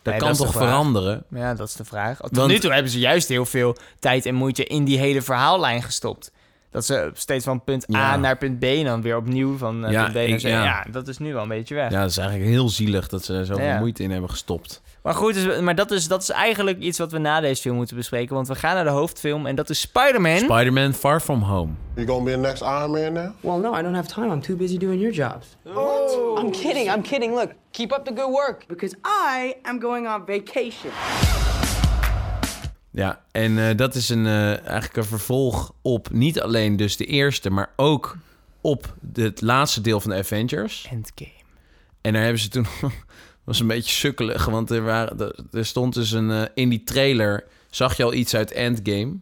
Dat 0.01 0.13
Nee, 0.13 0.17
kan 0.21 0.27
dat 0.29 0.37
toch 0.37 0.51
veranderen? 0.51 1.23
Ja, 1.29 1.53
dat 1.53 1.67
is 1.67 1.73
de 1.73 1.85
vraag. 1.85 2.17
Tot 2.19 2.35
Want- 2.35 2.51
nu 2.51 2.59
toe 2.59 2.73
hebben 2.73 2.91
ze 2.91 2.99
juist 2.99 3.27
heel 3.27 3.45
veel 3.45 3.75
tijd 3.99 4.25
en 4.25 4.35
moeite 4.35 4.63
in 4.63 4.83
die 4.83 4.97
hele 4.97 5.21
verhaallijn 5.21 5.83
gestopt. 5.83 6.31
Dat 6.75 6.85
ze 6.85 7.09
steeds 7.13 7.45
van 7.45 7.63
punt 7.63 7.83
A 7.95 7.97
Ja. 7.97 8.15
naar 8.17 8.37
punt 8.37 8.59
B 8.59 8.63
en 8.63 8.83
dan 8.85 9.01
weer 9.01 9.17
opnieuw 9.17 9.57
van 9.57 9.85
eh, 9.85 9.91
Ja, 9.91 10.01
punt 10.01 10.13
B 10.13 10.15
naar 10.15 10.23
ik- 10.27 10.37
C. 10.37 10.41
ja. 10.41 10.63
Ja. 10.63 10.85
dat 10.91 11.07
is 11.07 11.17
nu 11.17 11.33
wel 11.33 11.41
een 11.41 11.47
beetje 11.47 11.75
weg. 11.75 11.91
Ja, 11.91 12.01
dat 12.01 12.09
is 12.09 12.17
eigenlijk 12.17 12.49
heel 12.49 12.69
zielig 12.69 13.07
dat 13.07 13.23
ze 13.25 13.33
er 13.33 13.45
zoveel 13.45 13.65
Ja. 13.65 13.79
moeite 13.79 14.03
in 14.03 14.11
hebben 14.11 14.29
gestopt. 14.29 14.81
Maar 15.03 15.13
goed, 15.13 15.33
dus, 15.33 15.59
maar 15.59 15.75
dat 15.75 15.91
is, 15.91 16.07
dat 16.07 16.21
is 16.21 16.29
eigenlijk 16.29 16.79
iets 16.79 16.97
wat 16.97 17.11
we 17.11 17.17
na 17.17 17.39
deze 17.39 17.61
film 17.61 17.75
moeten 17.75 17.95
bespreken. 17.95 18.35
Want 18.35 18.47
we 18.47 18.55
gaan 18.55 18.75
naar 18.75 18.83
de 18.83 18.89
hoofdfilm 18.89 19.45
en 19.45 19.55
dat 19.55 19.69
is 19.69 19.79
Spider-Man. 19.79 20.37
Spider-Man 20.37 20.93
Far 20.93 21.19
From 21.19 21.41
Home. 21.41 21.71
You 21.95 22.07
gonna 22.07 22.23
be 22.23 22.31
the 22.31 22.37
next 22.37 22.61
Iron 22.61 22.91
Man 22.91 23.13
now? 23.13 23.29
Well, 23.39 23.57
no, 23.59 23.79
I 23.79 23.81
don't 23.81 23.95
have 23.95 24.07
time. 24.07 24.31
I'm 24.33 24.41
too 24.41 24.55
busy 24.57 24.77
doing 24.77 24.99
your 25.01 25.13
jobs. 25.15 25.47
I'm 26.37 26.51
kidding. 26.51 26.89
I'm 26.95 27.01
kidding. 27.01 27.33
Look, 27.33 27.51
keep 27.71 27.91
up 27.91 28.05
the 28.05 28.13
good 28.13 28.31
work. 28.31 28.65
Because 28.67 28.95
I 29.03 29.55
am 29.63 29.79
going 29.79 30.07
on 30.07 30.23
vacation. 30.25 30.91
Ja, 32.95 33.23
en 33.31 33.57
eh, 33.69 33.77
dat 33.77 33.95
is 33.95 34.09
een, 34.09 34.25
eh, 34.25 34.59
eigenlijk 34.59 34.95
een 34.95 35.05
vervolg 35.05 35.73
op 35.81 36.09
niet 36.11 36.41
alleen 36.41 36.75
dus 36.75 36.97
de 36.97 37.05
eerste, 37.05 37.49
maar 37.49 37.69
ook 37.75 38.17
op 38.61 38.95
het 39.13 39.41
laatste 39.41 39.81
deel 39.81 39.99
van 39.99 40.11
de 40.11 40.17
Avengers. 40.17 40.87
Endgame. 40.91 41.31
En 42.01 42.13
daar 42.13 42.21
hebben 42.21 42.41
ze 42.41 42.47
toen... 42.49 42.65
was 43.43 43.59
een 43.59 43.67
beetje 43.67 43.91
sukkelig, 43.91 44.45
want 44.45 44.69
er, 44.71 44.81
waren, 44.83 45.19
er- 45.19 45.35
er 45.51 45.65
stond 45.65 45.93
dus 45.93 46.11
een... 46.11 46.31
eh, 46.31 46.43
in 46.53 46.69
die 46.69 46.83
trailer 46.83 47.43
zag 47.69 47.97
je 47.97 48.03
al 48.03 48.13
iets 48.13 48.35
uit 48.35 48.51
Endgame. 48.51 49.13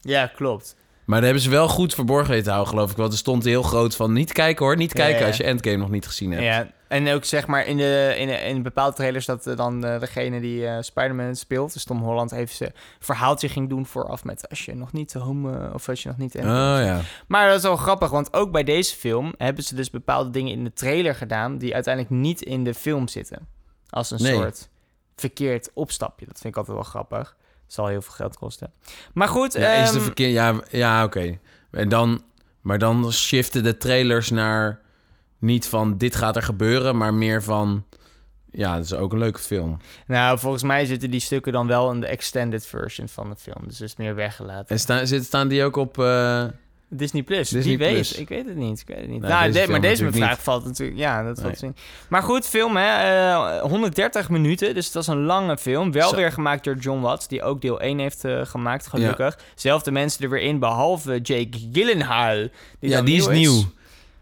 Ja, 0.00 0.26
klopt. 0.26 0.76
Maar 1.04 1.16
daar 1.16 1.24
hebben 1.24 1.42
ze 1.42 1.50
wel 1.50 1.68
goed 1.68 1.94
verborgen 1.94 2.28
weten 2.28 2.44
te 2.44 2.50
houden, 2.50 2.72
geloof 2.72 2.90
ik. 2.90 2.96
Want 2.96 3.12
er 3.12 3.18
stond 3.18 3.44
heel 3.44 3.62
groot 3.62 3.96
van... 3.96 4.12
Niet 4.12 4.32
kijken 4.32 4.64
hoor, 4.64 4.76
niet 4.76 4.92
kijken 4.92 5.20
ja. 5.20 5.26
als 5.26 5.36
je 5.36 5.44
Endgame 5.44 5.76
nog 5.76 5.90
niet 5.90 6.06
gezien 6.06 6.30
hebt. 6.30 6.42
Ja, 6.44 6.66
en 6.88 7.08
ook 7.08 7.24
zeg 7.24 7.46
maar 7.46 7.66
in, 7.66 7.76
de, 7.76 8.14
in, 8.18 8.26
de, 8.26 8.34
in 8.36 8.62
bepaalde 8.62 8.96
trailers 8.96 9.26
dat 9.26 9.46
eh, 9.46 9.56
dan 9.56 9.84
eh, 9.84 10.00
degene 10.00 10.40
die 10.40 10.66
eh 10.66 10.76
Spider-Man 10.80 11.36
speelt, 11.36 11.72
dus 11.72 11.84
Tom 11.84 11.98
Holland, 11.98 12.32
even 12.32 12.56
zijn 12.56 12.72
verhaaltje 12.98 13.48
ging 13.48 13.68
doen 13.68 13.86
vooraf 13.86 14.24
met 14.24 14.48
als 14.48 14.64
je 14.64 14.74
nog 14.74 14.92
niet 14.92 15.12
home 15.12 15.70
of 15.74 15.88
als 15.88 16.02
je 16.02 16.08
nog 16.08 16.18
niet. 16.18 16.36
Oh 16.36 16.42
ja. 16.42 17.00
Maar 17.26 17.48
dat 17.48 17.56
is 17.56 17.62
wel 17.62 17.76
grappig, 17.76 18.10
want 18.10 18.32
ook 18.32 18.52
bij 18.52 18.64
deze 18.64 18.96
film 18.96 19.34
hebben 19.36 19.64
ze 19.64 19.74
dus 19.74 19.90
bepaalde 19.90 20.30
dingen 20.30 20.52
in 20.52 20.64
de 20.64 20.72
trailer 20.72 21.14
gedaan 21.14 21.58
die 21.58 21.74
uiteindelijk 21.74 22.14
niet 22.14 22.42
in 22.42 22.64
de 22.64 22.74
film 22.74 23.08
zitten. 23.08 23.48
Als 23.90 24.10
een 24.10 24.22
Nee. 24.22 24.34
soort 24.34 24.68
verkeerd 25.16 25.70
opstapje. 25.74 26.26
Dat 26.26 26.38
vind 26.40 26.52
ik 26.52 26.56
altijd 26.58 26.76
wel 26.76 26.86
grappig. 26.86 27.36
Zal 27.72 27.86
heel 27.86 28.02
veel 28.02 28.14
geld 28.14 28.36
kosten. 28.36 28.72
Maar 29.14 29.28
goed, 29.28 29.52
Ja, 29.52 29.72
is 29.72 29.90
de 29.90 29.94
ehm, 29.96 30.04
verkeer... 30.04 30.28
Ja, 30.28 30.60
ja 30.70 31.04
oké. 31.04 31.38
En 31.70 31.88
dan... 31.88 32.22
Maar 32.60 32.78
dan 32.78 33.12
shiften 33.12 33.62
de 33.62 33.76
trailers 33.76 34.30
naar... 34.30 34.80
Niet 35.38 35.66
van 35.66 35.98
dit 35.98 36.16
gaat 36.16 36.36
er 36.36 36.42
gebeuren, 36.42 36.96
maar 36.96 37.14
meer 37.14 37.42
van... 37.42 37.84
Ja, 38.50 38.74
het 38.74 38.84
is 38.84 38.94
ook 38.94 39.12
een 39.12 39.18
leuke 39.18 39.38
film. 39.38 39.78
nou, 40.06 40.38
volgens 40.38 40.62
mij 40.62 40.84
zitten 40.84 41.10
die 41.10 41.20
stukken 41.20 41.52
dan 41.52 41.66
wel 41.66 41.92
in 41.92 42.00
de 42.00 42.06
extended 42.06 42.66
version 42.66 43.08
van 43.08 43.30
de 43.30 43.36
film. 43.36 43.62
Dus 43.66 43.78
het 43.78 43.88
is 43.88 43.96
meer 43.96 44.14
weggelaten. 44.14 44.68
En 44.68 44.78
sta, 44.78 45.04
zit, 45.04 45.24
staan 45.24 45.48
die 45.48 45.64
ook 45.64 45.76
op... 45.76 45.98
eh, 45.98 46.44
Disney 46.94 47.22
Plus. 47.22 47.48
Disney 47.48 47.76
Wie 47.76 47.86
weet. 47.86 47.92
Plus. 47.94 48.12
Ik 48.12 48.28
weet 48.28 48.46
het 48.46 48.56
niet. 48.56 48.80
Ik 48.80 48.86
weet 48.88 48.96
het 48.96 49.08
niet. 49.08 49.20
Nee, 49.20 49.30
nou, 49.30 49.42
deze 49.42 49.52
de- 49.52 49.58
film 49.58 49.70
maar 49.70 49.80
deze 49.80 50.12
vraag 50.12 50.30
niet. 50.30 50.38
valt 50.38 50.64
natuurlijk. 50.64 50.98
Ja, 50.98 51.22
dat 51.22 51.34
valt 51.40 51.46
Nee. 51.48 51.56
zien. 51.56 51.76
Maar 52.08 52.22
goed, 52.22 52.46
film 52.48 52.76
hè. 52.76 52.86
eh, 53.30 53.60
130 53.60 54.28
minuten. 54.28 54.74
Dus 54.74 54.92
dat 54.92 55.02
is 55.02 55.08
een 55.08 55.22
lange 55.24 55.58
film. 55.58 55.92
Wel 55.92 56.08
Zo. 56.08 56.16
weer 56.16 56.32
gemaakt 56.32 56.64
door 56.64 56.76
John 56.76 57.00
Watts, 57.00 57.28
die 57.28 57.42
ook 57.42 57.60
deel 57.60 57.80
1 57.82 57.98
heeft 57.98 58.24
eh, 58.24 58.40
gemaakt, 58.44 58.86
gelukkig. 58.86 59.38
Zelfde 59.54 59.90
mensen 59.90 60.24
er 60.24 60.30
weer 60.30 60.40
in, 60.42 60.58
behalve 60.58 61.18
Jake 61.20 61.58
Gyllenhaal. 61.72 62.36
Die 62.80 62.90
ja, 62.90 63.02
die 63.02 63.16
is 63.16 63.28
nieuw. 63.28 63.62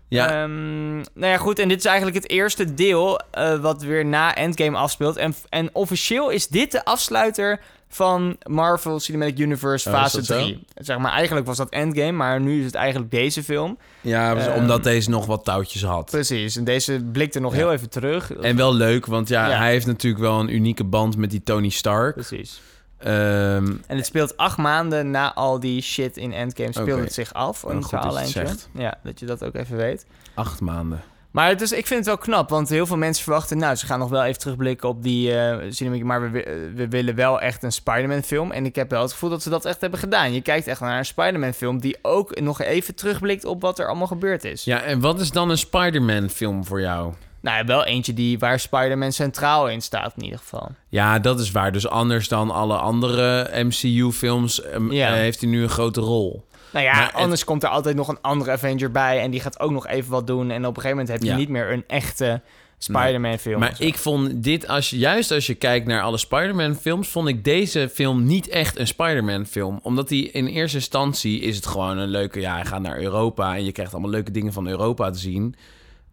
Ja, 0.08 0.42
Ehm, 0.42 0.94
nou 0.96 1.04
ja, 1.14 1.36
goed. 1.36 1.58
En 1.58 1.68
dit 1.68 1.78
is 1.78 1.84
eigenlijk 1.84 2.16
het 2.16 2.28
eerste 2.30 2.74
deel 2.74 3.20
eh, 3.30 3.58
wat 3.58 3.82
weer 3.82 4.04
na 4.06 4.34
Endgame 4.34 4.76
afspeelt. 4.76 5.16
En, 5.16 5.34
en 5.48 5.68
officieel 5.72 6.30
is 6.30 6.48
dit 6.48 6.72
de 6.72 6.84
afsluiter 6.84 7.60
van 7.92 8.36
Marvel 8.46 9.00
Cinematic 9.00 9.38
Universe 9.38 9.88
Oh, 9.88 9.94
fase 9.94 10.16
dat 10.16 10.24
zo? 10.26 10.34
3. 10.42 10.64
Zeg 10.74 10.98
maar, 10.98 11.12
eigenlijk 11.12 11.46
was 11.46 11.56
dat 11.56 11.68
Endgame, 11.68 12.12
maar 12.12 12.40
nu 12.40 12.58
is 12.58 12.64
het 12.64 12.74
eigenlijk 12.74 13.10
deze 13.10 13.42
film. 13.42 13.78
ja 14.00 14.34
dus 14.34 14.46
ehm, 14.46 14.58
omdat 14.58 14.82
deze 14.82 15.10
nog 15.10 15.26
wat 15.26 15.44
touwtjes 15.44 15.82
had. 15.84 16.10
Precies. 16.10 16.56
En 16.56 16.64
deze 16.64 17.04
blikte 17.12 17.40
nog 17.40 17.52
Ja. 17.52 17.58
heel 17.58 17.72
even 17.72 17.90
terug. 17.90 18.32
En 18.32 18.56
wel 18.56 18.74
leuk, 18.74 19.06
want 19.06 19.28
ja, 19.28 19.48
Ja. 19.48 19.56
hij 19.58 19.70
heeft 19.70 19.86
natuurlijk 19.86 20.22
wel 20.22 20.40
een 20.40 20.54
unieke 20.54 20.84
band 20.84 21.16
met 21.16 21.30
die 21.30 21.42
Tony 21.42 21.68
Stark. 21.68 22.14
Precies. 22.14 22.60
Ehm, 22.98 23.72
En 23.86 23.96
het 23.96 24.06
speelt 24.06 24.36
acht 24.36 24.56
maanden 24.58 25.10
na 25.10 25.34
al 25.34 25.60
die 25.60 25.82
shit 25.82 26.16
in 26.16 26.32
Endgame 26.32 26.72
speelt 26.72 27.00
het 27.00 27.12
zich 27.12 27.32
af. 27.32 27.62
Een 27.62 27.82
verhaallijntje. 27.84 28.46
Ja, 28.74 28.94
dat 29.02 29.20
je 29.20 29.26
dat 29.26 29.44
ook 29.44 29.54
even 29.54 29.76
weet. 29.76 30.06
acht 30.34 30.60
maanden. 30.60 31.00
Maar 31.30 31.48
het 31.48 31.60
is, 31.60 31.72
ik 31.72 31.86
vind 31.86 31.98
het 31.98 32.08
wel 32.08 32.18
knap, 32.18 32.48
want 32.50 32.68
heel 32.68 32.86
veel 32.86 32.96
mensen 32.96 33.22
verwachten... 33.24 33.58
nou, 33.58 33.74
ze 33.74 33.86
gaan 33.86 33.98
nog 33.98 34.08
wel 34.10 34.24
even 34.24 34.40
terugblikken 34.40 34.88
op 34.88 35.02
die 35.02 35.34
eh 35.38 35.56
cinematic... 35.70 36.04
maar 36.04 36.20
we, 36.22 36.30
wi- 36.30 36.72
we 36.74 36.88
willen 36.88 37.14
wel 37.14 37.40
echt 37.40 37.62
een 37.62 37.72
Spider-Man 37.72 38.22
film. 38.22 38.50
En 38.50 38.64
ik 38.64 38.74
heb 38.74 38.90
wel 38.90 39.02
het 39.02 39.12
gevoel 39.12 39.30
dat 39.30 39.42
ze 39.42 39.50
dat 39.50 39.64
echt 39.64 39.80
hebben 39.80 39.98
gedaan. 39.98 40.32
Je 40.32 40.40
kijkt 40.40 40.66
echt 40.66 40.80
naar 40.80 40.98
een 40.98 41.04
Spider-Man 41.04 41.52
film... 41.52 41.80
die 41.80 41.96
ook 42.02 42.40
nog 42.40 42.60
even 42.60 42.94
terugblikt 42.94 43.44
op 43.44 43.60
wat 43.62 43.78
er 43.78 43.86
allemaal 43.88 44.06
gebeurd 44.06 44.44
is. 44.44 44.64
Ja, 44.64 44.80
en 44.82 45.00
wat 45.00 45.20
is 45.20 45.30
dan 45.30 45.50
een 45.50 45.58
Spider-Man 45.58 46.28
film 46.30 46.64
voor 46.64 46.80
jou? 46.80 47.12
Nou, 47.40 47.56
ja, 47.56 47.64
wel 47.64 47.84
eentje 47.84 48.14
die, 48.14 48.38
waar 48.38 48.60
Spider-Man 48.60 49.12
centraal 49.12 49.68
in 49.68 49.80
staat 49.82 50.12
in 50.16 50.22
ieder 50.24 50.38
geval. 50.38 50.68
Ja, 50.88 51.18
dat 51.18 51.40
is 51.40 51.50
waar. 51.50 51.72
Dus 51.72 51.88
anders 51.88 52.28
dan 52.28 52.50
alle 52.50 52.76
andere 52.76 53.50
MCU-films 53.64 54.62
Ja. 54.90 55.08
eh, 55.08 55.14
heeft 55.14 55.40
hij 55.40 55.50
nu 55.50 55.62
een 55.62 55.68
grote 55.68 56.00
rol. 56.00 56.44
Nou 56.72 56.84
ja, 56.84 56.92
Maar 56.92 57.04
het- 57.06 57.14
anders 57.14 57.44
komt 57.44 57.62
er 57.62 57.68
altijd 57.68 57.96
nog 57.96 58.08
een 58.08 58.20
andere 58.20 58.50
Avenger 58.50 58.90
bij... 58.90 59.20
en 59.20 59.30
die 59.30 59.40
gaat 59.40 59.60
ook 59.60 59.70
nog 59.70 59.86
even 59.86 60.10
wat 60.10 60.26
doen. 60.26 60.50
En 60.50 60.66
op 60.66 60.76
een 60.76 60.82
gegeven 60.82 60.96
moment 60.96 61.08
heb 61.08 61.22
je 61.22 61.28
Ja. 61.30 61.36
niet 61.36 61.48
meer 61.48 61.72
een 61.72 61.84
echte 61.86 62.40
Spider-Man 62.78 63.38
film. 63.38 63.60
Maar 63.60 63.74
ik 63.78 63.96
vond 63.96 64.42
dit, 64.42 64.68
als 64.68 64.90
juist 64.90 65.30
als 65.30 65.46
je 65.46 65.54
kijkt 65.54 65.86
naar 65.86 66.02
alle 66.02 66.18
Spider-Man-films, 66.18 67.08
vond 67.08 67.28
ik 67.28 67.44
deze 67.44 67.88
film 67.92 68.24
niet 68.24 68.48
echt 68.48 68.78
een 68.78 68.86
Spider-Man-film. 68.86 69.80
Omdat 69.82 70.08
die 70.08 70.30
in 70.30 70.46
eerste 70.46 70.76
instantie 70.76 71.40
is 71.40 71.56
het 71.56 71.66
gewoon 71.66 71.98
een 71.98 72.08
leuke, 72.08 72.40
ja, 72.40 72.54
hij 72.54 72.64
gaat 72.64 72.80
naar 72.82 73.00
Europa 73.00 73.56
en 73.56 73.64
je 73.64 73.72
krijgt 73.72 73.92
allemaal 73.92 74.10
leuke 74.10 74.30
dingen 74.30 74.52
van 74.52 74.66
Europa 74.68 75.10
te 75.10 75.18
zien. 75.18 75.54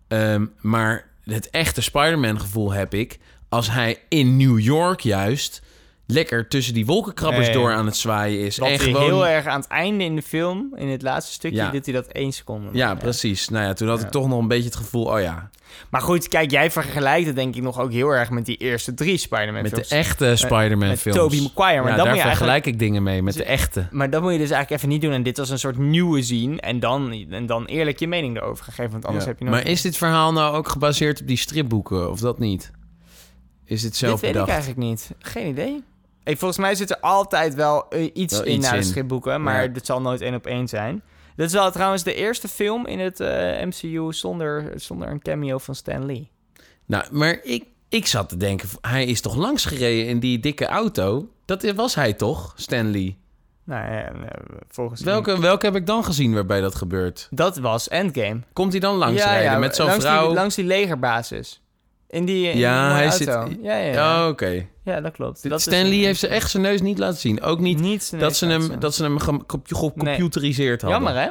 Ehm, 0.07 0.45
maar 0.61 1.05
het 1.23 1.49
echte 1.49 1.81
Spider-Man-gevoel 1.81 2.71
heb 2.71 2.93
ik 2.93 3.19
als 3.49 3.71
hij 3.71 3.97
in 4.09 4.37
New 4.37 4.59
York 4.59 4.99
juist 4.99 5.61
lekker 6.07 6.47
tussen 6.47 6.73
die 6.73 6.85
wolkenkrabbers 6.85 7.45
Nee. 7.45 7.55
door 7.55 7.73
aan 7.73 7.85
het 7.85 7.97
zwaaien 7.97 8.39
is. 8.39 8.57
Wat 8.57 8.69
en 8.69 8.79
gewoon... 8.79 9.03
heel 9.03 9.27
erg 9.27 9.45
aan 9.45 9.59
het 9.59 9.69
einde 9.69 10.03
in 10.03 10.15
de 10.15 10.21
film, 10.21 10.73
in 10.75 10.87
het 10.87 11.01
laatste 11.01 11.33
stukje, 11.33 11.57
Ja. 11.57 11.69
doet 11.71 11.85
hij 11.85 11.93
dat 11.93 12.07
één 12.07 12.31
seconde. 12.31 12.69
Ja, 12.73 12.95
precies. 12.95 13.49
Nou 13.49 13.65
ja, 13.65 13.73
toen 13.73 13.87
had 13.87 14.01
ik 14.01 14.09
toch 14.09 14.27
nog 14.27 14.39
een 14.39 14.47
beetje 14.47 14.65
het 14.65 14.75
gevoel, 14.75 15.05
oh 15.05 15.21
ja, 15.21 15.49
Maar 15.89 16.01
goed, 16.01 16.27
kijk, 16.27 16.51
jij 16.51 16.71
vergelijkt 16.71 17.27
het 17.27 17.35
denk 17.35 17.55
ik 17.55 17.61
nog 17.61 17.79
ook 17.79 17.91
heel 17.91 18.09
erg 18.09 18.29
met 18.29 18.45
die 18.45 18.57
eerste 18.57 18.93
drie 18.93 19.17
Spider-Man 19.17 19.61
met 19.61 19.71
films. 19.71 19.87
de 19.89 19.95
echte 19.95 20.35
Spider-Man-films. 20.35 21.17
Tobey 21.17 21.39
Maguire, 21.41 21.81
maar 21.83 21.95
dan 21.95 22.05
daar 22.05 22.07
moet 22.15 22.23
je 22.23 22.29
vergelijk 22.29 22.65
ik 22.65 22.79
dingen 22.79 23.03
mee, 23.03 23.21
met 23.23 23.33
de 23.33 23.43
echte. 23.43 23.87
Maar 23.91 24.09
dat 24.09 24.21
moet 24.21 24.31
je 24.31 24.37
dus 24.37 24.49
eigenlijk 24.49 24.81
even 24.81 24.93
niet 24.93 25.01
doen. 25.01 25.11
En 25.13 25.23
dit 25.23 25.37
was 25.37 25.49
een 25.49 25.59
soort 25.59 25.77
nieuwe 25.77 26.21
zien. 26.21 26.59
En 26.59 26.79
dan, 26.79 27.25
en 27.29 27.45
dan 27.45 27.65
eerlijk 27.65 27.99
je 27.99 28.07
mening 28.07 28.37
erover 28.37 28.63
gaan 28.63 28.73
geven. 28.73 28.91
Want 28.91 29.05
anders 29.05 29.25
heb 29.25 29.39
je 29.39 29.45
nog... 29.45 29.53
Maar 29.53 29.65
is 29.67 29.81
dit 29.81 29.97
verhaal 29.97 30.33
nou 30.33 30.55
ook 30.55 30.69
gebaseerd 30.69 31.21
op 31.21 31.27
die 31.27 31.37
stripboeken, 31.37 32.11
of 32.11 32.19
dat 32.19 32.39
niet? 32.39 32.71
Is 33.65 33.81
dit 33.81 33.95
zelf 33.95 34.11
Dit 34.11 34.21
weet 34.21 34.31
bedacht? 34.31 34.47
ik 34.49 34.53
eigenlijk 34.55 34.87
niet. 34.89 35.11
Geen 35.19 35.47
idee. 35.47 35.83
Volgens 36.35 36.57
mij 36.57 36.75
zit 36.75 36.89
er 36.89 36.99
altijd 36.99 37.53
wel 37.55 37.89
eh, 37.89 38.09
iets 38.13 38.37
Wel 38.37 38.45
in 38.45 38.59
naar 38.59 38.75
de 38.75 38.81
stripboeken. 38.83 39.43
Maar 39.43 39.61
Ja. 39.63 39.67
dit 39.67 39.85
zal 39.85 40.01
nooit 40.01 40.21
één 40.21 40.35
op 40.35 40.45
één 40.45 40.67
zijn. 40.67 41.01
Dit 41.35 41.47
is 41.47 41.53
wel 41.53 41.71
trouwens 41.71 42.03
de 42.03 42.13
eerste 42.13 42.47
film 42.47 42.85
in 42.85 42.99
het 42.99 43.19
eh, 43.19 43.65
MCU 43.65 44.13
zonder, 44.13 44.71
zonder 44.75 45.07
een 45.07 45.21
cameo 45.21 45.57
van 45.57 45.75
Stan 45.75 46.05
Lee. 46.05 46.29
Nou, 46.85 47.05
maar 47.11 47.39
ik, 47.43 47.65
ik 47.89 48.07
zat 48.07 48.29
te 48.29 48.37
denken, 48.37 48.69
hij 48.81 49.05
is 49.05 49.21
toch 49.21 49.35
langs 49.35 49.65
gereden 49.65 50.07
in 50.07 50.19
die 50.19 50.39
dikke 50.39 50.65
auto? 50.65 51.29
Dat 51.45 51.71
was 51.71 51.95
hij 51.95 52.13
toch, 52.13 52.53
Stanley? 52.55 53.17
Nou 53.63 53.91
ja, 53.91 54.03
eh, 54.05 54.13
volgens 54.69 55.01
Welke, 55.01 55.39
welke 55.39 55.65
heb 55.65 55.75
ik 55.75 55.85
dan 55.85 56.03
gezien 56.03 56.33
waarbij 56.33 56.61
dat 56.61 56.75
gebeurt? 56.75 57.27
Dat 57.31 57.57
was 57.57 57.87
Endgame. 57.87 58.39
Komt 58.53 58.71
hij 58.71 58.81
dan 58.81 58.95
langs 58.95 59.23
rijden 59.23 59.59
met 59.59 59.75
zo'n 59.75 59.89
vrouw? 59.91 60.25
Die, 60.25 60.35
langs 60.35 60.55
die 60.55 60.65
legerbasis. 60.65 61.61
In 62.09 62.25
die, 62.25 62.49
in 62.49 62.57
Ja, 62.57 62.87
die 62.87 62.97
hij 62.97 63.11
zit- 63.11 63.27
auto. 63.27 63.51
Ja, 63.61 63.75
ja, 63.77 63.93
ja. 63.93 64.23
Oh, 64.23 64.29
oké. 64.29 64.65
ja 64.83 65.01
dat 65.01 65.11
klopt. 65.11 65.49
Dat 65.49 65.59
is- 65.59 65.63
Stanley 65.65 65.95
heeft 65.97 66.19
ze 66.19 66.27
echt 66.27 66.49
zijn 66.51 66.63
neus 66.63 66.81
niet 66.81 66.97
laten 66.97 67.19
zien. 67.19 67.41
Ook 67.41 67.59
niet 67.59 68.19
dat 68.19 68.35
ze 68.35 68.45
hem, 68.45 68.79
dat 68.79 68.95
ze 68.95 69.03
hem 69.03 69.19
gecomputeriseerd 69.19 70.81
hadden. 70.81 71.01
Jammer, 71.01 71.21
hè? 71.23 71.29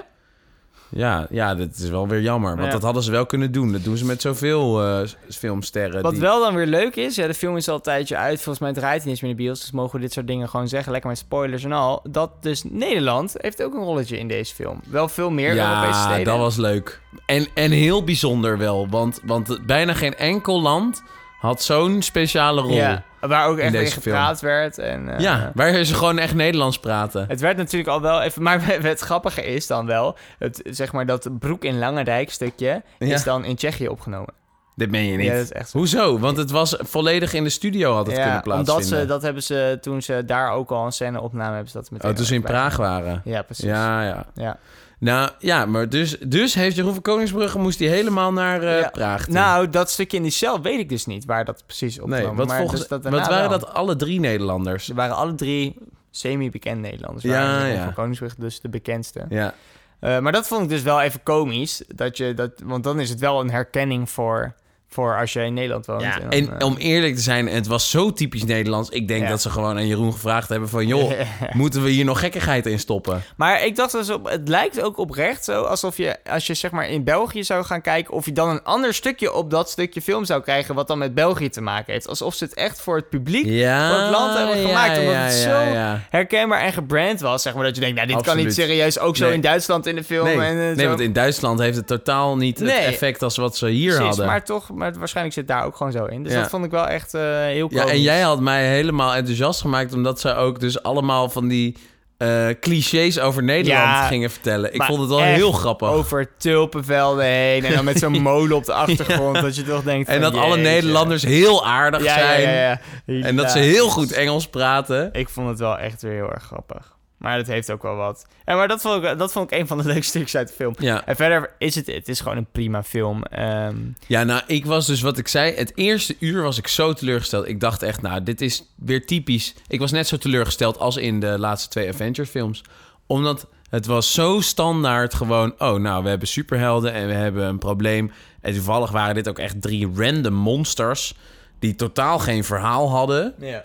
Ja, 0.88 1.26
ja, 1.30 1.54
dat 1.54 1.68
is 1.76 1.88
wel 1.88 2.08
weer 2.08 2.20
jammer. 2.20 2.50
Want 2.54 2.66
Ja. 2.66 2.72
dat 2.72 2.82
hadden 2.82 3.02
ze 3.02 3.10
wel 3.10 3.26
kunnen 3.26 3.52
doen. 3.52 3.72
Dat 3.72 3.84
doen 3.84 3.96
ze 3.96 4.04
met 4.04 4.20
zoveel 4.20 4.82
eh, 4.82 5.00
filmsterren. 5.30 6.02
Wat 6.02 6.12
die- 6.12 6.20
wel 6.20 6.40
dan 6.40 6.54
weer 6.54 6.66
leuk 6.66 6.96
is, 6.96 7.14
ja, 7.14 7.26
de 7.26 7.34
film 7.34 7.56
is 7.56 7.68
al 7.68 7.74
een 7.74 7.80
tijdje 7.80 8.16
uit. 8.16 8.34
Volgens 8.42 8.58
mij 8.58 8.72
draait 8.72 8.86
hij 8.88 8.98
niet 8.98 9.06
eens 9.08 9.20
meer 9.20 9.30
in 9.30 9.36
de 9.36 9.42
bios. 9.42 9.60
Dus 9.60 9.70
mogen 9.70 9.94
we 9.96 10.00
dit 10.00 10.12
soort 10.12 10.26
dingen 10.26 10.48
gewoon 10.48 10.68
zeggen. 10.68 10.92
Lekker 10.92 11.10
met 11.10 11.18
spoilers 11.18 11.64
en 11.64 11.72
al. 11.72 12.00
Dat 12.10 12.30
dus 12.42 12.62
Nederland 12.64 13.34
heeft 13.36 13.62
ook 13.62 13.74
een 13.74 13.82
rolletje 13.84 14.18
in 14.18 14.28
deze 14.28 14.54
film. 14.54 14.80
Wel 14.88 15.08
veel 15.08 15.30
meer 15.30 15.48
Europese 15.56 15.98
Ja, 15.98 16.04
steden. 16.06 16.24
dat 16.24 16.38
was 16.38 16.56
leuk. 16.56 17.00
En, 17.26 17.46
en 17.54 17.70
heel 17.70 18.04
bijzonder 18.04 18.58
wel. 18.58 18.88
Want, 18.88 19.20
want 19.24 19.58
bijna 19.66 19.94
geen 19.94 20.14
enkel 20.16 20.62
land 20.62 21.02
had 21.40 21.62
zo'n 21.62 22.02
speciale 22.02 22.60
rol. 22.60 22.70
Ja, 22.72 23.04
waar 23.28 23.46
ook 23.46 23.58
in 23.58 23.64
echt 23.64 23.72
mee 23.72 23.90
gepraat 23.90 24.40
werd. 24.40 24.78
En, 24.78 25.08
eh, 25.08 25.20
Ja, 25.20 25.50
waar 25.54 25.84
ze 25.84 25.94
gewoon 25.94 26.18
echt 26.18 26.34
Nederlands 26.34 26.78
praten. 26.78 27.24
Het 27.28 27.40
werd 27.40 27.56
natuurlijk 27.56 27.90
al 27.90 28.00
wel 28.00 28.22
even... 28.22 28.42
Maar 28.42 28.66
het 28.82 29.00
grappige 29.00 29.44
is 29.44 29.66
dan 29.66 29.86
wel... 29.86 30.16
Het, 30.38 30.62
zeg 30.64 30.92
maar 30.92 31.06
dat 31.06 31.38
Broek 31.38 31.64
in 31.64 31.78
Langendijk 31.78 32.30
stukje... 32.30 32.82
Ja. 32.98 33.14
is 33.14 33.24
dan 33.24 33.44
in 33.44 33.56
Tsjechië 33.56 33.88
opgenomen. 33.88 34.34
Dit 34.76 34.90
meen 34.90 35.04
je 35.04 35.16
niet. 35.16 35.26
Ja, 35.26 35.32
dat 35.32 35.42
is 35.42 35.52
echt 35.52 35.68
zo. 35.68 35.78
Hoezo? 35.78 36.18
Want 36.18 36.36
het 36.36 36.50
was 36.50 36.76
volledig 36.78 37.32
in 37.32 37.44
de 37.44 37.50
studio 37.50 37.94
had 37.94 38.06
het 38.06 38.14
kunnen 38.14 38.42
plaatsvinden. 38.42 38.74
omdat 38.74 39.00
ze... 39.00 39.06
Dat 39.06 39.22
hebben 39.22 39.42
ze... 39.42 39.78
Toen 39.80 40.02
ze 40.02 40.22
daar 40.26 40.52
ook 40.52 40.70
al 40.70 40.84
een 40.84 40.92
scène 40.92 41.20
opnamen... 41.20 41.54
hebben 41.54 41.70
ze 41.70 41.78
dat 41.78 41.90
meteen... 41.90 42.10
Oh, 42.10 42.16
toen 42.16 42.26
ze 42.26 42.34
in 42.34 42.42
Praag 42.42 42.76
waren. 42.76 43.20
Ja, 43.24 43.42
precies. 43.42 43.64
Ja, 43.64 44.02
ja. 44.02 44.26
ja. 44.34 44.58
Nou, 44.98 45.30
ja, 45.38 45.66
maar 45.66 45.88
dus, 45.88 46.18
dus 46.18 46.54
heeft 46.54 46.76
Jeroen 46.76 46.92
van 46.92 47.02
Koningsbrugge... 47.02 47.58
moest 47.58 47.78
hij 47.78 47.88
helemaal 47.88 48.32
naar 48.32 48.64
Ja. 48.64 48.88
Praag 48.88 49.24
toe. 49.24 49.34
Nou, 49.34 49.70
dat 49.70 49.90
stukje 49.90 50.16
in 50.16 50.22
die 50.22 50.32
cel 50.32 50.60
weet 50.60 50.78
ik 50.78 50.88
dus 50.88 51.06
niet 51.06 51.24
waar 51.24 51.44
dat 51.44 51.62
precies 51.66 51.98
opgenomen 52.00 52.26
nee, 52.28 52.36
wat, 52.36 52.46
maar 52.46 52.58
volgens, 52.58 52.80
dus 52.80 52.88
dat 52.88 53.02
wat 53.02 53.12
daarna 53.12 53.28
waren 53.28 53.50
dat 53.50 53.74
alle 53.74 53.96
drie 53.96 54.20
Nederlanders? 54.20 54.84
Ze 54.84 54.94
waren 54.94 55.16
alle 55.16 55.34
drie 55.34 55.76
semi-bekend 56.10 56.80
Nederlanders. 56.80 57.24
Ja, 57.24 57.66
ja. 57.66 57.84
Van 57.84 57.94
Koningsbrug 57.94 58.34
dus 58.34 58.60
de 58.60 58.68
bekendste. 58.68 59.26
Ja. 59.28 59.54
Eh, 60.00 60.18
maar 60.18 60.32
dat 60.32 60.46
vond 60.46 60.62
ik 60.62 60.68
dus 60.68 60.82
wel 60.82 61.00
even 61.00 61.22
komisch. 61.22 61.82
Dat 61.88 62.16
je 62.16 62.34
dat, 62.34 62.50
want 62.64 62.84
dan 62.84 63.00
is 63.00 63.10
het 63.10 63.20
wel 63.20 63.40
een 63.40 63.50
herkenning 63.50 64.10
voor, 64.10 64.54
voor 64.96 65.18
als 65.18 65.32
je 65.32 65.40
in 65.44 65.54
Nederland 65.54 65.86
woont. 65.86 66.02
Ja, 66.02 66.18
dan, 66.18 66.30
en 66.30 66.58
eh, 66.58 66.66
om 66.66 66.76
eerlijk 66.76 67.14
te 67.14 67.20
zijn, 67.20 67.48
het 67.48 67.66
was 67.66 67.90
zo 67.90 68.12
typisch 68.12 68.44
Nederlands. 68.44 68.88
Ik 68.90 69.08
denk 69.08 69.22
Ja. 69.22 69.28
dat 69.28 69.42
ze 69.42 69.50
gewoon 69.50 69.76
aan 69.76 69.86
Jeroen 69.86 70.12
gevraagd 70.12 70.48
hebben 70.48 70.68
van... 70.68 70.86
joh, 70.86 71.12
moeten 71.52 71.82
we 71.82 71.90
hier 71.90 72.04
nog 72.04 72.20
gekkigheid 72.20 72.66
in 72.66 72.78
stoppen? 72.78 73.22
Maar 73.36 73.64
ik 73.64 73.76
dacht 73.76 73.92
dus 73.92 74.10
op, 74.10 74.28
het 74.28 74.48
lijkt 74.48 74.82
ook 74.82 74.98
oprecht 74.98 75.44
zo 75.44 75.62
alsof 75.62 75.96
je, 75.96 76.16
als 76.30 76.46
je 76.46 76.54
zeg 76.54 76.70
maar 76.70 76.88
in 76.88 77.04
België 77.04 77.44
zou 77.44 77.64
gaan 77.64 77.80
kijken, 77.80 78.14
of 78.14 78.24
je 78.24 78.32
dan 78.32 78.48
een 78.48 78.62
ander 78.62 78.94
stukje 78.94 79.32
op 79.32 79.50
dat 79.50 79.70
stukje 79.70 80.02
film 80.02 80.24
zou 80.24 80.42
krijgen, 80.42 80.74
wat 80.74 80.88
dan 80.88 80.98
met 80.98 81.14
België 81.14 81.48
te 81.48 81.60
maken 81.60 81.92
heeft. 81.92 82.08
Alsof 82.08 82.34
ze 82.34 82.44
het 82.44 82.54
echt 82.54 82.80
voor 82.80 82.96
het 82.96 83.08
publiek 83.08 83.44
Ja, 83.46 83.90
voor 83.90 84.00
het 84.00 84.10
land 84.10 84.36
hebben 84.36 84.58
ja, 84.58 84.66
gemaakt. 84.68 84.98
omdat 84.98 85.12
ja, 85.14 85.20
het 85.20 85.32
zo 85.32 85.60
ja. 85.60 86.00
herkenbaar 86.10 86.60
en 86.60 86.72
gebrand 86.72 87.20
was, 87.20 87.42
zeg 87.42 87.54
maar. 87.54 87.64
Dat 87.64 87.74
je 87.74 87.80
denkt, 87.80 87.96
nou, 87.96 88.08
dit 88.08 88.20
kan 88.22 88.36
niet 88.36 88.54
serieus 88.54 88.98
ook 88.98 89.16
zo 89.16 89.24
Nee. 89.24 89.34
in 89.34 89.40
Duitsland 89.40 89.86
in 89.86 89.94
de 89.96 90.04
film. 90.04 90.24
Nee, 90.24 90.34
en, 90.36 90.42
eh, 90.42 90.56
nee 90.56 90.76
zo. 90.78 90.86
want 90.88 91.00
in 91.00 91.12
Duitsland 91.12 91.58
heeft 91.60 91.76
het 91.76 91.86
totaal 91.86 92.36
niet 92.36 92.58
het 92.58 92.68
effect 92.68 93.22
als 93.22 93.36
wat 93.36 93.56
ze 93.56 93.68
hier 93.68 93.84
Precies, 93.90 94.06
hadden. 94.06 94.26
maar 94.26 94.44
toch, 94.44 94.70
maar 94.70 94.85
waarschijnlijk 94.96 95.36
zit 95.36 95.48
daar 95.48 95.64
ook 95.64 95.76
gewoon 95.76 95.92
zo 95.92 96.04
in. 96.04 96.22
Dus 96.22 96.32
Ja. 96.32 96.40
dat 96.40 96.50
vond 96.50 96.64
ik 96.64 96.70
wel 96.70 96.86
echt 96.86 97.14
eh, 97.14 97.22
heel 97.22 97.68
Ja, 97.70 97.86
en 97.86 98.00
jij 98.02 98.20
had 98.20 98.40
mij 98.40 98.68
helemaal 98.68 99.14
enthousiast 99.14 99.60
gemaakt... 99.60 99.94
omdat 99.94 100.20
ze 100.20 100.34
ook 100.34 100.60
dus 100.60 100.82
allemaal 100.82 101.28
van 101.28 101.48
die 101.48 101.76
eh, 102.18 102.48
clichés 102.60 103.18
over 103.20 103.42
Nederland 103.42 103.84
Ja, 103.84 104.06
gingen 104.06 104.30
vertellen. 104.30 104.72
Ik 104.72 104.78
maar 104.78 104.86
vond 104.86 105.00
het 105.00 105.08
wel 105.08 105.22
heel 105.22 105.52
grappig. 105.52 105.88
Over 105.88 106.36
tulpenvelden 106.36 107.24
heen 107.24 107.64
en 107.64 107.74
dan 107.74 107.84
met 107.84 107.98
zo'n 107.98 108.22
molen 108.32 108.56
op 108.56 108.64
de 108.64 108.72
achtergrond. 108.72 109.40
dat 109.40 109.56
je 109.56 109.62
toch 109.62 109.82
denkt 109.82 110.08
en 110.10 110.20
dat 110.20 110.36
alle. 110.36 110.56
Nederlanders 110.56 111.22
heel 111.22 111.66
aardig 111.66 112.02
ja, 112.04 112.14
zijn. 112.14 112.78
En 113.24 113.36
dat 113.36 113.50
ze 113.50 113.58
heel 113.58 113.88
goed 113.88 114.12
Engels 114.12 114.48
praten. 114.48 115.08
Ik 115.12 115.28
vond 115.28 115.48
het 115.48 115.58
wel 115.58 115.78
echt 115.78 116.02
weer 116.02 116.12
heel 116.12 116.32
erg 116.32 116.42
grappig. 116.42 116.95
Maar 117.16 117.36
dat 117.36 117.46
heeft 117.46 117.70
ook 117.70 117.82
wel 117.82 117.94
wat. 117.94 118.26
En 118.44 118.56
maar 118.56 118.68
dat 118.68 118.80
vond 118.80 119.04
ik, 119.04 119.18
dat 119.18 119.32
vond 119.32 119.52
ik 119.52 119.58
een 119.58 119.66
van 119.66 119.78
de 119.78 119.84
leukste 119.92 120.08
stukjes 120.08 120.36
uit 120.36 120.48
de 120.48 120.54
film. 120.54 120.74
Ja. 120.78 121.06
En 121.06 121.16
verder 121.16 121.50
is 121.58 121.74
het, 121.74 121.86
het 121.86 122.08
is 122.08 122.20
gewoon 122.20 122.36
een 122.36 122.46
prima 122.52 122.82
film. 122.82 123.22
Ehm, 123.22 123.76
Ja, 124.06 124.24
nou, 124.24 124.42
ik 124.46 124.66
was 124.66 124.86
dus 124.86 125.00
wat 125.00 125.18
ik 125.18 125.28
zei. 125.28 125.54
Het 125.54 125.72
eerste 125.74 126.16
uur 126.18 126.42
was 126.42 126.58
ik 126.58 126.68
zo 126.68 126.92
teleurgesteld. 126.92 127.48
Ik 127.48 127.60
dacht 127.60 127.82
echt, 127.82 128.02
nou, 128.02 128.22
dit 128.22 128.40
is 128.40 128.64
weer 128.74 129.06
typisch. 129.06 129.54
Ik 129.68 129.80
was 129.80 129.90
net 129.90 130.06
zo 130.06 130.16
teleurgesteld 130.16 130.78
als 130.78 130.96
in 130.96 131.20
de 131.20 131.38
laatste 131.38 131.68
twee 131.68 131.88
Avengers-films. 131.88 132.64
Omdat 133.06 133.46
het 133.70 133.86
was 133.86 134.12
zo 134.12 134.40
standaard 134.40 135.14
gewoon... 135.14 135.54
Oh, 135.58 135.74
nou, 135.80 136.02
we 136.02 136.08
hebben 136.08 136.28
superhelden 136.28 136.92
en 136.92 137.06
we 137.06 137.12
hebben 137.12 137.44
een 137.46 137.58
probleem. 137.58 138.12
En 138.40 138.52
toevallig 138.54 138.90
waren 138.90 139.14
dit 139.14 139.28
ook 139.28 139.38
echt 139.38 139.62
drie 139.62 139.90
random 139.94 140.34
monsters... 140.34 141.14
die 141.58 141.74
totaal 141.74 142.18
geen 142.18 142.44
verhaal 142.44 142.90
hadden. 142.90 143.34
ja. 143.38 143.64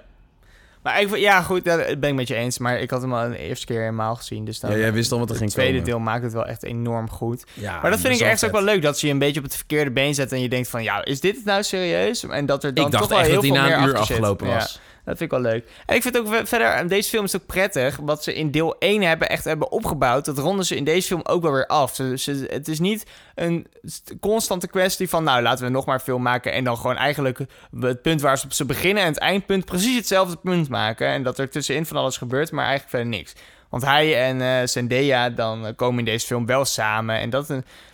Maar 0.84 1.02
ik, 1.02 1.16
ja, 1.18 1.42
goed, 1.42 1.64
dat 1.64 2.00
ben 2.00 2.10
ik 2.10 2.16
met 2.16 2.28
je 2.28 2.36
eens. 2.36 2.58
Maar 2.58 2.80
ik 2.80 2.90
had 2.90 3.02
hem 3.02 3.14
al 3.14 3.30
de 3.30 3.38
eerste 3.38 3.66
keer 3.66 3.80
helemaal 3.80 4.16
gezien. 4.16 4.46
Dus 4.46 4.60
dan, 4.60 4.72
Ja, 4.72 4.78
jij 4.78 4.94
wist 4.94 5.12
al 5.12 5.18
wat 5.20 5.28
er 5.28 5.34
het 5.34 5.42
ging 5.44 5.52
tweede 5.54 5.72
komen. 5.72 5.88
deel 5.90 6.00
maakt 6.00 6.24
het 6.24 6.34
wel 6.34 6.46
echt 6.46 6.64
enorm 6.64 7.10
goed. 7.10 7.44
Ja, 7.54 7.80
Maar 7.82 7.92
dat 7.92 8.00
vind 8.00 8.14
ik 8.16 8.22
echt 8.22 8.46
ook 8.46 8.52
wel 8.52 8.64
leuk. 8.64 8.82
Dat 8.82 9.00
ze 9.00 9.06
je 9.08 9.14
een 9.14 9.20
beetje 9.20 9.40
op 9.40 9.46
het 9.46 9.56
verkeerde 9.56 9.92
been 9.92 10.14
zetten. 10.14 10.38
En 10.38 10.44
je 10.44 10.50
denkt 10.50 10.70
van, 10.70 10.84
ja, 10.84 11.06
is 11.06 11.20
dit 11.20 11.36
het 11.36 11.46
nou 11.46 11.64
serieus? 11.64 12.24
En 12.28 12.46
dat 12.46 12.64
er 12.64 12.74
dan 12.74 12.86
Ik 12.86 12.92
dacht 12.92 13.04
toch 13.04 13.12
wel 13.12 13.20
echt 13.22 13.30
heel 13.30 13.42
dat 13.42 13.46
veel 13.46 13.56
na 13.56 13.76
een 13.78 13.82
uur 13.84 13.88
zit. 13.90 13.98
afgelopen 13.98 14.48
Ja. 14.48 14.68
Dat 15.12 15.20
vind 15.20 15.32
ik 15.32 15.42
wel 15.42 15.52
leuk. 15.52 15.68
En 15.86 15.96
ik 15.96 16.02
vind 16.02 16.18
ook 16.18 16.28
ve- 16.28 16.46
verder, 16.46 16.68
en 16.68 16.88
deze 16.88 17.10
film 17.10 17.24
is 17.24 17.36
ook 17.36 17.46
prettig, 17.46 17.98
wat 18.02 18.24
ze 18.24 18.34
in 18.34 18.52
deel 18.52 18.76
1 18.80 19.02
hebben 19.02 19.30
echt 19.30 19.44
hebben 19.44 19.72
opgebouwd, 19.72 20.26
dat 20.26 20.38
ronden 20.38 20.66
ze 20.66 20.76
in 20.76 20.84
deze 20.84 21.08
film 21.08 21.22
ook 21.24 21.42
wel 21.42 21.52
weer 21.52 21.68
af. 21.68 21.96
Ze- 21.96 22.46
het 22.50 22.68
is 22.68 22.80
niet 22.80 23.06
een 23.36 23.68
st- 23.84 24.14
constante 24.20 24.68
kwestie 24.68 25.10
van, 25.10 25.24
nou, 25.24 25.42
laten 25.42 25.66
we 25.66 25.72
nog 25.72 25.86
maar 25.86 26.00
film 26.00 26.22
maken 26.22 26.54
en 26.54 26.64
dan 26.64 26.78
gewoon 26.78 26.96
eigenlijk 26.98 27.40
het 27.80 28.02
punt 28.02 28.22
waar 28.22 28.38
ze, 28.38 28.46
ze 28.50 28.66
beginnen 28.66 29.04
en 29.04 29.10
het 29.10 29.20
eindpunt 29.20 29.66
precies 29.66 29.96
hetzelfde 29.98 30.36
punt 30.38 30.70
maken. 30.70 31.08
En 31.08 31.24
dat 31.24 31.40
er 31.40 31.50
tussenin 31.50 31.86
van 31.86 31.98
alles 31.98 32.18
gebeurt, 32.18 32.52
maar 32.52 32.66
eigenlijk 32.66 32.90
verder 32.96 33.10
niks. 33.18 33.34
Want 33.70 33.86
hij 33.86 34.24
en 34.28 34.42
eh 34.42 34.68
Zendaya 34.68 35.30
dan 35.30 35.66
eh, 35.66 35.74
komen 35.76 36.00
in 36.00 36.06
deze 36.06 36.26
film 36.26 36.46
wel 36.46 36.66
samen. 36.66 37.16
En 37.20 37.30
dat, 37.30 37.48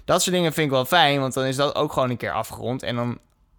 dat 0.06 0.21
soort 0.21 0.36
dingen 0.36 0.53
vind 0.53 0.65
ik 0.65 0.71
wel 0.73 0.86
fijn, 0.86 1.19
want 1.19 1.34
dan 1.34 1.45
is 1.45 1.56
dat 1.56 1.75
ook 1.75 1.93
gewoon 1.93 2.10
een 2.10 2.17
keer 2.17 2.32
afgerond. 2.34 2.84
En 2.84 2.95
dan 2.95 3.17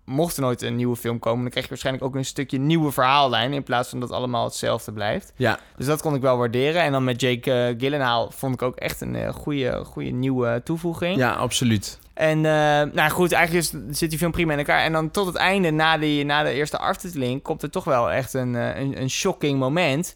mocht 0.09 0.37
er 0.37 0.43
nooit 0.43 0.63
een 0.63 0.77
nieuwe 0.77 0.97
film 0.97 1.19
komen, 1.19 1.41
dan 1.41 1.51
krijg 1.51 1.65
je 1.65 1.71
waarschijnlijk 1.71 2.05
ook 2.05 2.15
een 2.15 2.25
stukje 2.25 2.59
nieuwe 2.59 2.93
verhaallijn. 2.93 3.53
In 3.53 3.63
plaats 3.63 3.89
van 3.89 4.01
dat 4.01 4.11
allemaal 4.11 4.45
hetzelfde 4.45 4.93
blijft. 4.93 5.33
Ja, 5.37 5.59
Dus 5.77 5.87
dat 5.87 6.01
kon 6.01 6.15
ik 6.15 6.21
wel 6.21 6.37
waarderen. 6.37 6.83
En 6.83 6.93
dan 6.93 7.05
met 7.05 7.21
Jake 7.21 7.75
Gyllenhaal 7.79 8.31
vond 8.31 8.55
ik 8.55 8.63
ook 8.63 8.77
echt 8.77 9.01
een 9.01 9.17
eh, 9.17 9.33
goede, 9.33 9.83
goede 9.85 10.11
nieuwe 10.11 10.61
toevoeging. 10.65 11.17
ja, 11.17 11.33
absoluut. 11.33 11.99
En 12.15 12.37
eh, 12.37 12.93
nou 12.93 13.11
goed, 13.11 13.33
eigenlijk 13.33 13.65
is, 13.65 13.99
zit 13.99 14.11
die 14.11 14.19
film 14.19 14.31
prima 14.31 14.53
in 14.53 14.59
elkaar. 14.59 14.81
En 14.81 14.93
dan 14.93 15.11
tot 15.11 15.27
het 15.27 15.37
einde, 15.37 15.71
na, 15.71 15.99
die, 15.99 16.25
na 16.25 16.43
de 16.43 16.53
eerste 16.53 16.79
aftiteling, 16.79 17.43
komt 17.43 17.63
er 17.63 17.71
toch 17.71 17.85
wel 17.85 18.11
echt 18.11 18.35
een, 18.35 18.55
een, 18.55 19.01
een 19.01 19.11
shocking 19.11 19.59
moment. 19.59 20.15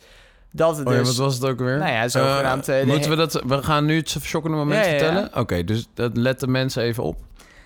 Dat 0.53 0.77
het 0.77 0.87
Oh 0.87 0.93
ja, 0.93 0.99
dus... 0.99 1.09
wat 1.09 1.17
was 1.17 1.35
het 1.35 1.45
ook 1.45 1.59
weer? 1.59 1.79
Nou 1.79 1.91
ja, 1.91 2.09
zogenaamd, 2.09 2.65
de 2.65 2.83
moeten 2.87 3.11
we 3.11 3.17
dat... 3.17 3.43
We 3.47 3.63
gaan 3.63 3.85
nu 3.85 3.97
het 3.97 4.17
schokkende 4.23 4.57
moment 4.57 4.85
Ja, 4.85 4.91
ja, 4.91 4.93
ja. 4.93 4.99
vertellen? 4.99 5.31
Oké, 5.37 5.65
dus 5.65 5.87
dat 5.95 6.17
letten 6.17 6.51
mensen 6.51 6.83
even 6.83 7.03
op. 7.03 7.17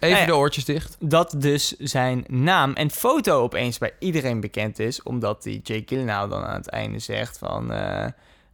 Even 0.07 0.19
Nou 0.19 0.31
ja. 0.31 0.35
de 0.35 0.40
oortjes 0.40 0.64
dicht. 0.64 0.97
dat 1.01 1.35
dus 1.37 1.77
zijn 1.79 2.25
naam 2.29 2.73
en 2.73 2.90
foto 2.90 3.42
opeens 3.42 3.79
bij 3.79 3.92
iedereen 3.99 4.40
bekend 4.40 4.79
is. 4.79 5.03
Omdat 5.03 5.42
die 5.42 5.61
Jake 5.62 5.83
Gyllenhaal 5.87 6.29
dan 6.29 6.45
aan 6.45 6.57
het 6.57 6.69
einde 6.69 6.99
zegt 6.99 7.38
van... 7.38 7.73
eh, 7.73 8.07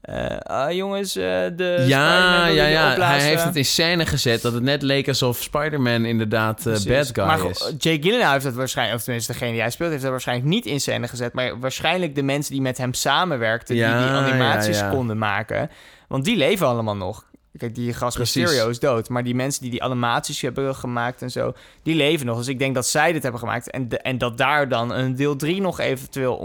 eh, 0.02 0.38
ah, 0.38 0.72
jongens, 0.72 1.16
eh, 1.16 1.24
de 1.56 1.84
Ja, 1.86 2.46
ja, 2.46 2.66
ja. 2.66 2.94
Hij 2.98 3.20
heeft 3.20 3.44
het 3.44 3.56
in 3.56 3.64
scène 3.64 4.06
gezet 4.06 4.42
dat 4.42 4.52
het 4.52 4.62
net 4.62 4.82
leek 4.82 5.08
alsof 5.08 5.42
Spider-Man 5.42 6.04
inderdaad 6.04 6.60
Precies. 6.62 6.84
bad 6.84 7.10
guy 7.12 7.24
maar 7.24 7.50
is. 7.50 7.72
Jake 7.78 8.02
Gyllenhaal 8.02 8.32
heeft 8.32 8.44
dat 8.44 8.54
waarschijnlijk, 8.54 8.98
of 8.98 9.04
tenminste 9.04 9.32
degene 9.32 9.50
die 9.52 9.60
hij 9.60 9.70
speelt, 9.70 9.90
heeft 9.90 10.02
dat 10.02 10.10
waarschijnlijk 10.10 10.48
niet 10.48 10.66
in 10.66 10.80
scène 10.80 11.08
gezet. 11.08 11.32
Maar 11.32 11.58
waarschijnlijk 11.60 12.14
de 12.14 12.22
mensen 12.22 12.52
die 12.52 12.62
met 12.62 12.78
hem 12.78 12.94
samenwerkten, 12.94 13.76
Ja, 13.76 13.98
die 13.98 14.06
die 14.06 14.16
animaties 14.16 14.78
ja, 14.78 14.84
ja. 14.84 14.90
konden 14.90 15.18
maken. 15.18 15.70
Want 16.08 16.24
die 16.24 16.36
leven 16.36 16.66
allemaal 16.66 16.96
nog. 16.96 17.24
Kijk, 17.58 17.74
die 17.74 17.92
gast. 17.92 18.18
Mysterio 18.18 18.68
is 18.68 18.78
dood. 18.78 19.08
Maar 19.08 19.24
die 19.24 19.34
mensen 19.34 19.62
die 19.62 19.70
die 19.70 19.82
animaties 19.82 20.40
hebben 20.40 20.74
gemaakt 20.74 21.22
en 21.22 21.30
zo, 21.30 21.52
die 21.82 21.94
leven 21.94 22.26
nog. 22.26 22.36
Dus 22.38 22.48
ik 22.48 22.58
denk 22.58 22.74
dat 22.74 22.86
zij 22.86 23.12
dit 23.12 23.22
hebben 23.22 23.40
gemaakt. 23.40 23.70
En, 23.70 23.88
de- 23.88 23.98
en 23.98 24.18
dat 24.18 24.38
daar 24.38 24.68
dan 24.68 24.92
een 24.92 25.16
deel 25.16 25.36
3 25.36 25.60
nog 25.60 25.80
eventueel 25.80 26.36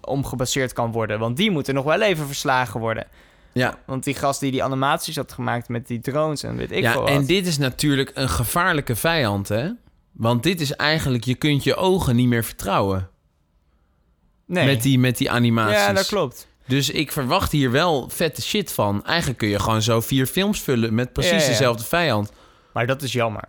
om 0.00 0.24
gebaseerd 0.24 0.72
kan 0.72 0.92
worden. 0.92 1.18
Want 1.18 1.36
die 1.36 1.50
moeten 1.50 1.74
nog 1.74 1.84
wel 1.84 2.00
even 2.00 2.26
verslagen 2.26 2.80
worden. 2.80 3.06
Ja, 3.52 3.78
Want 3.86 4.04
die 4.04 4.14
gast 4.14 4.40
die 4.40 4.50
die 4.50 4.62
animaties 4.62 5.16
had 5.16 5.32
gemaakt 5.32 5.68
met 5.68 5.86
die 5.86 6.00
drones 6.00 6.42
en 6.42 6.56
weet 6.56 6.70
ik 6.72 6.78
veel 6.84 6.92
ja 6.92 6.98
wat. 7.00 7.08
en 7.08 7.26
dit 7.26 7.46
is 7.46 7.58
natuurlijk 7.58 8.10
een 8.14 8.28
gevaarlijke 8.28 8.96
vijand, 8.96 9.48
hè? 9.48 9.68
Want 10.12 10.42
dit 10.42 10.60
is 10.60 10.72
eigenlijk, 10.72 11.24
je 11.24 11.34
kunt 11.34 11.64
je 11.64 11.74
ogen 11.74 12.16
niet 12.16 12.28
meer 12.28 12.44
vertrouwen. 12.44 13.08
nee. 14.46 14.66
Met, 14.66 14.82
die, 14.82 14.98
met 14.98 15.16
die 15.18 15.30
animaties. 15.30 15.78
ja, 15.78 15.92
dat 15.92 16.06
klopt. 16.06 16.48
Dus 16.66 16.90
ik 16.90 17.12
verwacht 17.12 17.52
hier 17.52 17.70
wel 17.70 18.08
vette 18.08 18.42
shit 18.42 18.72
van. 18.72 19.04
Eigenlijk 19.04 19.38
kun 19.38 19.48
je 19.48 19.58
gewoon 19.58 19.82
zo 19.82 20.00
vier 20.00 20.26
films 20.26 20.60
vullen 20.60 20.94
met 20.94 21.12
precies 21.12 21.42
Ja, 21.42 21.48
dezelfde 21.48 21.84
vijand. 21.84 22.32
Maar 22.72 22.86
dat 22.86 23.02
is 23.02 23.12
jammer. 23.12 23.44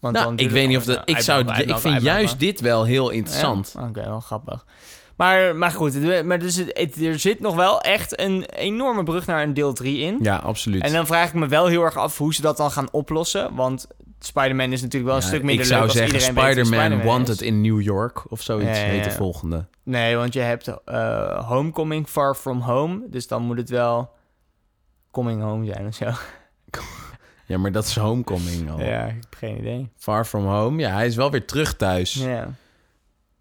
Want 0.00 0.14
Nou, 0.14 0.26
dan 0.26 0.38
ik 0.46 0.50
weet 0.50 0.68
niet 0.68 0.76
of 0.76 0.84
dat. 0.84 1.02
Ik, 1.04 1.18
zou, 1.18 1.36
Uitbouwen, 1.38 1.68
ik 1.68 1.74
vind 1.78 1.94
uitbouwen, 1.94 2.02
juist 2.22 2.38
dit 2.40 2.60
wel 2.60 2.84
heel 2.84 3.10
interessant. 3.10 3.74
Oké, 3.78 4.04
wel 4.04 4.20
grappig. 4.20 4.64
Maar, 5.16 5.56
maar 5.56 5.70
goed, 5.70 6.24
maar 6.24 6.38
dus 6.38 6.56
het, 6.56 6.70
het- 6.78 7.02
er 7.04 7.18
zit 7.18 7.40
nog 7.40 7.54
wel 7.54 7.80
echt 7.80 8.20
een 8.20 8.44
enorme 8.44 9.02
brug 9.02 9.26
naar 9.26 9.42
een 9.42 9.54
deel 9.54 9.72
3 9.72 9.98
in. 9.98 10.18
Ja, 10.22 10.36
absoluut. 10.36 10.82
En 10.82 10.92
dan 10.92 11.06
vraag 11.06 11.28
ik 11.28 11.34
me 11.34 11.46
wel 11.46 11.66
heel 11.66 11.82
erg 11.82 11.96
af 11.96 12.18
hoe 12.18 12.34
ze 12.34 12.42
dat 12.42 12.56
dan 12.56 12.70
gaan 12.70 12.88
oplossen. 12.92 13.54
Want 13.54 13.86
Spider-Man 14.18 14.72
is 14.72 14.80
natuurlijk 14.82 15.06
wel 15.12 15.16
een 15.16 15.26
Ja, 15.26 15.28
stuk 15.34 15.42
minder 15.42 15.64
ik 15.64 15.70
zou 15.70 15.82
als 15.82 15.92
zeggen 15.92 16.20
Spider-Man 16.20 17.02
Wanted 17.02 17.40
is. 17.40 17.46
in 17.46 17.60
New 17.60 17.80
York 17.80 18.30
of 18.30 18.42
zoiets 18.42 18.78
Ja, 18.78 18.84
ja, 18.84 18.90
heet 18.90 19.04
de 19.04 19.10
volgende. 19.10 19.66
Nee, 19.82 20.16
want 20.16 20.32
je 20.32 20.40
hebt 20.40 20.66
eh, 20.84 21.48
Homecoming 21.48 22.06
Far 22.08 22.34
From 22.34 22.60
Home. 22.60 23.06
Dus 23.08 23.26
dan 23.26 23.42
moet 23.42 23.56
het 23.56 23.70
wel 23.70 24.10
Coming 25.10 25.42
Home 25.42 25.66
zijn 25.66 25.86
of 25.86 25.94
zo. 25.94 26.10
Ja, 27.46 27.58
maar 27.58 27.72
dat 27.72 27.84
is 27.84 27.96
Homecoming 27.96 28.70
al. 28.70 28.80
Ja, 28.80 29.04
ik 29.04 29.14
heb 29.14 29.34
geen 29.36 29.58
idee. 29.58 29.90
Far 29.96 30.24
From 30.24 30.44
Home. 30.46 30.80
Ja, 30.80 30.92
hij 30.92 31.06
is 31.06 31.16
wel 31.16 31.30
weer 31.30 31.46
terug 31.46 31.76
thuis. 31.76 32.14
Ja. 32.14 32.48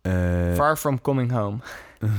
Eh, 0.01 0.53
Far 0.53 0.77
From 0.77 1.01
Coming 1.01 1.31
Home. 1.31 1.57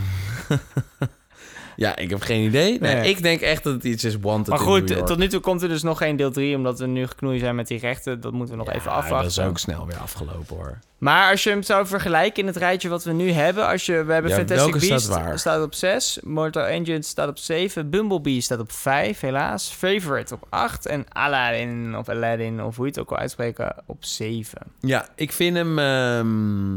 ja, 1.76 1.96
ik 1.96 2.10
heb 2.10 2.20
geen 2.20 2.46
idee. 2.46 2.78
Nee, 2.80 2.94
Nee. 2.94 3.08
Ik 3.10 3.22
denk 3.22 3.40
echt 3.40 3.62
dat 3.64 3.72
het 3.72 3.84
iets 3.84 4.04
is 4.04 4.16
Wanted 4.20 4.48
Maar 4.48 4.58
goed, 4.58 5.06
tot 5.06 5.18
nu 5.18 5.28
toe 5.28 5.40
komt 5.40 5.62
er 5.62 5.68
dus 5.68 5.82
nog 5.82 5.98
geen 5.98 6.16
deel 6.16 6.30
3, 6.30 6.56
omdat 6.56 6.78
we 6.78 6.86
nu 6.86 7.06
geknoeid 7.06 7.40
zijn 7.40 7.54
met 7.54 7.66
die 7.66 7.78
rechten. 7.78 8.20
Dat 8.20 8.32
moeten 8.32 8.50
we 8.50 8.56
nog 8.64 8.72
Ja, 8.72 8.78
even 8.78 8.90
afwachten. 8.90 9.18
dat 9.18 9.30
is 9.30 9.38
ook 9.50 9.58
snel 9.58 9.86
weer 9.86 9.96
afgelopen 9.98 10.56
hoor. 10.56 10.78
Maar 10.98 11.30
als 11.30 11.42
je 11.44 11.50
hem 11.50 11.62
zou 11.62 11.86
vergelijken 11.86 12.40
in 12.42 12.46
het 12.46 12.56
rijtje 12.56 12.88
wat 12.88 13.04
we 13.04 13.12
nu 13.12 13.30
hebben, 13.30 13.66
als 13.68 13.86
je, 13.86 14.04
we 14.04 14.12
hebben 14.12 14.30
Ja, 14.30 14.36
Fantastic 14.36 14.72
welke 14.72 14.78
staat 14.84 15.08
Beasts 15.08 15.44
waar? 15.44 15.62
op 15.62 15.74
6, 15.74 16.18
Mortal 16.22 16.64
Engines 16.64 17.08
staat 17.08 17.28
op 17.28 17.38
7, 17.38 17.90
Bumblebee 17.90 18.40
staat 18.40 18.58
op 18.60 18.72
5, 18.72 19.20
helaas, 19.20 19.68
Favorite 19.70 20.34
op 20.34 20.46
8 20.48 20.86
en 20.86 21.04
Aladdin 21.08 21.96
of 21.96 22.08
Aladdin 22.08 22.62
of 22.62 22.76
hoe 22.76 22.84
je 22.84 22.90
het 22.90 23.00
ook 23.00 23.10
al 23.10 23.16
uitspreken 23.16 23.74
op 23.86 24.04
7. 24.04 24.58
Ja, 24.80 25.08
ik 25.14 25.32
vind 25.32 25.56
hem... 25.56 25.78
ehm, 25.78 26.76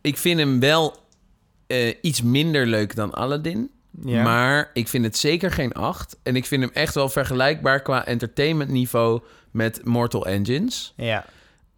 ik 0.00 0.16
vind 0.16 0.38
hem 0.38 0.60
wel 0.60 0.96
eh, 1.66 1.94
iets 2.00 2.22
minder 2.22 2.66
leuk 2.66 2.94
dan 2.96 3.12
Aladdin. 3.14 3.70
Ja. 4.04 4.22
Maar 4.22 4.70
ik 4.72 4.88
vind 4.88 5.04
het 5.04 5.16
zeker 5.16 5.50
geen 5.50 5.72
8. 5.72 6.16
En 6.22 6.36
ik 6.36 6.46
vind 6.46 6.62
hem 6.62 6.70
echt 6.72 6.94
wel 6.94 7.08
vergelijkbaar 7.08 7.82
qua 7.82 8.06
entertainment 8.06 8.70
niveau 8.70 9.20
met 9.50 9.80
Mortal 9.84 10.26
Engines. 10.26 10.92
Ja. 10.96 11.24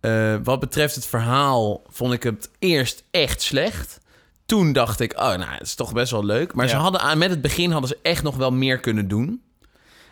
Eh, 0.01 0.37
wat 0.43 0.61
betreft 0.61 0.95
het 0.95 1.07
verhaal 1.07 1.83
vond 1.89 2.13
ik 2.13 2.23
het 2.23 2.51
eerst 2.59 3.05
echt 3.11 3.43
slecht. 3.43 4.01
Toen 4.47 4.73
dacht 4.73 5.01
ik, 5.01 5.13
oh, 5.13 5.19
nou, 5.19 5.51
het 5.51 5.67
is 5.67 5.75
toch 5.75 5.93
best 5.93 6.11
wel 6.11 6.25
leuk. 6.25 6.55
Maar 6.55 6.69
ze 6.69 6.77
hadden 6.77 7.01
aan, 7.01 7.19
met 7.19 7.31
het 7.31 7.41
begin 7.43 7.71
hadden 7.71 7.89
ze 7.89 7.99
echt 8.03 8.23
nog 8.23 8.37
wel 8.37 8.53
meer 8.53 8.79
kunnen 8.79 9.09
doen. 9.09 9.43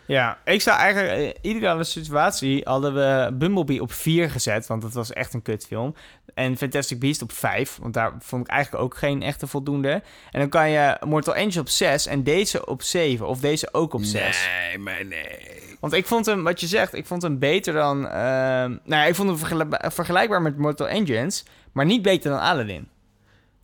Ja, 0.07 0.37
ik 0.45 0.61
zou 0.61 0.77
eigenlijk... 0.77 1.37
In 1.41 1.55
ideale 1.55 1.83
situatie 1.83 2.61
hadden 2.63 2.93
we 2.93 3.31
Bumblebee 3.33 3.81
op 3.81 3.91
4 3.91 4.29
gezet, 4.29 4.67
want 4.67 4.81
dat 4.81 4.93
was 4.93 5.13
echt 5.13 5.33
een 5.33 5.41
kutfilm. 5.41 5.95
En 6.33 6.57
Fantastic 6.57 6.99
Beast 6.99 7.21
op 7.21 7.31
5, 7.31 7.77
want 7.81 7.93
daar 7.93 8.13
vond 8.19 8.45
ik 8.45 8.51
eigenlijk 8.51 8.83
ook 8.83 8.97
geen 8.97 9.21
echte 9.21 9.47
voldoende. 9.47 9.89
En 10.31 10.39
dan 10.39 10.49
kan 10.49 10.69
je 10.69 10.97
Mortal 11.05 11.35
Engines 11.35 11.57
op 11.57 11.69
6 11.69 12.05
en 12.07 12.23
deze 12.23 12.65
op 12.65 12.81
7, 12.81 13.27
of 13.27 13.39
deze 13.39 13.73
ook 13.73 13.93
op 13.93 14.03
6. 14.03 14.47
Nee, 14.47 14.77
maar 14.77 15.05
nee. 15.05 15.75
Want 15.79 15.93
ik 15.93 16.05
vond 16.05 16.25
hem, 16.25 16.43
wat 16.43 16.59
je 16.59 16.67
zegt, 16.67 16.93
ik 16.93 17.05
vond 17.05 17.21
hem 17.21 17.39
beter 17.39 17.73
dan... 17.73 18.07
ehm, 18.07 18.69
nou 18.69 18.79
ja, 18.85 19.03
ik 19.05 19.15
vond 19.15 19.29
hem 19.29 19.37
vergelijk- 19.37 19.93
vergelijkbaar 19.93 20.41
met 20.41 20.57
Mortal 20.57 20.87
Engines, 20.87 21.45
maar 21.71 21.85
niet 21.85 22.01
beter 22.01 22.31
dan 22.31 22.39
Aladdin. 22.39 22.87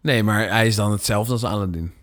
Nee, 0.01 0.23
maar 0.23 0.49
hij 0.49 0.67
is 0.67 0.75
dan 0.75 0.91
hetzelfde 0.91 1.31
als 1.31 1.43
Aladdin. 1.43 1.93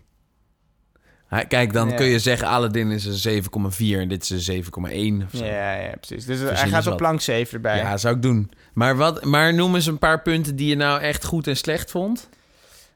Kijk, 1.47 1.73
dan 1.73 1.89
Ja. 1.89 1.95
kun 1.95 2.05
je 2.05 2.19
zeggen 2.19 2.47
Aladdin 2.47 2.91
is 2.91 3.05
een 3.05 3.43
7,4 3.43 3.99
en 3.99 4.07
dit 4.07 4.23
is 4.23 4.29
een 4.29 4.63
7,1 4.63 5.23
of 5.25 5.37
zo. 5.37 5.45
Ja, 5.45 5.73
ja, 5.75 5.91
precies. 5.99 6.25
Dus 6.25 6.39
hij 6.39 6.69
gaat 6.69 6.87
op 6.87 6.97
plank 6.97 7.21
7 7.21 7.53
erbij. 7.53 7.77
Ja, 7.77 7.97
zou 7.97 8.15
ik 8.15 8.21
doen. 8.21 8.51
Maar, 8.73 8.95
wat, 8.95 9.23
maar 9.23 9.53
noem 9.53 9.75
eens 9.75 9.85
een 9.85 9.97
paar 9.99 10.21
punten 10.21 10.55
die 10.55 10.67
je 10.67 10.75
nou 10.75 11.01
echt 11.01 11.23
goed 11.25 11.47
en 11.47 11.57
slecht 11.57 11.91
vond. 11.91 12.29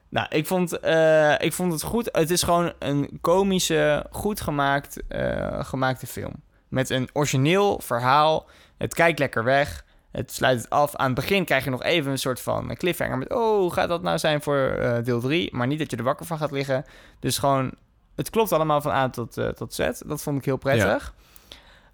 Nou, 0.08 0.26
ik 0.30 0.46
vond, 0.46 0.80
eh, 0.80 1.34
ik 1.38 1.52
vond 1.52 1.72
het 1.72 1.82
goed. 1.82 2.08
Het 2.12 2.30
is 2.30 2.42
gewoon 2.42 2.72
een 2.78 3.18
komische, 3.20 4.06
goed 4.10 4.40
gemaakt, 4.40 5.02
eh, 5.08 5.64
gemaakte 5.64 6.06
film. 6.06 6.32
Met 6.68 6.90
een 6.90 7.08
origineel 7.12 7.80
verhaal. 7.84 8.46
Het 8.78 8.94
kijkt 8.94 9.18
lekker 9.18 9.44
weg. 9.44 9.84
Het 10.12 10.32
sluit 10.32 10.60
het 10.60 10.70
af. 10.70 10.94
Aan 10.96 11.06
het 11.06 11.14
begin 11.14 11.44
krijg 11.44 11.64
je 11.64 11.70
nog 11.70 11.82
even 11.82 12.10
een 12.10 12.18
soort 12.18 12.40
van 12.40 12.74
cliffhanger 12.76 13.18
met... 13.18 13.32
oh, 13.34 13.72
gaat 13.72 13.88
dat 13.88 14.02
nou 14.02 14.18
zijn 14.18 14.42
voor 14.42 14.56
eh, 14.68 15.04
deel 15.04 15.20
3? 15.20 15.48
Maar 15.56 15.66
niet 15.66 15.78
dat 15.78 15.90
je 15.90 15.96
er 15.96 16.02
wakker 16.02 16.26
van 16.26 16.38
gaat 16.38 16.50
liggen. 16.50 16.84
Dus 17.20 17.38
gewoon, 17.38 17.72
het 18.16 18.30
klopt 18.30 18.52
allemaal 18.52 18.80
van 18.80 18.92
A 18.92 19.08
tot, 19.10 19.38
eh, 19.38 19.48
tot 19.48 19.74
Z. 19.74 19.88
Dat 20.06 20.22
vond 20.22 20.38
ik 20.38 20.44
heel 20.44 20.56
prettig. 20.56 21.14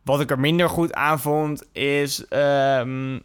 Wat 0.02 0.20
ik 0.20 0.30
er 0.30 0.40
minder 0.40 0.68
goed 0.68 0.92
aan 0.92 1.20
vond, 1.20 1.64
is... 1.72 2.28
ehm, 2.28 3.18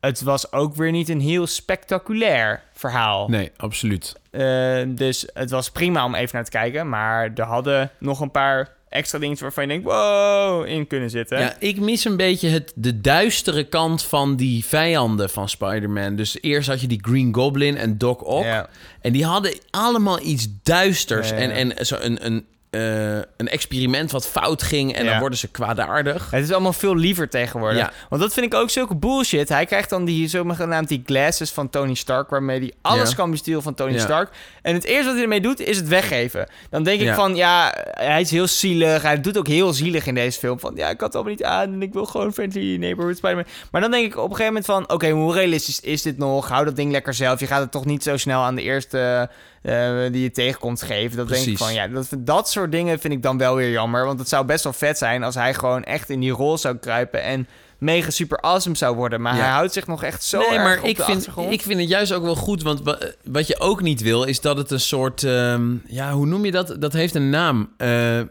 het 0.00 0.22
was 0.22 0.52
ook 0.52 0.74
weer 0.74 0.90
niet 0.90 1.08
een 1.08 1.20
heel 1.20 1.46
spectaculair 1.46 2.62
verhaal. 2.72 3.28
Nee, 3.28 3.52
absoluut. 3.56 4.20
Eh, 4.30 4.82
dus 4.88 5.28
het 5.34 5.50
was 5.50 5.70
prima 5.70 6.04
om 6.04 6.14
even 6.14 6.34
naar 6.34 6.44
te 6.44 6.50
kijken. 6.50 6.88
Maar 6.88 7.30
er 7.34 7.44
hadden 7.44 7.90
nog 7.98 8.20
een 8.20 8.30
paar 8.30 8.76
extra 8.90 9.18
dingen 9.18 9.36
waarvan 9.40 9.62
je 9.62 9.68
denkt... 9.68 9.84
wow, 9.84 10.66
in 10.66 10.86
kunnen 10.86 11.10
zitten. 11.10 11.38
Ja, 11.38 11.56
ik 11.58 11.80
mis 11.80 12.04
een 12.04 12.16
beetje 12.16 12.48
het, 12.48 12.72
de 12.74 13.00
duistere 13.00 13.64
kant 13.64 14.02
van 14.02 14.36
die 14.36 14.64
vijanden 14.64 15.30
van 15.30 15.48
Spider-Man. 15.48 16.16
Dus 16.16 16.38
eerst 16.40 16.68
had 16.68 16.80
je 16.80 16.86
die 16.86 16.98
Green 17.02 17.34
Goblin 17.34 17.76
en 17.76 17.98
Doc 17.98 18.20
Ock. 18.22 18.44
Ja. 18.44 18.68
En 19.00 19.12
die 19.12 19.24
hadden 19.24 19.58
allemaal 19.70 20.20
iets 20.20 20.48
duisters. 20.62 21.28
Ja, 21.28 21.36
En, 21.36 21.50
en 21.76 21.86
zo 21.86 21.96
een, 22.00 22.26
een, 22.26 22.46
eh, 22.70 23.14
een 23.16 23.48
experiment 23.48 24.10
wat 24.10 24.26
fout 24.28 24.62
ging. 24.62 24.94
En 24.94 25.04
Ja. 25.04 25.10
dan 25.10 25.20
worden 25.20 25.38
ze 25.38 25.48
kwaadaardig. 25.48 26.30
Het 26.30 26.44
is 26.44 26.52
allemaal 26.52 26.72
veel 26.72 26.96
liever 26.96 27.28
tegenwoordig. 27.28 27.78
Ja. 27.78 27.90
Want 28.08 28.22
dat 28.22 28.32
vind 28.32 28.46
ik 28.46 28.54
ook 28.54 28.70
zulke 28.70 28.96
bullshit. 28.96 29.48
Hij 29.48 29.66
krijgt 29.66 29.90
dan 29.90 30.04
die 30.04 30.28
zogenaamd 30.28 30.88
die 30.88 31.02
glasses 31.06 31.50
van 31.50 31.70
Tony 31.70 31.94
Stark... 31.94 32.30
waarmee 32.30 32.58
hij 32.58 32.72
alles 32.82 33.10
Ja. 33.10 33.14
kan 33.16 33.30
besturen 33.30 33.62
van 33.62 33.74
Tony. 33.74 33.98
Stark. 33.98 34.30
En 34.62 34.74
het 34.74 34.84
eerste 34.84 35.04
wat 35.04 35.14
hij 35.14 35.22
ermee 35.22 35.40
doet, 35.40 35.60
is 35.60 35.76
het 35.76 35.88
weggeven. 35.88 36.46
Dan 36.70 36.82
denk 36.82 37.00
ik 37.00 37.14
van, 37.14 37.36
ja, 37.36 37.74
hij 37.90 38.20
is 38.20 38.30
heel 38.30 38.46
zielig. 38.46 39.02
Hij 39.02 39.20
doet 39.20 39.38
ook 39.38 39.46
heel 39.46 39.72
zielig 39.72 40.06
in 40.06 40.14
deze 40.14 40.38
film. 40.38 40.60
Van, 40.60 40.72
ja, 40.76 40.88
ik 40.90 41.00
had 41.00 41.12
het 41.12 41.14
allemaal 41.14 41.32
niet 41.32 41.44
aan 41.44 41.72
en 41.72 41.82
ik 41.82 41.92
wil 41.92 42.04
gewoon 42.04 42.32
Friendly 42.32 42.76
Neighborhood 42.76 43.16
Spider-Man. 43.16 43.46
Maar 43.70 43.80
dan 43.80 43.90
denk 43.90 44.04
ik 44.06 44.12
op 44.16 44.30
een 44.30 44.36
gegeven 44.36 44.46
moment 44.46 44.64
van... 44.64 44.90
oké, 44.90 45.10
hoe 45.10 45.34
realistisch 45.34 45.80
is 45.80 46.02
dit 46.02 46.18
nog? 46.18 46.48
Hou 46.48 46.64
dat 46.64 46.76
ding 46.76 46.92
lekker 46.92 47.14
zelf. 47.14 47.40
Je 47.40 47.46
gaat 47.46 47.60
het 47.60 47.70
toch 47.70 47.84
niet 47.84 48.02
zo 48.02 48.16
snel 48.16 48.40
aan 48.42 48.54
de 48.54 48.62
eerste 48.62 49.30
eh, 49.62 49.96
die 50.12 50.22
je 50.22 50.30
tegenkomt 50.30 50.82
geven. 50.82 51.16
Dat 51.16 51.28
denk 51.28 51.46
ik 51.46 51.58
van, 51.58 51.74
ja, 51.74 51.88
dat, 51.88 52.08
dat 52.18 52.48
soort 52.50 52.72
dingen 52.72 52.98
vind 52.98 53.12
ik 53.12 53.22
dan 53.22 53.38
wel 53.38 53.54
weer 53.56 53.70
jammer. 53.70 54.04
Want 54.04 54.18
het 54.18 54.28
zou 54.28 54.44
best 54.44 54.64
wel 54.64 54.72
vet 54.72 54.98
zijn 54.98 55.22
als 55.22 55.34
hij 55.34 55.54
gewoon 55.54 55.84
echt 55.84 56.10
in 56.10 56.20
die 56.20 56.30
rol 56.32 56.58
zou 56.58 56.76
kruipen... 56.76 57.22
en 57.22 57.48
mega 57.78 58.10
super 58.10 58.38
awesome 58.40 58.76
zou 58.76 58.96
worden. 58.96 59.20
Maar 59.20 59.34
Ja. 59.36 59.40
hij 59.42 59.50
houdt 59.50 59.72
zich 59.72 59.86
nog 59.86 60.02
echt 60.02 60.24
zo 60.24 60.38
nee, 60.38 60.48
erg 60.48 60.62
maar 60.62 60.78
op 60.78 60.84
ik 60.84 60.96
de 60.96 61.02
vind, 61.04 61.28
ik 61.50 61.62
vind 61.62 61.80
het 61.80 61.88
juist 61.88 62.12
ook 62.12 62.22
wel 62.22 62.34
goed. 62.36 62.62
Want 62.62 62.80
wa- 62.82 62.98
wat 63.24 63.46
je 63.46 63.60
ook 63.60 63.82
niet 63.82 64.00
wil, 64.02 64.24
is 64.24 64.40
dat 64.40 64.56
het 64.56 64.70
een 64.70 64.80
soort... 64.80 65.24
ehm, 65.24 65.72
ja, 65.86 66.12
hoe 66.12 66.26
noem 66.26 66.44
je 66.44 66.50
dat? 66.50 66.76
Dat 66.78 66.92
heeft 66.92 67.14
een 67.14 67.30
naam. 67.30 67.70
Eh, 67.76 68.18
eh, 68.18 68.26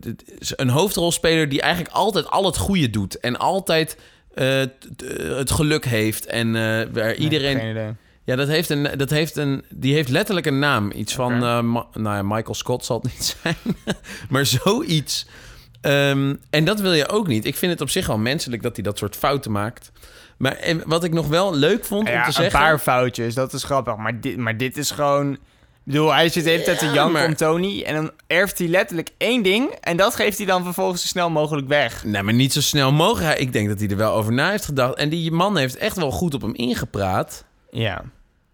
het 0.00 0.22
is 0.38 0.52
een 0.56 0.68
hoofdrolspeler 0.68 1.48
die 1.48 1.60
eigenlijk 1.60 1.94
altijd 1.94 2.30
al 2.30 2.44
het 2.44 2.56
goede 2.56 2.90
doet. 2.90 3.20
En 3.20 3.38
altijd 3.38 3.98
eh, 4.34 4.62
t- 4.62 5.04
het 5.18 5.50
geluk 5.50 5.84
heeft. 5.84 6.26
En 6.26 6.46
eh, 6.46 6.62
waar 6.92 7.04
Nee, 7.04 7.14
iedereen... 7.16 7.58
geen 7.58 7.70
idee. 7.70 7.90
Ja, 8.24 8.36
dat 8.36 8.48
heeft 8.48 8.70
een, 8.70 8.88
dat 8.96 9.10
heeft 9.10 9.36
een, 9.36 9.64
die 9.70 9.94
heeft 9.94 10.08
letterlijk 10.08 10.46
een 10.46 10.58
naam. 10.58 10.90
Iets 10.94 11.14
van, 11.14 11.38
Ma- 11.70 11.86
nou 11.92 12.16
ja, 12.16 12.22
Michael 12.22 12.54
Scott 12.54 12.84
zal 12.84 13.00
het 13.02 13.12
niet 13.12 13.36
zijn. 13.42 13.56
maar 14.28 14.46
zoiets. 14.46 15.26
Ehm, 15.80 16.34
en 16.50 16.64
dat 16.64 16.80
wil 16.80 16.92
je 16.92 17.08
ook 17.08 17.26
niet. 17.26 17.44
Ik 17.44 17.56
vind 17.56 17.72
het 17.72 17.80
op 17.80 17.90
zich 17.90 18.06
wel 18.06 18.18
menselijk 18.18 18.62
dat 18.62 18.74
hij 18.76 18.84
dat 18.84 18.98
soort 18.98 19.16
fouten 19.16 19.52
maakt. 19.52 19.92
Maar 20.36 20.56
en 20.56 20.82
wat 20.86 21.04
ik 21.04 21.12
nog 21.12 21.26
wel 21.28 21.54
leuk 21.54 21.84
vond 21.84 22.08
om 22.08 22.14
Ja, 22.14 22.20
te 22.22 22.26
een 22.26 22.32
zeggen... 22.32 22.60
paar 22.60 22.78
foutjes, 22.78 23.34
dat 23.34 23.52
is 23.52 23.64
grappig. 23.64 23.96
Maar 23.96 24.20
dit, 24.20 24.36
maar 24.36 24.56
dit 24.56 24.76
is 24.76 24.90
gewoon... 24.90 25.32
Ik 25.32 25.38
bedoel, 25.92 26.12
hij 26.14 26.28
zit 26.28 26.44
de 26.44 26.50
hele 26.50 26.62
tijd 26.62 26.78
te 26.78 26.84
Ja, 26.86 26.92
janken 26.92 27.12
maar- 27.12 27.26
om 27.26 27.34
Tony... 27.36 27.82
en 27.82 27.94
dan 27.94 28.10
erft 28.26 28.58
hij 28.58 28.68
letterlijk 28.68 29.08
één 29.18 29.42
ding... 29.42 29.70
en 29.80 29.96
dat 29.96 30.14
geeft 30.14 30.36
hij 30.38 30.46
dan 30.46 30.64
vervolgens 30.64 31.00
zo 31.02 31.06
snel 31.06 31.30
mogelijk 31.30 31.68
weg. 31.68 32.04
Nee, 32.04 32.22
maar 32.22 32.34
niet 32.34 32.52
zo 32.52 32.60
snel 32.60 32.92
mogelijk. 32.92 33.38
Ik 33.38 33.52
denk 33.52 33.68
dat 33.68 33.78
hij 33.78 33.88
er 33.88 33.96
wel 33.96 34.12
over 34.14 34.32
na 34.32 34.50
heeft 34.50 34.64
gedacht. 34.64 34.94
En 34.96 35.08
die 35.08 35.30
man 35.32 35.56
heeft 35.56 35.76
echt 35.76 35.96
wel 35.96 36.10
goed 36.10 36.34
op 36.34 36.42
hem 36.42 36.54
ingepraat. 36.54 37.44
Ja. 37.80 38.04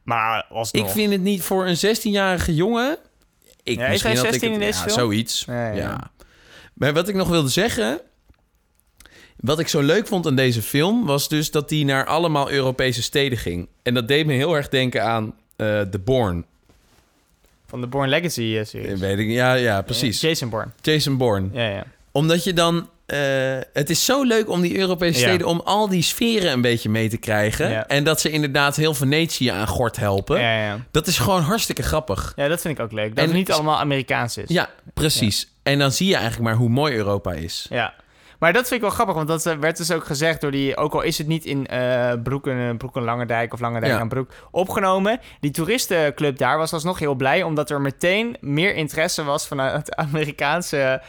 Maar 0.02 0.44
alsnog... 0.50 0.86
Ik 0.86 0.92
vind 0.92 1.12
het 1.12 1.20
niet 1.20 1.42
voor 1.42 1.66
een 1.66 1.76
16-jarige 1.76 2.54
jongen... 2.54 2.98
Ik, 3.62 3.78
Ja, 3.78 3.88
misschien 3.88 4.10
hij 4.12 4.20
had 4.20 4.26
ik 4.34 4.40
16 4.40 4.52
in 4.52 4.60
het- 4.60 4.64
deze 4.72 4.78
ja, 4.78 4.84
film? 4.84 4.98
Zoiets. 4.98 5.44
Ja, 5.46 5.68
Ja, 5.68 5.74
ja. 5.76 6.10
Maar 6.74 6.92
wat 6.92 7.08
ik 7.08 7.14
nog 7.14 7.28
wilde 7.28 7.48
zeggen... 7.48 8.00
Wat 9.36 9.58
ik 9.58 9.68
zo 9.68 9.80
leuk 9.80 10.06
vond 10.06 10.26
aan 10.26 10.34
deze 10.34 10.62
film... 10.62 11.06
was 11.06 11.28
dus 11.28 11.50
dat 11.50 11.70
hij 11.70 11.82
naar 11.84 12.06
allemaal 12.06 12.50
Europese 12.50 13.02
steden 13.02 13.38
ging. 13.38 13.68
En 13.82 13.94
dat 13.94 14.08
deed 14.08 14.26
me 14.26 14.32
heel 14.32 14.54
erg 14.56 14.68
denken 14.68 15.04
aan 15.04 15.34
eh 15.56 15.80
The 15.80 15.98
Bourne. 15.98 16.42
Van 17.66 17.80
de 17.80 17.86
Born 17.86 18.08
Legacy 18.08 18.40
eh, 18.42 18.60
Eh, 18.60 18.66
series. 18.66 19.00
Weet 19.00 19.18
ik, 19.18 19.28
ja, 19.28 19.54
ja, 19.54 19.82
precies. 19.82 20.20
Jason 20.20 20.48
Bourne. 20.48 20.70
Jason 20.80 21.16
Bourne. 21.16 21.48
Ja, 21.52 21.68
ja. 21.68 21.84
Omdat 22.12 22.44
je 22.44 22.52
dan... 22.52 22.88
eh, 23.08 23.18
het 23.72 23.90
is 23.90 24.04
zo 24.04 24.22
leuk 24.22 24.48
om 24.50 24.60
die 24.60 24.78
Europese 24.78 25.20
Ja. 25.20 25.26
steden... 25.28 25.46
om 25.46 25.60
al 25.64 25.88
die 25.88 26.02
sferen 26.02 26.52
een 26.52 26.60
beetje 26.60 26.88
mee 26.88 27.08
te 27.08 27.16
krijgen. 27.16 27.70
Ja. 27.70 27.86
En 27.86 28.04
dat 28.04 28.20
ze 28.20 28.30
inderdaad 28.30 28.76
heel 28.76 28.94
Venetië 28.94 29.48
aan 29.48 29.66
gort 29.66 29.96
helpen. 29.96 30.40
Ja. 30.40 30.78
Dat 30.90 31.06
is 31.06 31.18
gewoon 31.18 31.42
hartstikke 31.42 31.82
grappig. 31.82 32.32
ja, 32.36 32.48
dat 32.48 32.60
vind 32.60 32.78
ik 32.78 32.84
ook 32.84 32.92
leuk. 32.92 33.08
Dat 33.08 33.18
En- 33.18 33.24
het 33.24 33.32
niet 33.38 33.52
allemaal 33.52 33.78
Amerikaans 33.78 34.36
is. 34.36 34.48
Ja, 34.48 34.68
precies. 34.94 35.48
En 35.62 35.78
dan 35.78 35.92
zie 35.92 36.06
je 36.06 36.14
eigenlijk 36.14 36.44
maar 36.44 36.54
hoe 36.54 36.68
mooi 36.68 36.94
Europa 36.94 37.32
is. 37.32 37.66
Ja. 37.70 37.94
Maar 38.38 38.52
dat 38.52 38.62
vind 38.62 38.74
ik 38.74 38.80
wel 38.80 38.90
grappig, 38.90 39.14
want 39.14 39.28
dat 39.28 39.46
eh, 39.46 39.54
werd 39.60 39.76
dus 39.76 39.92
ook 39.92 40.04
gezegd 40.04 40.40
door 40.40 40.50
die... 40.50 40.76
Ook 40.76 40.92
al 40.94 41.02
is 41.02 41.18
het 41.18 41.26
niet 41.26 41.44
in 41.44 41.66
eh 41.66 42.12
Broeken, 42.22 42.68
eh, 42.68 42.76
Broeken 42.76 43.02
Langendijk 43.02 43.52
of 43.52 43.60
Langendijk 43.60 43.92
Ja. 43.92 43.98
aan 43.98 44.08
Broek 44.08 44.30
opgenomen. 44.50 45.20
Die 45.40 45.50
toeristenclub 45.50 46.38
daar 46.38 46.58
was 46.58 46.72
alsnog 46.72 46.98
heel 46.98 47.14
blij... 47.14 47.42
omdat 47.42 47.70
er 47.70 47.80
meteen 47.80 48.36
meer 48.40 48.74
interesse 48.74 49.24
was 49.24 49.46
vanuit 49.46 49.94
Amerikaanse 50.06 51.02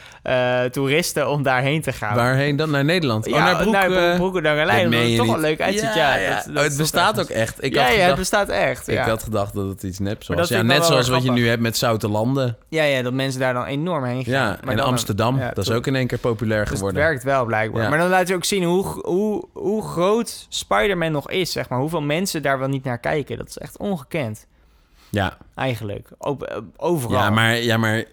toeristen 0.71 1.29
om 1.29 1.43
daarheen 1.43 1.81
te 1.81 1.91
gaan. 1.93 2.15
Waarheen 2.15 2.55
dan? 2.55 2.69
Naar 2.71 2.85
Nederland? 2.85 3.25
Ja, 3.25 3.31
oh, 3.35 3.43
naar 3.43 3.55
Broek. 3.61 3.73
naar 3.73 3.91
eh, 3.91 4.15
Broeken 4.15 4.41
Langendijk. 4.43 4.81
dat 4.83 4.85
Omdat 4.85 5.01
het 5.07 5.17
toch 5.17 5.27
wel 5.27 5.39
leuk 5.39 5.61
uitziet. 5.61 5.93
Ja, 5.93 6.17
dat- 6.17 6.45
dat 6.45 6.55
Oh, 6.57 6.61
is 6.63 6.67
het 6.67 6.77
bestaat 6.77 7.19
ook 7.19 7.29
echt. 7.29 7.63
Ik 7.63 7.73
ja, 7.73 7.79
had 7.81 7.87
ja, 7.87 7.93
gedacht, 7.93 8.09
het 8.09 8.19
bestaat 8.19 8.49
echt. 8.49 8.87
Ik 8.87 8.93
ja. 8.93 9.07
had 9.09 9.23
gedacht 9.23 9.53
dat 9.53 9.67
het 9.67 9.83
iets 9.83 9.99
neps 9.99 10.27
Maar 10.27 10.37
was. 10.37 10.49
dat 10.49 10.57
Ja, 10.57 10.63
net 10.63 10.85
zoals 10.85 11.09
wat 11.09 11.23
je 11.23 11.31
nu 11.31 11.47
hebt 11.47 11.61
met 11.61 11.77
Zoute 11.77 12.07
Landen. 12.09 12.57
ja, 12.69 12.83
ja, 12.83 13.01
dat 13.01 13.13
mensen 13.13 13.39
daar 13.39 13.53
dan 13.53 13.65
enorm 13.65 14.03
heen 14.03 14.23
gaan. 14.23 14.33
Ja, 14.33 14.57
Maar 14.63 14.73
en 14.73 14.79
Amsterdam. 14.79 15.39
ja, 15.39 15.51
dat 15.53 15.67
is 15.67 15.71
ook 15.71 15.87
in 15.87 15.95
één 15.95 16.07
keer 16.07 16.17
populair 16.17 16.59
Dus 16.65 16.69
geworden. 16.73 17.01
Werkt 17.23 17.37
wel 17.37 17.45
blijkbaar. 17.45 17.83
Ja. 17.83 17.89
Maar 17.89 17.97
dan 17.97 18.09
laat 18.09 18.27
je 18.27 18.35
ook 18.35 18.45
zien 18.45 18.63
hoe, 18.63 18.85
hoe, 18.85 19.47
hoe 19.53 19.83
groot 19.83 20.45
Spider-Man 20.49 21.11
nog 21.11 21.29
is, 21.29 21.51
zeg 21.51 21.69
maar. 21.69 21.79
Hoeveel 21.79 22.01
mensen 22.01 22.41
daar 22.41 22.59
wel 22.59 22.67
niet 22.67 22.83
naar 22.83 22.99
kijken. 22.99 23.37
Dat 23.37 23.47
is 23.47 23.57
echt 23.57 23.77
ongekend, 23.77 24.47
Ja, 25.09 25.37
eigenlijk. 25.55 26.09
Eh, 26.19 26.31
overal. 26.77 27.19
ja, 27.19 27.29
maar, 27.29 27.55
ja, 27.55 27.77
maar 27.77 28.03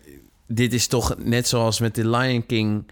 dit 0.47 0.73
is 0.73 0.87
toch 0.87 1.15
net 1.19 1.49
zoals 1.49 1.81
met 1.81 1.95
The 1.95 2.09
Lion 2.09 2.47
King. 2.47 2.91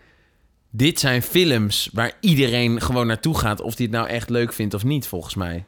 Dit 0.70 1.00
zijn 1.00 1.22
films 1.22 1.90
waar 1.92 2.12
iedereen 2.20 2.80
gewoon 2.80 3.06
naartoe 3.06 3.38
gaat... 3.38 3.60
of 3.60 3.74
die 3.74 3.86
het 3.86 3.94
nou 3.94 4.08
echt 4.08 4.30
leuk 4.30 4.52
vindt 4.52 4.74
of 4.74 4.84
niet, 4.84 5.06
volgens 5.06 5.34
mij. 5.34 5.64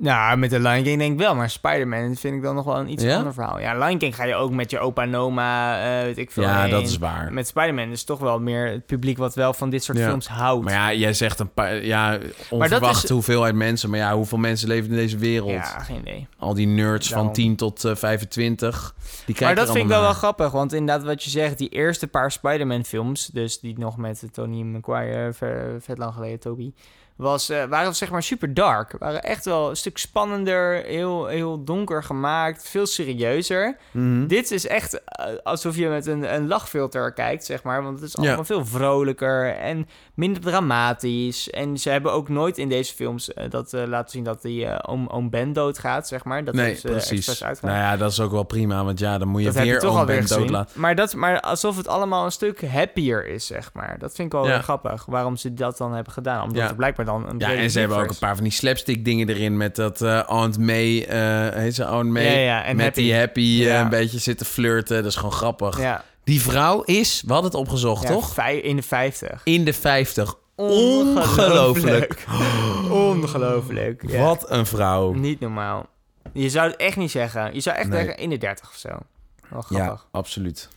Nou, 0.00 0.36
met 0.36 0.50
de 0.50 0.60
Lion 0.60 0.82
King 0.82 0.98
denk 0.98 1.12
ik 1.12 1.18
wel. 1.18 1.34
Maar 1.34 1.50
Spider-Man 1.50 2.14
vind 2.16 2.34
ik 2.34 2.42
dan 2.42 2.54
nog 2.54 2.64
wel 2.64 2.78
een 2.78 2.90
iets 2.90 3.02
Ja? 3.04 3.16
ander 3.16 3.32
verhaal. 3.34 3.60
Ja, 3.60 3.78
Lion 3.78 3.98
King 3.98 4.14
ga 4.14 4.24
je 4.24 4.34
ook 4.34 4.50
met 4.50 4.70
je 4.70 4.78
opa 4.78 5.02
en 5.02 5.14
oma, 5.16 5.78
eh, 5.98 6.02
weet 6.04 6.18
ik 6.18 6.30
veel. 6.30 6.42
Ja, 6.42 6.60
heen. 6.62 6.70
dat 6.70 6.82
is 6.82 6.98
waar. 6.98 7.32
Met 7.32 7.46
Spider-Man 7.46 7.90
is 7.90 8.04
toch 8.04 8.18
wel 8.18 8.40
meer 8.40 8.66
het 8.70 8.86
publiek 8.86 9.18
wat 9.18 9.34
wel 9.34 9.52
van 9.54 9.70
dit 9.70 9.84
soort 9.84 9.98
Ja. 9.98 10.06
films 10.08 10.28
houdt. 10.28 10.64
Maar 10.64 10.72
ja, 10.72 10.92
jij 10.92 11.12
zegt 11.12 11.38
een 11.40 11.52
paar... 11.52 11.84
Ja, 11.84 12.18
onverwacht 12.50 13.04
is- 13.04 13.10
hoeveelheid 13.10 13.54
mensen. 13.54 13.90
Maar 13.90 13.98
ja, 13.98 14.14
hoeveel 14.14 14.38
mensen 14.38 14.68
leven 14.68 14.90
in 14.90 14.96
deze 14.96 15.16
wereld? 15.18 15.50
Ja, 15.50 15.62
geen 15.78 15.98
idee. 16.00 16.26
Al 16.38 16.54
die 16.54 16.66
nerds 16.66 17.08
Daarom. 17.08 17.26
van 17.26 17.34
10 17.34 17.56
tot 17.56 17.84
eh, 17.84 17.94
25. 17.94 18.94
Die 18.98 19.34
kijken 19.34 19.44
Maar 19.46 19.54
dat 19.54 19.66
er 19.66 19.72
vind 19.72 19.84
ik 19.84 19.90
wel 19.90 20.00
wel 20.02 20.12
grappig, 20.12 20.50
want 20.50 20.72
inderdaad 20.72 21.04
wat 21.06 21.22
je 21.24 21.30
zegt, 21.30 21.58
die 21.58 21.68
eerste 21.68 22.06
paar 22.06 22.30
Spider-Man-films, 22.32 23.26
dus 23.26 23.60
die 23.60 23.78
nog 23.78 23.96
met 23.96 24.22
Tony 24.32 24.62
Maguire, 24.62 25.32
ver, 25.32 25.76
vet 25.80 25.98
lang 25.98 26.14
geleden, 26.14 26.40
Toby, 26.40 26.72
was, 27.18 27.48
eh, 27.48 27.64
waren 27.64 27.94
zeg 27.94 28.10
maar 28.10 28.22
super 28.22 28.54
dark. 28.54 28.94
Waren 28.98 29.22
echt 29.22 29.44
wel 29.44 29.70
een 29.70 29.76
stuk 29.76 29.98
spannender, 29.98 30.82
heel, 30.84 31.26
heel 31.26 31.64
donker 31.64 32.02
gemaakt, 32.04 32.68
veel 32.68 32.86
serieuzer. 32.86 33.76
Mhm. 33.90 34.26
Dit 34.26 34.50
is 34.50 34.66
echt 34.66 35.04
eh, 35.04 35.26
alsof 35.42 35.76
je 35.76 35.88
met 35.88 36.06
een, 36.06 36.34
een 36.34 36.46
lachfilter 36.48 37.12
kijkt, 37.12 37.44
zeg 37.44 37.62
maar, 37.62 37.82
want 37.82 38.00
het 38.00 38.08
is 38.08 38.14
Ja. 38.14 38.22
allemaal 38.26 38.44
veel 38.44 38.66
vrolijker 38.66 39.56
en 39.56 39.88
minder 40.14 40.42
dramatisch. 40.42 41.50
En 41.50 41.78
ze 41.78 41.90
hebben 41.90 42.12
ook 42.12 42.28
nooit 42.28 42.58
in 42.58 42.68
deze 42.68 42.94
films 42.94 43.32
eh, 43.34 43.50
dat 43.50 43.72
laten 43.72 44.10
zien 44.10 44.24
dat 44.24 44.42
die 44.42 44.86
oom, 44.88 45.06
oom 45.06 45.30
Ben 45.30 45.52
doodgaat, 45.52 46.08
zeg 46.08 46.24
maar. 46.24 46.44
Dat 46.44 46.54
nee, 46.54 46.80
precies. 46.80 47.40
Nou 47.40 47.76
ja, 47.76 47.96
dat 47.96 48.10
is 48.10 48.20
ook 48.20 48.30
wel 48.30 48.42
prima. 48.42 48.84
Want 48.84 48.98
ja, 48.98 49.18
dan 49.18 49.28
moet 49.28 49.40
je 49.42 49.46
Dat 49.52 49.62
weer 49.62 49.78
toch 49.78 49.98
oom 50.00 50.06
Ben 50.06 50.26
dood 50.26 50.50
laten. 50.50 50.80
Maar, 50.80 50.94
dat, 50.94 51.14
maar 51.14 51.40
alsof 51.40 51.76
het 51.76 51.88
allemaal 51.88 52.24
een 52.24 52.32
stuk 52.32 52.66
happier 52.66 53.26
is, 53.26 53.46
zeg 53.46 53.70
maar. 53.72 53.96
Dat 53.98 54.14
vind 54.14 54.32
ik 54.32 54.38
wel 54.40 54.48
Ja. 54.48 54.60
grappig. 54.60 55.04
Waarom 55.06 55.36
ze 55.36 55.54
dat 55.54 55.76
dan 55.78 55.92
hebben 55.94 56.12
gedaan. 56.12 56.42
Omdat 56.42 56.56
Ja. 56.58 56.66
het 56.66 56.76
blijkbaar 56.76 57.06
dan 57.08 57.28
een 57.28 57.38
Ja, 57.38 57.54
en 57.54 57.70
ze 57.70 57.78
hebben 57.78 57.98
ook 57.98 58.08
een 58.10 58.18
paar 58.18 58.34
van 58.34 58.44
die 58.44 58.52
slapstick 58.52 59.04
dingen 59.04 59.28
erin 59.28 59.56
met 59.56 59.76
dat 59.76 60.02
eh, 60.02 60.20
Aunt 60.22 60.58
May, 60.58 61.02
eh 61.04 61.48
heet 61.60 61.74
ze 61.74 61.82
Aunt 61.84 62.10
May, 62.10 62.24
Ja, 62.24 62.38
ja, 62.38 62.64
en 62.64 62.76
met 62.76 62.84
Happy. 62.84 63.00
die 63.00 63.14
Happy 63.14 63.40
eh, 63.40 63.58
Ja. 63.66 63.80
een 63.80 63.88
beetje 63.88 64.18
zitten 64.18 64.46
flirten. 64.46 64.96
Dat 64.96 65.06
is 65.12 65.16
gewoon 65.16 65.32
grappig. 65.32 65.80
Ja, 65.80 66.04
Die 66.24 66.40
vrouw 66.40 66.82
is, 66.82 67.22
we 67.26 67.32
hadden 67.32 67.50
het 67.50 67.60
opgezocht, 67.60 68.02
ja, 68.02 68.08
toch? 68.08 68.38
in 68.38 68.76
de 68.76 68.82
50. 68.82 69.40
In 69.44 69.64
de 69.64 69.72
50. 69.72 70.34
Ongelooflijk. 70.56 72.24
Ongelooflijk. 72.90 74.02
ja. 74.10 74.22
Wat 74.22 74.50
een 74.50 74.66
vrouw. 74.66 75.12
Niet 75.12 75.40
normaal. 75.40 75.86
Je 76.32 76.48
zou 76.50 76.70
het 76.70 76.76
echt 76.76 76.96
niet 76.96 77.10
zeggen. 77.10 77.54
Je 77.54 77.60
zou 77.60 77.76
echt 77.76 77.88
Nee. 77.88 77.98
zeggen 78.04 78.22
in 78.22 78.30
de 78.30 78.36
30 78.38 78.68
of 78.68 78.76
zo. 78.76 78.88
Wel 78.88 79.64
Ja, 79.68 79.76
grappig. 79.84 80.06
absoluut. 80.10 80.68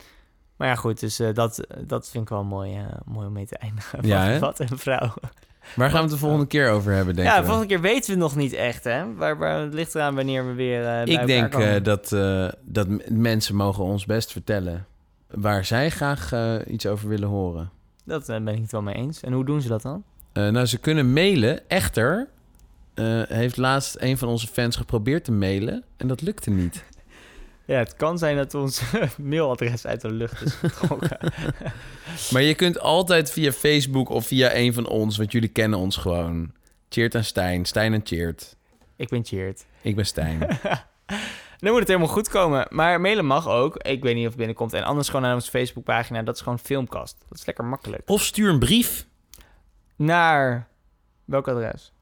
Maar 0.57 0.67
ja, 0.67 0.75
goed. 0.75 0.99
Dus 0.99 1.15
dat, 1.33 1.59
dat 1.79 2.09
vind 2.09 2.23
ik 2.23 2.29
wel 2.29 2.43
mooi, 2.43 2.77
mooi 3.05 3.27
om 3.27 3.33
mee 3.33 3.45
te 3.45 3.57
eindigen. 3.57 3.99
Ja, 4.07 4.29
wat, 4.39 4.57
wat 4.57 4.69
een 4.69 4.77
vrouw. 4.77 5.13
Waar 5.75 5.89
gaan 5.89 5.97
we 5.97 6.03
het 6.03 6.11
de 6.11 6.17
volgende 6.17 6.47
keer 6.47 6.69
over 6.69 6.93
hebben, 6.93 7.15
denk 7.15 7.27
Ja, 7.27 7.33
je? 7.33 7.39
de 7.39 7.45
volgende 7.47 7.69
keer 7.73 7.81
weten 7.81 8.13
we 8.13 8.19
nog 8.19 8.35
niet 8.35 8.53
echt, 8.53 8.83
hè? 8.83 9.13
Waar, 9.13 9.37
waar, 9.37 9.61
het 9.61 9.73
ligt 9.73 9.95
eraan 9.95 10.15
wanneer 10.15 10.47
we 10.47 10.53
weer 10.53 10.81
bij 10.81 11.03
Ik 11.03 11.25
denk 11.25 11.53
eh, 11.53 11.83
dat, 11.83 12.11
eh, 12.11 12.47
dat 12.61 12.87
mensen 13.09 13.55
mogen 13.55 13.83
ons 13.83 14.05
best 14.05 14.31
vertellen 14.31 14.85
waar 15.27 15.65
zij 15.65 15.89
graag 15.89 16.31
iets 16.67 16.85
over 16.85 17.07
willen 17.09 17.29
horen. 17.29 17.69
Dat 18.05 18.25
ben 18.25 18.47
ik 18.47 18.61
het 18.61 18.71
wel 18.71 18.81
mee 18.81 18.95
eens. 18.95 19.21
En 19.21 19.33
hoe 19.33 19.45
doen 19.45 19.61
ze 19.61 19.67
dat 19.67 19.81
dan? 19.81 20.03
Nou, 20.33 20.65
ze 20.65 20.77
kunnen 20.77 21.13
mailen. 21.13 21.69
Echter 21.69 22.27
heeft 23.27 23.57
laatst 23.57 23.95
een 23.99 24.17
van 24.17 24.27
onze 24.27 24.47
fans 24.47 24.75
geprobeerd 24.75 25.23
te 25.23 25.31
mailen 25.31 25.83
en 25.97 26.07
dat 26.07 26.21
lukte 26.21 26.49
niet. 26.49 26.83
Ja, 27.65 27.77
het 27.77 27.95
kan 27.95 28.17
zijn 28.17 28.37
dat 28.37 28.53
ons 28.53 28.81
mailadres 29.17 29.85
uit 29.85 30.01
de 30.01 30.11
lucht 30.11 30.41
is 30.41 30.53
getrokken. 30.53 31.17
Maar 32.31 32.41
je 32.41 32.55
kunt 32.55 32.79
altijd 32.79 33.31
via 33.31 33.51
Facebook 33.51 34.09
of 34.09 34.27
via 34.27 34.55
een 34.55 34.73
van 34.73 34.87
ons, 34.87 35.17
want 35.17 35.31
jullie 35.31 35.49
kennen 35.49 35.79
ons 35.79 35.97
gewoon. 35.97 36.51
Cheert 36.89 37.15
en 37.15 37.25
Stijn, 37.25 37.65
Stijn 37.65 37.93
en 37.93 38.01
Cheert. 38.03 38.55
ik 38.95 39.09
ben 39.09 39.25
Cheert. 39.25 39.65
Ik 39.81 39.95
ben 39.95 40.05
Stijn. 40.05 40.39
Dan 41.59 41.69
moet 41.71 41.79
het 41.79 41.87
helemaal 41.87 42.09
goed 42.09 42.29
komen. 42.29 42.67
Maar 42.69 43.01
mailen 43.01 43.25
mag 43.25 43.47
ook. 43.47 43.77
Ik 43.77 44.03
weet 44.03 44.13
niet 44.13 44.23
of 44.23 44.29
het 44.29 44.37
binnenkomt. 44.37 44.73
En 44.73 44.83
anders 44.83 45.07
gewoon 45.07 45.21
naar 45.21 45.33
onze 45.33 45.49
Facebookpagina. 45.49 46.21
Dat 46.21 46.35
is 46.35 46.41
gewoon 46.41 46.59
Filmkast. 46.59 47.17
Dat 47.29 47.37
is 47.37 47.45
lekker 47.45 47.65
makkelijk. 47.65 48.09
Of 48.09 48.21
stuur 48.21 48.49
een 48.49 48.59
brief. 48.59 49.07
Naar 49.95 50.67
welk 51.25 51.47
adres? 51.47 51.93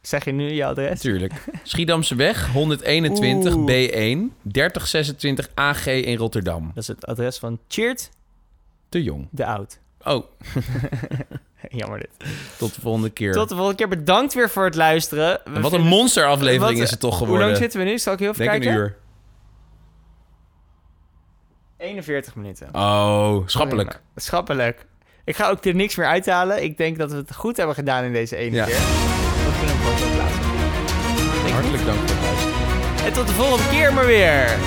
Zeg 0.00 0.24
je 0.24 0.32
nu 0.32 0.50
je 0.52 0.64
adres? 0.64 0.88
Natuurlijk. 0.88 1.32
Schiedamseweg 1.62 2.52
121 2.52 3.54
Oeh. 3.54 3.88
B1 3.88 4.18
3026 4.42 5.48
AG 5.54 5.86
in 5.86 6.16
Rotterdam. 6.16 6.66
Dat 6.74 6.82
is 6.82 6.88
het 6.88 7.06
adres 7.06 7.38
van 7.38 7.58
Cheert 7.68 8.10
Te 8.88 9.02
jong. 9.02 9.28
de 9.30 9.46
Oud. 9.46 9.78
Oh, 10.04 10.24
Jammer 11.70 11.98
dit. 11.98 12.28
tot 12.58 12.74
de 12.74 12.80
volgende 12.80 13.10
keer. 13.10 13.32
Tot 13.32 13.48
de 13.48 13.54
volgende 13.54 13.78
keer. 13.78 13.88
Bedankt 13.88 14.34
weer 14.34 14.50
voor 14.50 14.64
het 14.64 14.74
luisteren. 14.74 15.40
We 15.44 15.60
wat 15.60 15.72
een 15.72 15.86
monsteraflevering 15.86 16.74
Wat- 16.78 16.84
is 16.84 16.90
het 16.90 17.00
toch 17.00 17.10
Hoe 17.10 17.18
geworden. 17.18 17.46
lang 17.46 17.58
zitten 17.58 17.80
we 17.80 17.86
nu? 17.86 17.98
Zal 17.98 18.12
ik 18.12 18.18
heel 18.18 18.28
even 18.30 18.44
Denk 18.46 18.50
kijken? 18.62 18.70
een 18.80 18.84
uur. 18.84 18.96
41 21.76 22.34
minuten. 22.34 22.68
Oh, 22.74 23.46
schappelijk. 23.46 24.00
Schappelijk. 24.16 24.86
Ik 25.24 25.36
ga 25.36 25.48
ook 25.48 25.64
er 25.64 25.74
niks 25.74 25.96
meer 25.96 26.06
uithalen. 26.06 26.62
Ik 26.62 26.76
denk 26.76 26.98
dat 26.98 27.10
we 27.10 27.16
het 27.16 27.34
goed 27.34 27.56
hebben 27.56 27.74
gedaan 27.74 28.04
in 28.04 28.12
deze 28.12 28.36
ene 28.36 28.56
Ja. 28.56 28.64
keer. 28.64 28.78
Dat 29.48 29.56
kunnen 29.58 29.76
we 29.76 29.82
gewoon 29.82 29.98
zo 29.98 30.08
plaatsen. 30.16 30.42
Denk 31.32 31.46
je 31.46 31.52
Hartelijk 31.52 31.84
dank 31.84 31.98
voor 31.98 32.16
het 32.16 32.24
luisteren. 32.24 33.06
En 33.06 33.12
tot 33.12 33.26
de 33.26 33.32
volgende 33.32 33.68
keer 33.68 33.92
maar 33.92 34.06
weer. 34.06 34.58